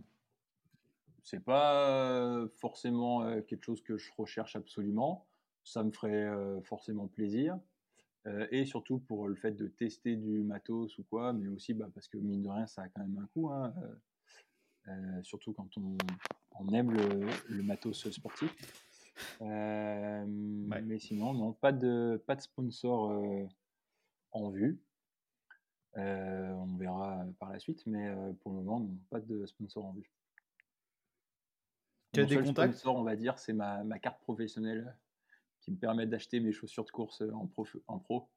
[1.23, 5.29] c'est pas forcément quelque chose que je recherche absolument.
[5.63, 6.29] Ça me ferait
[6.65, 7.57] forcément plaisir.
[8.51, 12.09] et surtout pour le fait de tester du matos ou quoi, mais aussi bah, parce
[12.09, 13.51] que mine de rien, ça a quand même un coût.
[13.51, 13.73] Hein,
[15.23, 18.53] surtout quand on, aime le, matos sportif.
[19.41, 23.49] Mais sinon, non, pas de, pas de sponsor
[24.33, 24.81] en vue.
[25.95, 30.11] on verra par la suite, mais pour le moment, non, pas de sponsor en vue.
[32.13, 34.97] Tu as des contacts On va dire, c'est ma, ma, carte professionnelle
[35.61, 38.29] qui me permet d'acheter mes chaussures de course en pro, en pro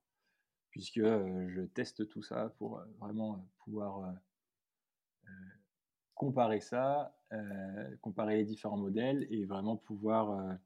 [0.74, 4.14] puisque euh, je teste tout ça pour euh, vraiment euh, pouvoir
[6.16, 7.16] comparer ça,
[8.02, 10.58] comparer les différents modèles et vraiment pouvoir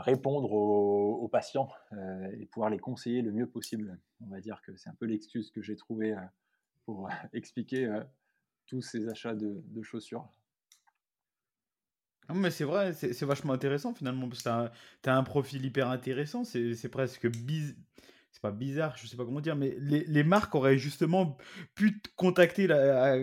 [0.00, 1.68] répondre aux, patients
[2.38, 3.98] et pouvoir les conseiller le mieux possible.
[4.20, 6.14] On va dire que c'est un peu l'excuse que j'ai trouvée
[6.84, 8.00] pour expliquer
[8.66, 10.28] tous ces achats de, de chaussures
[12.34, 14.70] mais c'est vrai, c'est vachement intéressant finalement, parce que
[15.02, 17.76] t'as un, un, profil hyper intéressant, c'est presque bizarre.
[18.32, 21.36] C'est pas bizarre, je sais pas comment dire, mais les, les marques auraient justement
[21.74, 22.68] pu te contacter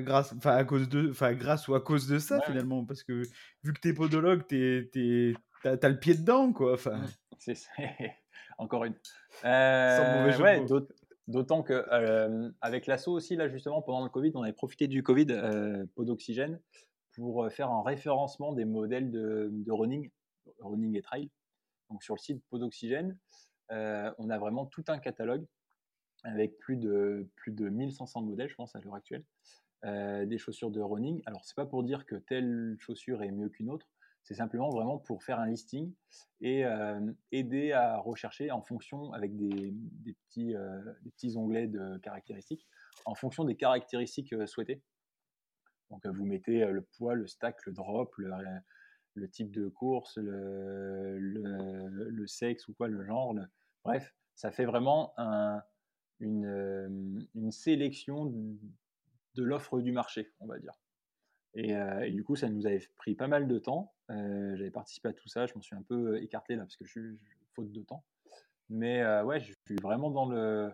[0.03, 3.21] grâce, à cause de, enfin grâce ou à cause de ça finalement, parce que
[3.63, 5.33] vu que t'es podologue, t'es,
[5.75, 6.73] t'as as le pied dedans quoi.
[6.73, 7.01] Enfin.
[7.37, 7.55] C'est
[8.57, 8.95] encore une.
[9.45, 10.65] Euh, ouais,
[11.27, 15.03] D'autant que euh, avec l'assaut aussi là justement pendant le Covid, on avait profité du
[15.03, 16.61] Covid, euh, pot d'oxygène,
[17.11, 20.09] pour euh, faire un référencement des modèles de, running,
[20.59, 21.29] running et trail.
[21.89, 23.17] Donc sur le site Podoxygène,
[23.71, 25.45] euh, on a vraiment tout un catalogue
[26.23, 29.23] avec plus de, plus de 1500 modèles, je pense, à l'heure actuelle,
[29.83, 31.21] des chaussures de running.
[31.25, 33.87] Alors, c'est pas pour dire que telle chaussure est mieux qu'une autre,
[34.27, 35.93] c'est simplement vraiment pour faire un listing
[36.41, 36.65] et
[37.31, 42.67] aider à rechercher en fonction, avec des, des petits, onglets de caractéristiques,
[43.05, 44.83] en fonction des caractéristiques souhaitées.
[45.91, 52.67] Donc vous mettez le poids, le stack, le drop, le, type de course, le, sexe
[52.67, 53.33] ou quoi, le genre.
[53.85, 55.13] Bref, ça fait vraiment
[56.19, 60.73] une, sélection de l'offre du marché, on va dire.
[61.57, 63.93] Et, du coup, ça nous avait pris pas mal de temps.
[64.09, 66.91] J'avais participé à tout ça, je m'en suis un peu écarté là parce que je
[66.91, 67.19] suis
[67.55, 68.05] faute de temps.
[68.69, 70.71] Mais ouais, je suis vraiment dans le.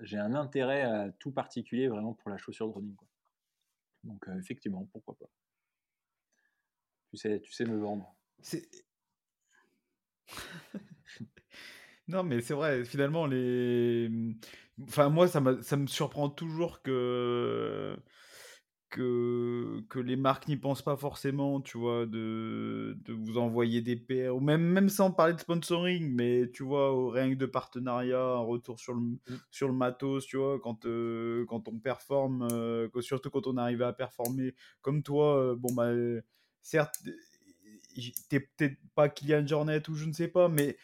[0.00, 2.96] J'ai un intérêt tout particulier vraiment pour la chaussure de running.
[4.04, 5.30] Donc euh, effectivement, pourquoi pas.
[7.10, 8.14] Tu sais, tu sais me vendre.
[12.08, 14.10] Non, mais c'est vrai, finalement, les.
[14.82, 17.96] Enfin, moi, ça, ça me surprend toujours que
[18.92, 23.96] que, que les marques n'y pensent pas forcément, tu vois, de, de vous envoyer des
[23.96, 27.46] paires, ou même, même sans parler de sponsoring, mais tu vois, au rien que de
[27.46, 29.18] partenariat, un retour sur le, mmh.
[29.50, 33.80] sur le matos, tu vois, quand, euh, quand on performe, euh, surtout quand on arrive
[33.82, 35.90] à performer comme toi, euh, bon, bah,
[36.60, 37.02] certes,
[38.28, 40.76] t'es peut-être pas Kylian Jornet ou je ne sais pas, mais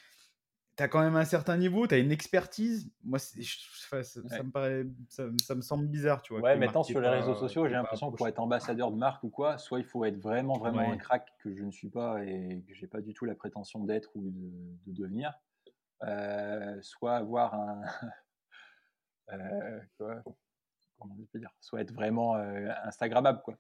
[0.78, 2.88] tu as quand même un certain niveau, tu as une expertise.
[3.02, 6.40] Moi, ça, me paraît, ça, me semble bizarre, tu vois.
[6.40, 9.28] Ouais, maintenant sur les réseaux sociaux, j'ai l'impression que pour être ambassadeur de marque ou
[9.28, 12.64] quoi, soit il faut être vraiment, vraiment un crack que je ne suis pas et
[12.66, 15.34] que j'ai pas du tout la prétention d'être ou de, devenir,
[16.05, 17.82] euh, soit avoir un.
[19.32, 20.22] euh, quoi,
[20.98, 23.56] comment je peux dire Soit être vraiment euh, Instagrammable, quoi.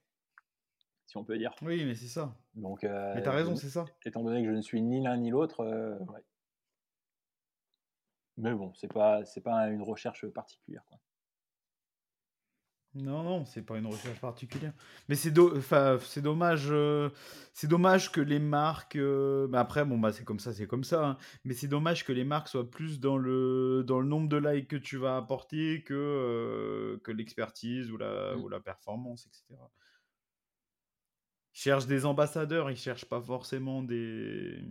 [1.06, 1.52] si on peut dire.
[1.62, 2.36] Oui, mais c'est ça.
[2.54, 3.86] Donc, Mais euh, t'as raison, c'est ça.
[4.04, 6.24] étant donné que je ne suis ni l'un ni l'autre, euh, ouais.
[8.38, 10.82] Mais bon, c'est pas, c'est pas une recherche particulière.
[10.86, 10.98] Quoi.
[12.94, 14.72] Non, non, c'est pas une recherche particulière.
[15.08, 17.10] Mais c'est do- enfin, c'est dommage, euh,
[17.52, 18.96] c'est dommage que les marques.
[18.96, 21.06] euh, bah après, bon bah c'est comme ça, c'est comme ça.
[21.06, 21.16] hein.
[21.44, 24.68] Mais c'est dommage que les marques soient plus dans le dans le nombre de likes
[24.68, 28.40] que tu vas apporter que euh, que l'expertise ou la Mm.
[28.42, 29.70] ou la performance, etc.
[31.54, 34.62] Ils cherchent des ambassadeurs, ils cherchent pas forcément des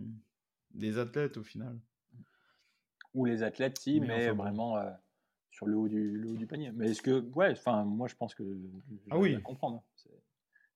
[0.70, 1.80] des athlètes au final.
[3.14, 4.42] Ou les athlètes, si, Mais mais, enfin bon.
[4.44, 4.90] vraiment euh,
[5.50, 6.70] sur le haut, du, le haut du panier.
[6.72, 8.42] Mais est-ce que, ouais, enfin, moi je pense que
[9.10, 9.40] Ah oui.
[9.42, 9.78] comprendre.
[9.78, 9.82] hein.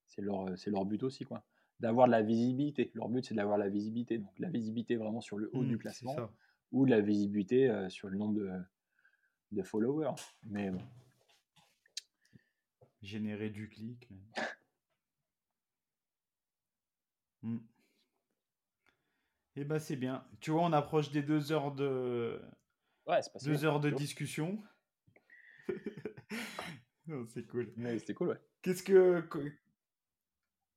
[0.08, 1.42] C'est- leur, c'est leur but aussi, quoi.
[1.80, 2.90] D'avoir de la visibilité.
[2.94, 4.18] Leur but, c'est d'avoir la visibilité.
[4.18, 6.16] Donc, la visibilité vraiment sur le haut du c'est classement
[6.70, 8.50] ou de la visibilité euh, sur le nombre de,
[9.52, 10.14] de followers.
[10.44, 10.82] Mais bon,
[13.02, 14.06] Générer du clic.
[14.10, 14.18] mais-
[17.42, 17.58] Hmm.
[19.56, 20.24] Eh ben c'est bien.
[20.40, 22.40] Tu vois, on approche des deux heures de
[23.06, 24.58] ouais, deux heures de discussion.
[27.26, 27.72] C'est cool.
[27.76, 28.40] Mais c'était cool, ouais.
[28.62, 29.22] Qu'est-ce que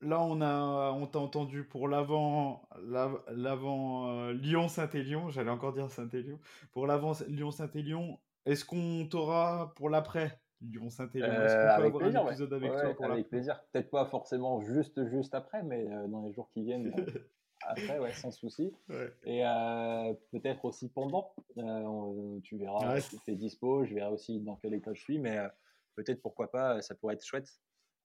[0.02, 5.30] là on a on t'a entendu pour l'avant l'av- l'avant euh, Lyon Saint-Élion.
[5.30, 6.40] J'allais encore dire Saint-Élion.
[6.72, 8.20] Pour l'avant Lyon Saint-Élion.
[8.46, 11.26] Est-ce qu'on t'aura pour l'après Lyon Saint-Élion?
[11.32, 12.30] Est-ce qu'on Euh, peut avoir plaisir, un ouais.
[12.32, 13.64] épisode avec Ouais, toi ouais, pour avec plaisir.
[13.72, 17.06] Peut-être pas forcément juste, juste après, mais euh, dans les jours qui viennent, euh,
[17.62, 18.74] après, ouais, sans souci.
[18.90, 19.12] Ouais.
[19.24, 21.34] Et euh, peut-être aussi pendant.
[21.58, 23.02] Euh, tu verras Ouais.
[23.02, 23.86] si t'es dispo.
[23.86, 25.48] Je verrai aussi dans quel état je suis, mais euh,
[25.96, 27.50] peut-être pourquoi pas, ça pourrait être chouette.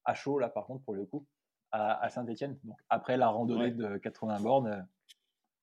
[0.05, 1.27] À chaud, là, par contre, pour le coup,
[1.71, 2.59] à, Saint-Etienne.
[2.63, 3.71] Donc, après la randonnée Ouais.
[3.71, 4.87] de 80 bornes,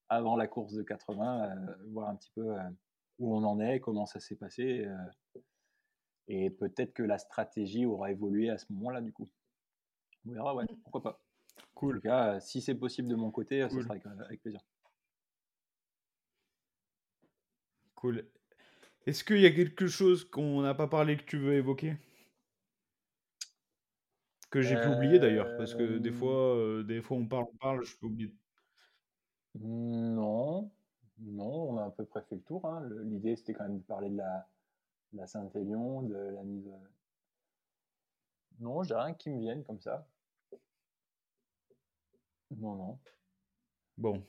[0.09, 2.55] avant la course de 80, euh, voir un petit peu
[3.19, 4.87] où on en est, comment ça s'est passé.
[6.29, 9.29] et peut-être que la stratégie aura évolué à ce moment-là, du coup.
[10.27, 11.21] On verra, ouais, pourquoi pas.
[11.81, 12.01] En tout Cool.
[12.01, 13.79] cas, euh, si c'est possible de mon côté, euh, Cool.
[13.83, 14.61] ça sera avec, euh, avec plaisir.
[17.97, 18.27] Cool.
[19.07, 21.97] Est-ce qu'il y a quelque chose qu'on n'a pas parlé que tu veux évoquer?
[24.51, 27.57] Que j'ai pu oublier d'ailleurs, parce que des fois, euh, des fois on parle, on
[27.57, 28.35] parle, je peux oublier.
[29.61, 30.71] Non,
[31.19, 32.65] non, on a à peu près fait le tour.
[32.67, 32.89] hein.
[33.05, 34.49] L'idée, c'était quand même de parler de la,
[35.13, 36.71] de la Saint-Élion, de la mise.
[38.61, 40.07] Non, j'ai rien qui me vienne comme ça.
[42.51, 42.99] Non, non.
[43.97, 44.27] Bon.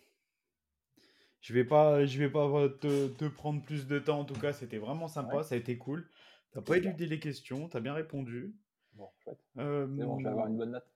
[1.42, 2.48] Je vais pas, je vais pas
[2.82, 4.20] te, te prendre plus de temps.
[4.20, 5.44] En tout cas, c'était vraiment sympa, Ouais.
[5.44, 6.10] ça a été cool.
[6.52, 8.56] T'as pas éludé les questions, t'as bien répondu.
[8.94, 9.40] Bon, chouette.
[9.58, 10.88] Euh, bon, je vais avoir une bonne note.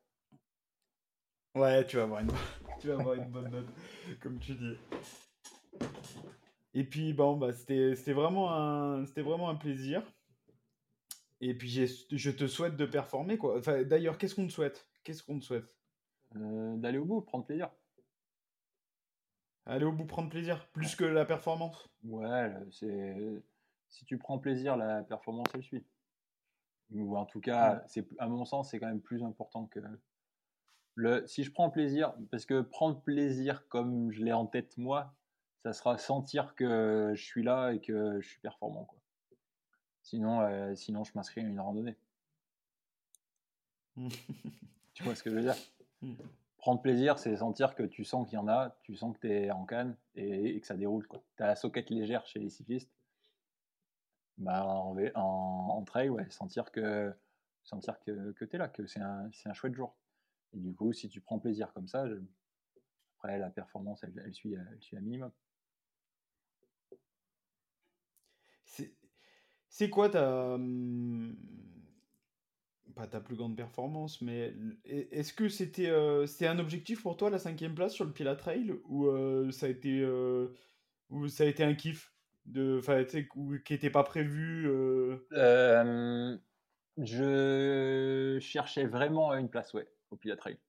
[1.56, 2.28] Ouais, tu vas avoir une,
[2.82, 3.68] tu vas avoir une bonne note,
[4.20, 4.76] comme tu dis.
[6.74, 10.02] Et puis, bon, bah, c'était, vraiment un, c'était vraiment un plaisir.
[11.40, 13.60] Et puis, je te souhaite de performer, quoi.
[13.60, 14.88] Enfin, d'ailleurs, qu'est-ce qu'on te souhaite?
[15.04, 15.72] Qu'est-ce qu'on te souhaite?
[16.36, 17.70] Euh, D'aller au bout, prendre plaisir.
[19.66, 21.90] Aller au bout, prendre plaisir, plus que la performance.
[22.04, 23.44] Ouais, c'est
[23.90, 25.86] si tu prends plaisir, la performance elle suit.
[26.92, 29.80] Ou en tout cas, c'est à mon sens, c'est quand même plus important que
[30.96, 31.26] le.
[31.28, 35.16] Si je prends plaisir, parce que prendre plaisir comme je l'ai en tête moi,
[35.64, 39.00] ça sera sentir que je suis là et que je suis performant, quoi.
[40.04, 41.98] Sinon, euh, sinon je m'inscris à une randonnée.
[44.94, 45.56] Tu vois ce que je veux dire?
[46.04, 46.16] Mm.
[46.58, 49.32] Prendre plaisir, c'est sentir que tu sens qu'il y en a, tu sens que tu
[49.34, 51.08] es en canne et, et que ça déroule.
[51.38, 52.92] Tu as la soquette légère chez les cyclistes.
[54.38, 57.14] Bah, en, V- en, en trail, ouais, sentir que,
[57.64, 59.96] sentir que, que tu es là, que c'est un, c'est un chouette jour.
[60.54, 62.22] Et du coup, si tu prends plaisir comme ça, je-
[63.18, 65.32] après la performance, elle, elle suit, elle suit un minimum.
[68.66, 68.94] C'est
[69.70, 71.36] c'est quoi ta hum,
[72.96, 74.54] pas ta plus grande performance, mais
[74.86, 78.74] est-ce que c'était euh, un objectif pour toi la cinquième place sur le Pila Trail
[78.86, 80.50] ou euh, ça a été euh,
[81.10, 82.14] ou ça a été un kiff
[82.46, 82.82] de
[83.64, 86.38] qui était pas prévu euh,
[86.98, 90.60] je cherchais vraiment une place, ouais, au Pilat Trail.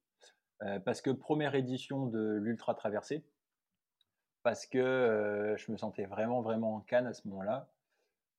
[0.86, 3.22] Parce que première édition de l'Ultra Traversée,
[4.42, 7.73] parce que je me sentais vraiment, vraiment en canne à ce moment-là,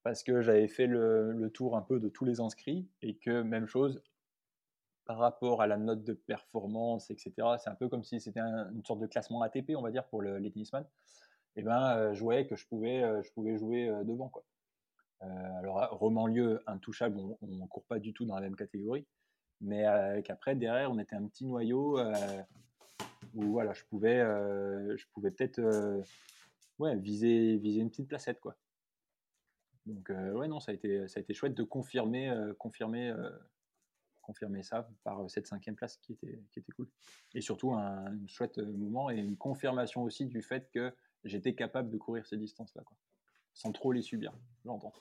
[0.06, 3.66] parce que j'avais fait le, tour un peu de tous les inscrits, et que même
[3.66, 4.04] chose,
[5.06, 8.72] par rapport à la note de performance, etc., c'est un peu comme si c'était un-
[8.72, 10.86] une sorte de classement ATP, on va dire, pour le, les tennisman,
[11.56, 14.44] et ben, euh, je voyais que je pouvais, euh, je pouvais jouer euh, devant, quoi.
[15.24, 19.08] Euh, alors, à Romans-Lieu, intouchable, on ne court pas du tout dans la même catégorie.
[19.60, 19.86] Mais
[20.24, 21.98] qu'après, derrière, on était un petit noyau
[23.34, 25.62] où voilà, je pouvais, je pouvais peut-être
[26.78, 28.42] ouais, viser, viser une petite placette.
[28.42, 28.56] Quoi.
[29.86, 33.10] Donc, euh, ouais, non, ça a, été, ça a été chouette de confirmer, euh, confirmer,
[33.10, 33.30] euh,
[34.22, 36.90] confirmer ça par cette cinquième place qui était, qui était cool.
[37.36, 40.94] Et surtout un, chouette moment et une confirmation aussi du fait que
[41.24, 42.84] j'étais capable de courir ces distances-là,
[43.54, 44.34] sans trop les subir,
[44.64, 44.94] j'entends.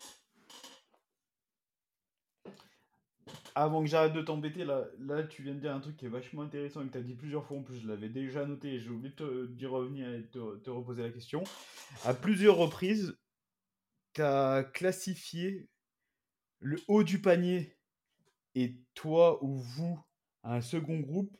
[3.56, 6.08] Avant que j'arrête de t'embêter, là, là, tu viens de dire un truc qui est
[6.08, 8.74] vachement intéressant et que tu as dit plusieurs fois en plus, je l'avais déjà noté
[8.74, 9.14] et j'ai oublié
[9.50, 11.44] d'y revenir et de te, reposer la question.
[12.04, 13.16] À plusieurs reprises,
[14.14, 15.68] tu as classifié
[16.60, 17.76] le haut du panier
[18.54, 20.00] et toi ou vous
[20.44, 21.36] un second groupe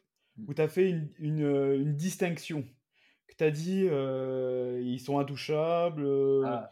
[0.47, 2.65] où tu as fait une, une, distinction.
[3.29, 6.05] Que tu as dit euh, ils sont intouchables.
[6.05, 6.71] Euh, ah.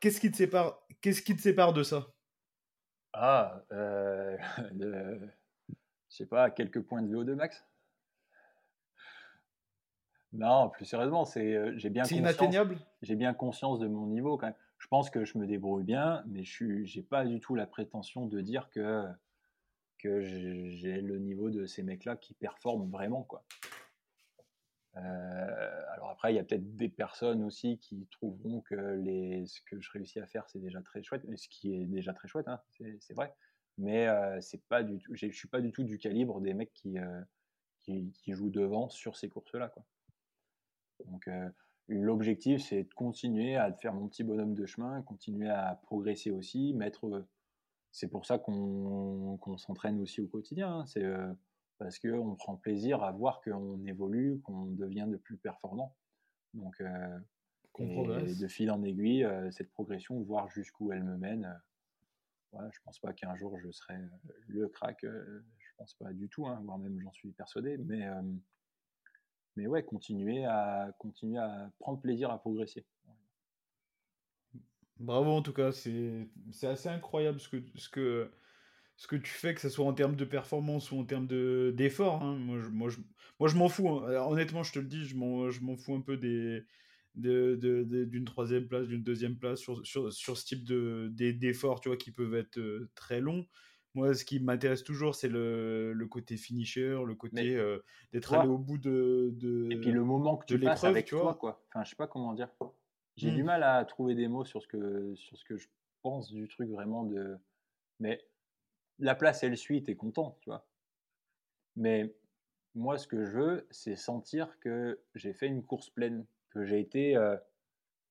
[0.00, 2.06] Qu'est-ce qui, te sépare, qu'est-ce qui te sépare de ça?
[3.12, 4.36] Ah, euh,
[4.78, 5.28] je
[6.08, 7.64] sais pas, quelques points de VO2 max?
[10.34, 12.76] Non, plus sérieusement, c'est euh, j'ai bien C'est inatteignable?
[13.02, 14.56] J'ai bien conscience de mon niveau quand même.
[14.78, 18.26] Je pense que je me débrouille bien, mais je n'ai pas du tout la prétention
[18.26, 19.08] de dire que,
[20.02, 23.26] j'ai le niveau de ces mecs-là qui performent vraiment.
[24.96, 28.76] Euh, alors après, il y a peut-être des personnes aussi qui trouveront que
[29.46, 32.28] ce que je réussis à faire, c'est déjà très chouette, ce qui est déjà très
[32.28, 32.60] chouette, hein,
[33.00, 33.34] c'est vrai.
[33.78, 37.20] Mais euh, je suis pas du tout du calibre des mecs qui, euh,
[37.82, 39.72] qui, jouent devant sur ces courses-là.
[41.06, 41.28] Donc
[41.88, 46.72] l'objectif, c'est de continuer à faire mon petit bonhomme de chemin, continuer à progresser aussi,
[46.74, 47.26] mettre.
[47.92, 50.80] c'est pour ça qu'on s'entraîne aussi au quotidien.
[50.80, 51.04] Hein, c'est
[51.78, 55.94] parce qu'on prend plaisir à voir qu'on évolue, qu'on devient de plus performant.
[56.54, 57.18] Donc, euh,
[57.80, 61.44] de fil en aiguille, euh, cette progression, voir jusqu'où elle me mène.
[61.44, 63.98] Euh, ouais, je pense pas qu'un jour je serai
[64.46, 68.06] le crack, je pense pas du tout, hein, voire même j'en suis persuadé, mais,
[69.56, 72.84] mais ouais, continuer à, continuer à prendre plaisir à progresser.
[74.98, 76.28] Bravo en tout cas, c'est
[76.62, 78.30] assez incroyable ce que, ce que,
[78.96, 81.26] ce que tu fais, que ce soit en termes de performance ou en termes
[81.72, 82.22] d'effort.
[82.22, 82.36] hein.
[82.36, 82.98] Moi, je, moi, je,
[83.40, 83.88] moi, je m'en fous.
[83.88, 84.26] Hein.
[84.28, 86.64] Honnêtement, je te le dis, je m'en fous un peu des,
[87.14, 92.10] d'une de, troisième place, d'une deuxième place sur, sur, sur ce type d'efforts, tu qui
[92.10, 93.46] peuvent être euh, très longs.
[93.94, 97.78] Moi, ce qui m'intéresse toujours, c'est le, le, côté finisher, le côté euh,
[98.12, 101.14] d'être allé au bout de, de Et puis le moment que tu passes avec tu
[101.14, 101.64] toi, quoi.
[101.68, 102.50] Enfin, je sais pas comment dire.
[103.16, 103.46] J'ai du hmm.
[103.46, 105.68] mal à trouver des mots sur ce que, sur ce que je
[106.02, 107.36] pense du truc vraiment de.
[108.00, 108.24] Mais
[108.98, 110.66] la place, elle suit, t'es content, tu vois.
[111.76, 112.14] Mais
[112.74, 116.80] moi, ce que je veux, c'est sentir que j'ai fait une course pleine, que j'ai
[116.80, 117.36] été, euh,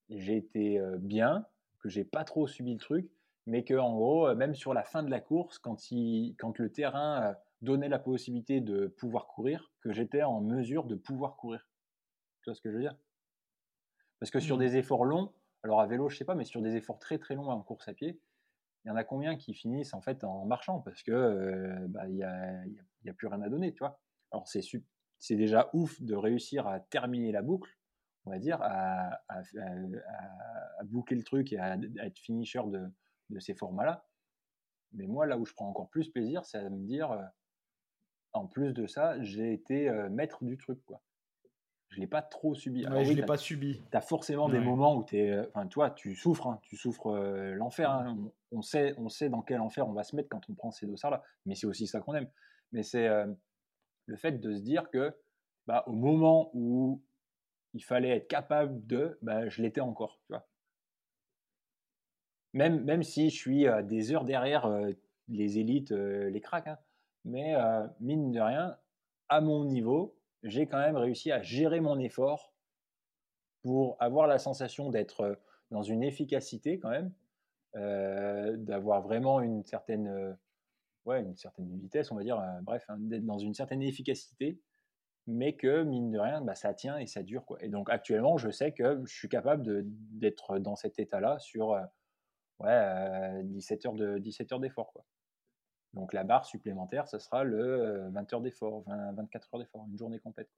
[0.10, 1.45] j'ai été euh, bien,
[1.80, 3.10] que j'ai pas trop subi le truc,
[3.45, 6.57] mais que en gros, euh, même sur la fin de la course, quand, il, quand
[6.60, 11.68] le terrain donnait la possibilité de pouvoir courir, que j'étais en mesure de pouvoir courir.
[12.41, 12.98] Tu vois ce que je veux dire?
[14.20, 14.60] Parce que sur mmh.
[14.60, 15.34] des efforts longs,
[15.64, 17.88] alors à vélo, je sais pas, mais sur des efforts très très longs en course
[17.88, 18.20] à pied,
[18.84, 20.80] il y en a combien qui finissent en fait en marchant?
[20.80, 22.65] Parce que bah, il n'y a,
[23.06, 23.99] y a, plus rien à donner, tu vois.
[24.32, 24.61] Alors c'est
[25.20, 27.78] c'est déjà ouf de réussir à terminer la boucle,
[28.26, 32.91] on va dire, à, à, à, boucler le truc et à, être finisher de,
[33.34, 34.05] de ces formats-là.
[34.93, 37.18] Mais moi, là où je prends encore plus plaisir, c'est à me dire,
[38.34, 41.01] en plus de ça, j'ai été maître du truc, quoi
[41.93, 42.85] je l'ai pas trop subi.
[42.85, 43.81] Alors, je l'ai pas subi.
[43.91, 47.07] Tu as forcément des moments où es, euh, enfin, toi, tu souffres, hein, tu souffres
[47.07, 47.91] euh, l'enfer.
[47.91, 48.18] Hein.
[48.51, 50.88] On, sait, on sait dans quel enfer on va se mettre quand on prend ces
[50.88, 51.23] dossards-là.
[51.45, 52.30] Mais c'est aussi ça qu'on aime.
[52.72, 53.31] Mais c'est euh,
[54.07, 55.15] le fait de se dire que,
[55.68, 57.03] bah, au moment où
[57.73, 60.47] il fallait être capable de, bah, je l'étais encore, tu vois.
[62.54, 64.70] Même, même si je suis des heures derrière
[65.28, 66.78] les élites, les cracks, hein.
[67.26, 67.56] mais
[68.00, 68.78] mine de rien,
[69.30, 72.54] à mon niveau, j'ai quand même réussi à gérer mon effort
[73.64, 75.36] pour avoir la sensation d'être euh,
[75.72, 77.12] dans une efficacité quand même,
[77.76, 80.34] euh, d'avoir vraiment une certaine, euh,
[81.06, 84.60] ouais, une certaine vitesse, on va dire, bref, hein, d'être dans une certaine efficacité,
[85.26, 87.46] mais que mine de rien, bah, ça tient et ça dure.
[87.46, 87.64] Quoi.
[87.64, 91.80] Et donc actuellement, je sais que je suis capable d'être dans cet état-là sur
[92.60, 94.94] ouais, 17 heures d'effort.
[94.96, 95.02] De,
[95.94, 100.20] donc la barre supplémentaire, ce sera le 20 heures d'effort, 24 heures d'effort, une journée
[100.20, 100.50] complète.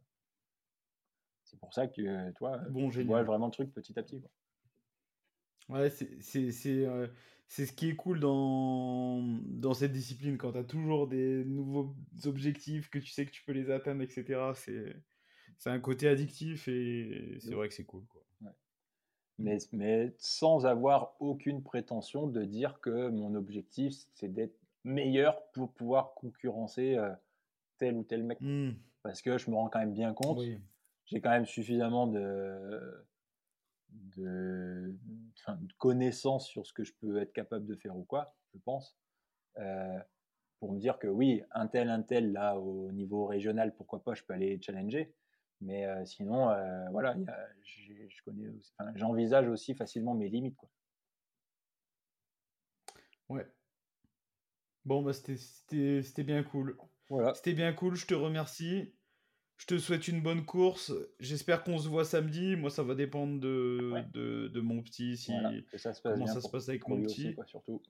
[1.44, 4.20] C'est pour ça que toi, bon, tu vois vraiment le truc petit à petit.
[4.20, 4.30] Quoi.
[5.70, 6.08] Ouais, c'est
[6.68, 7.08] euh,
[7.48, 11.96] ce qui est cool dans, dans cette discipline, quand tu as toujours des nouveaux
[12.26, 14.52] objectifs, que tu sais que tu peux les atteindre, etc.
[15.58, 18.06] C'est un côté addictif et c'est vrai que c'est cool.
[18.08, 18.25] Quoi.
[19.38, 25.74] Mais, mais sans avoir aucune prétention de dire que mon objectif, c'est d'être meilleur pour
[25.74, 27.14] pouvoir concurrencer euh,
[27.78, 28.40] tel ou tel mec.
[28.40, 28.72] Mmh.
[29.04, 30.42] Parce que je me rends quand même bien compte,
[31.06, 33.06] j'ai quand même suffisamment de,
[34.18, 34.96] de,
[35.78, 38.98] connaissances sur ce que je peux être capable de faire ou quoi, je pense,
[39.58, 40.00] euh,
[40.60, 44.14] pour me dire que oui, un tel, un tel, là, au niveau régional, pourquoi pas,
[44.14, 45.14] je peux aller challenger.
[45.62, 47.16] Mais euh, sinon, euh, voilà,
[47.64, 48.54] je connais,
[48.96, 50.58] j'envisage aussi facilement mes limites.
[50.58, 50.70] Quoi.
[53.30, 53.48] Ouais.
[54.84, 56.78] Bon, bah, c'était bien cool.
[57.10, 57.34] Voilà.
[57.34, 58.94] C'était bien cool, je te remercie.
[59.58, 60.92] Je te souhaite une bonne course.
[61.20, 62.58] J'espère qu'on se voit samedi.
[62.58, 65.32] Moi, ça va dépendre de, de, de, mon petit, si,
[65.78, 67.36] ça se passe comment ça se passe avec mon petit.
[67.46, 67.82] surtout.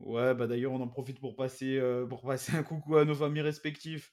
[0.00, 3.14] Ouais, bah d'ailleurs, on en profite pour passer, euh, pour passer un coucou à nos
[3.14, 4.10] familles respectives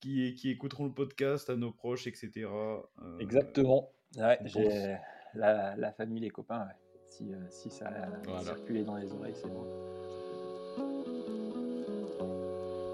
[0.00, 2.30] qui, qui écouteront le podcast, à nos proches, etc.
[2.46, 2.78] Euh,
[3.18, 3.90] Exactement.
[4.16, 4.96] Ouais, j'ai
[5.34, 6.68] la, la, famille, les copains.
[7.06, 9.64] Si, euh, si ça a circulé dans les oreilles, c'est bon.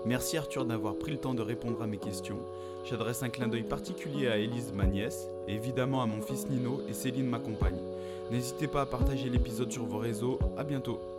[0.04, 2.40] Merci Arthur d'avoir pris le temps de répondre à mes questions.
[2.84, 6.80] J'adresse un clin d'œil particulier à Élise, ma nièce, et évidemment à mon fils Nino
[6.88, 7.78] et Céline, ma compagne.
[8.30, 10.38] N'hésitez pas à partager l'épisode sur vos réseaux.
[10.56, 11.11] À bientôt.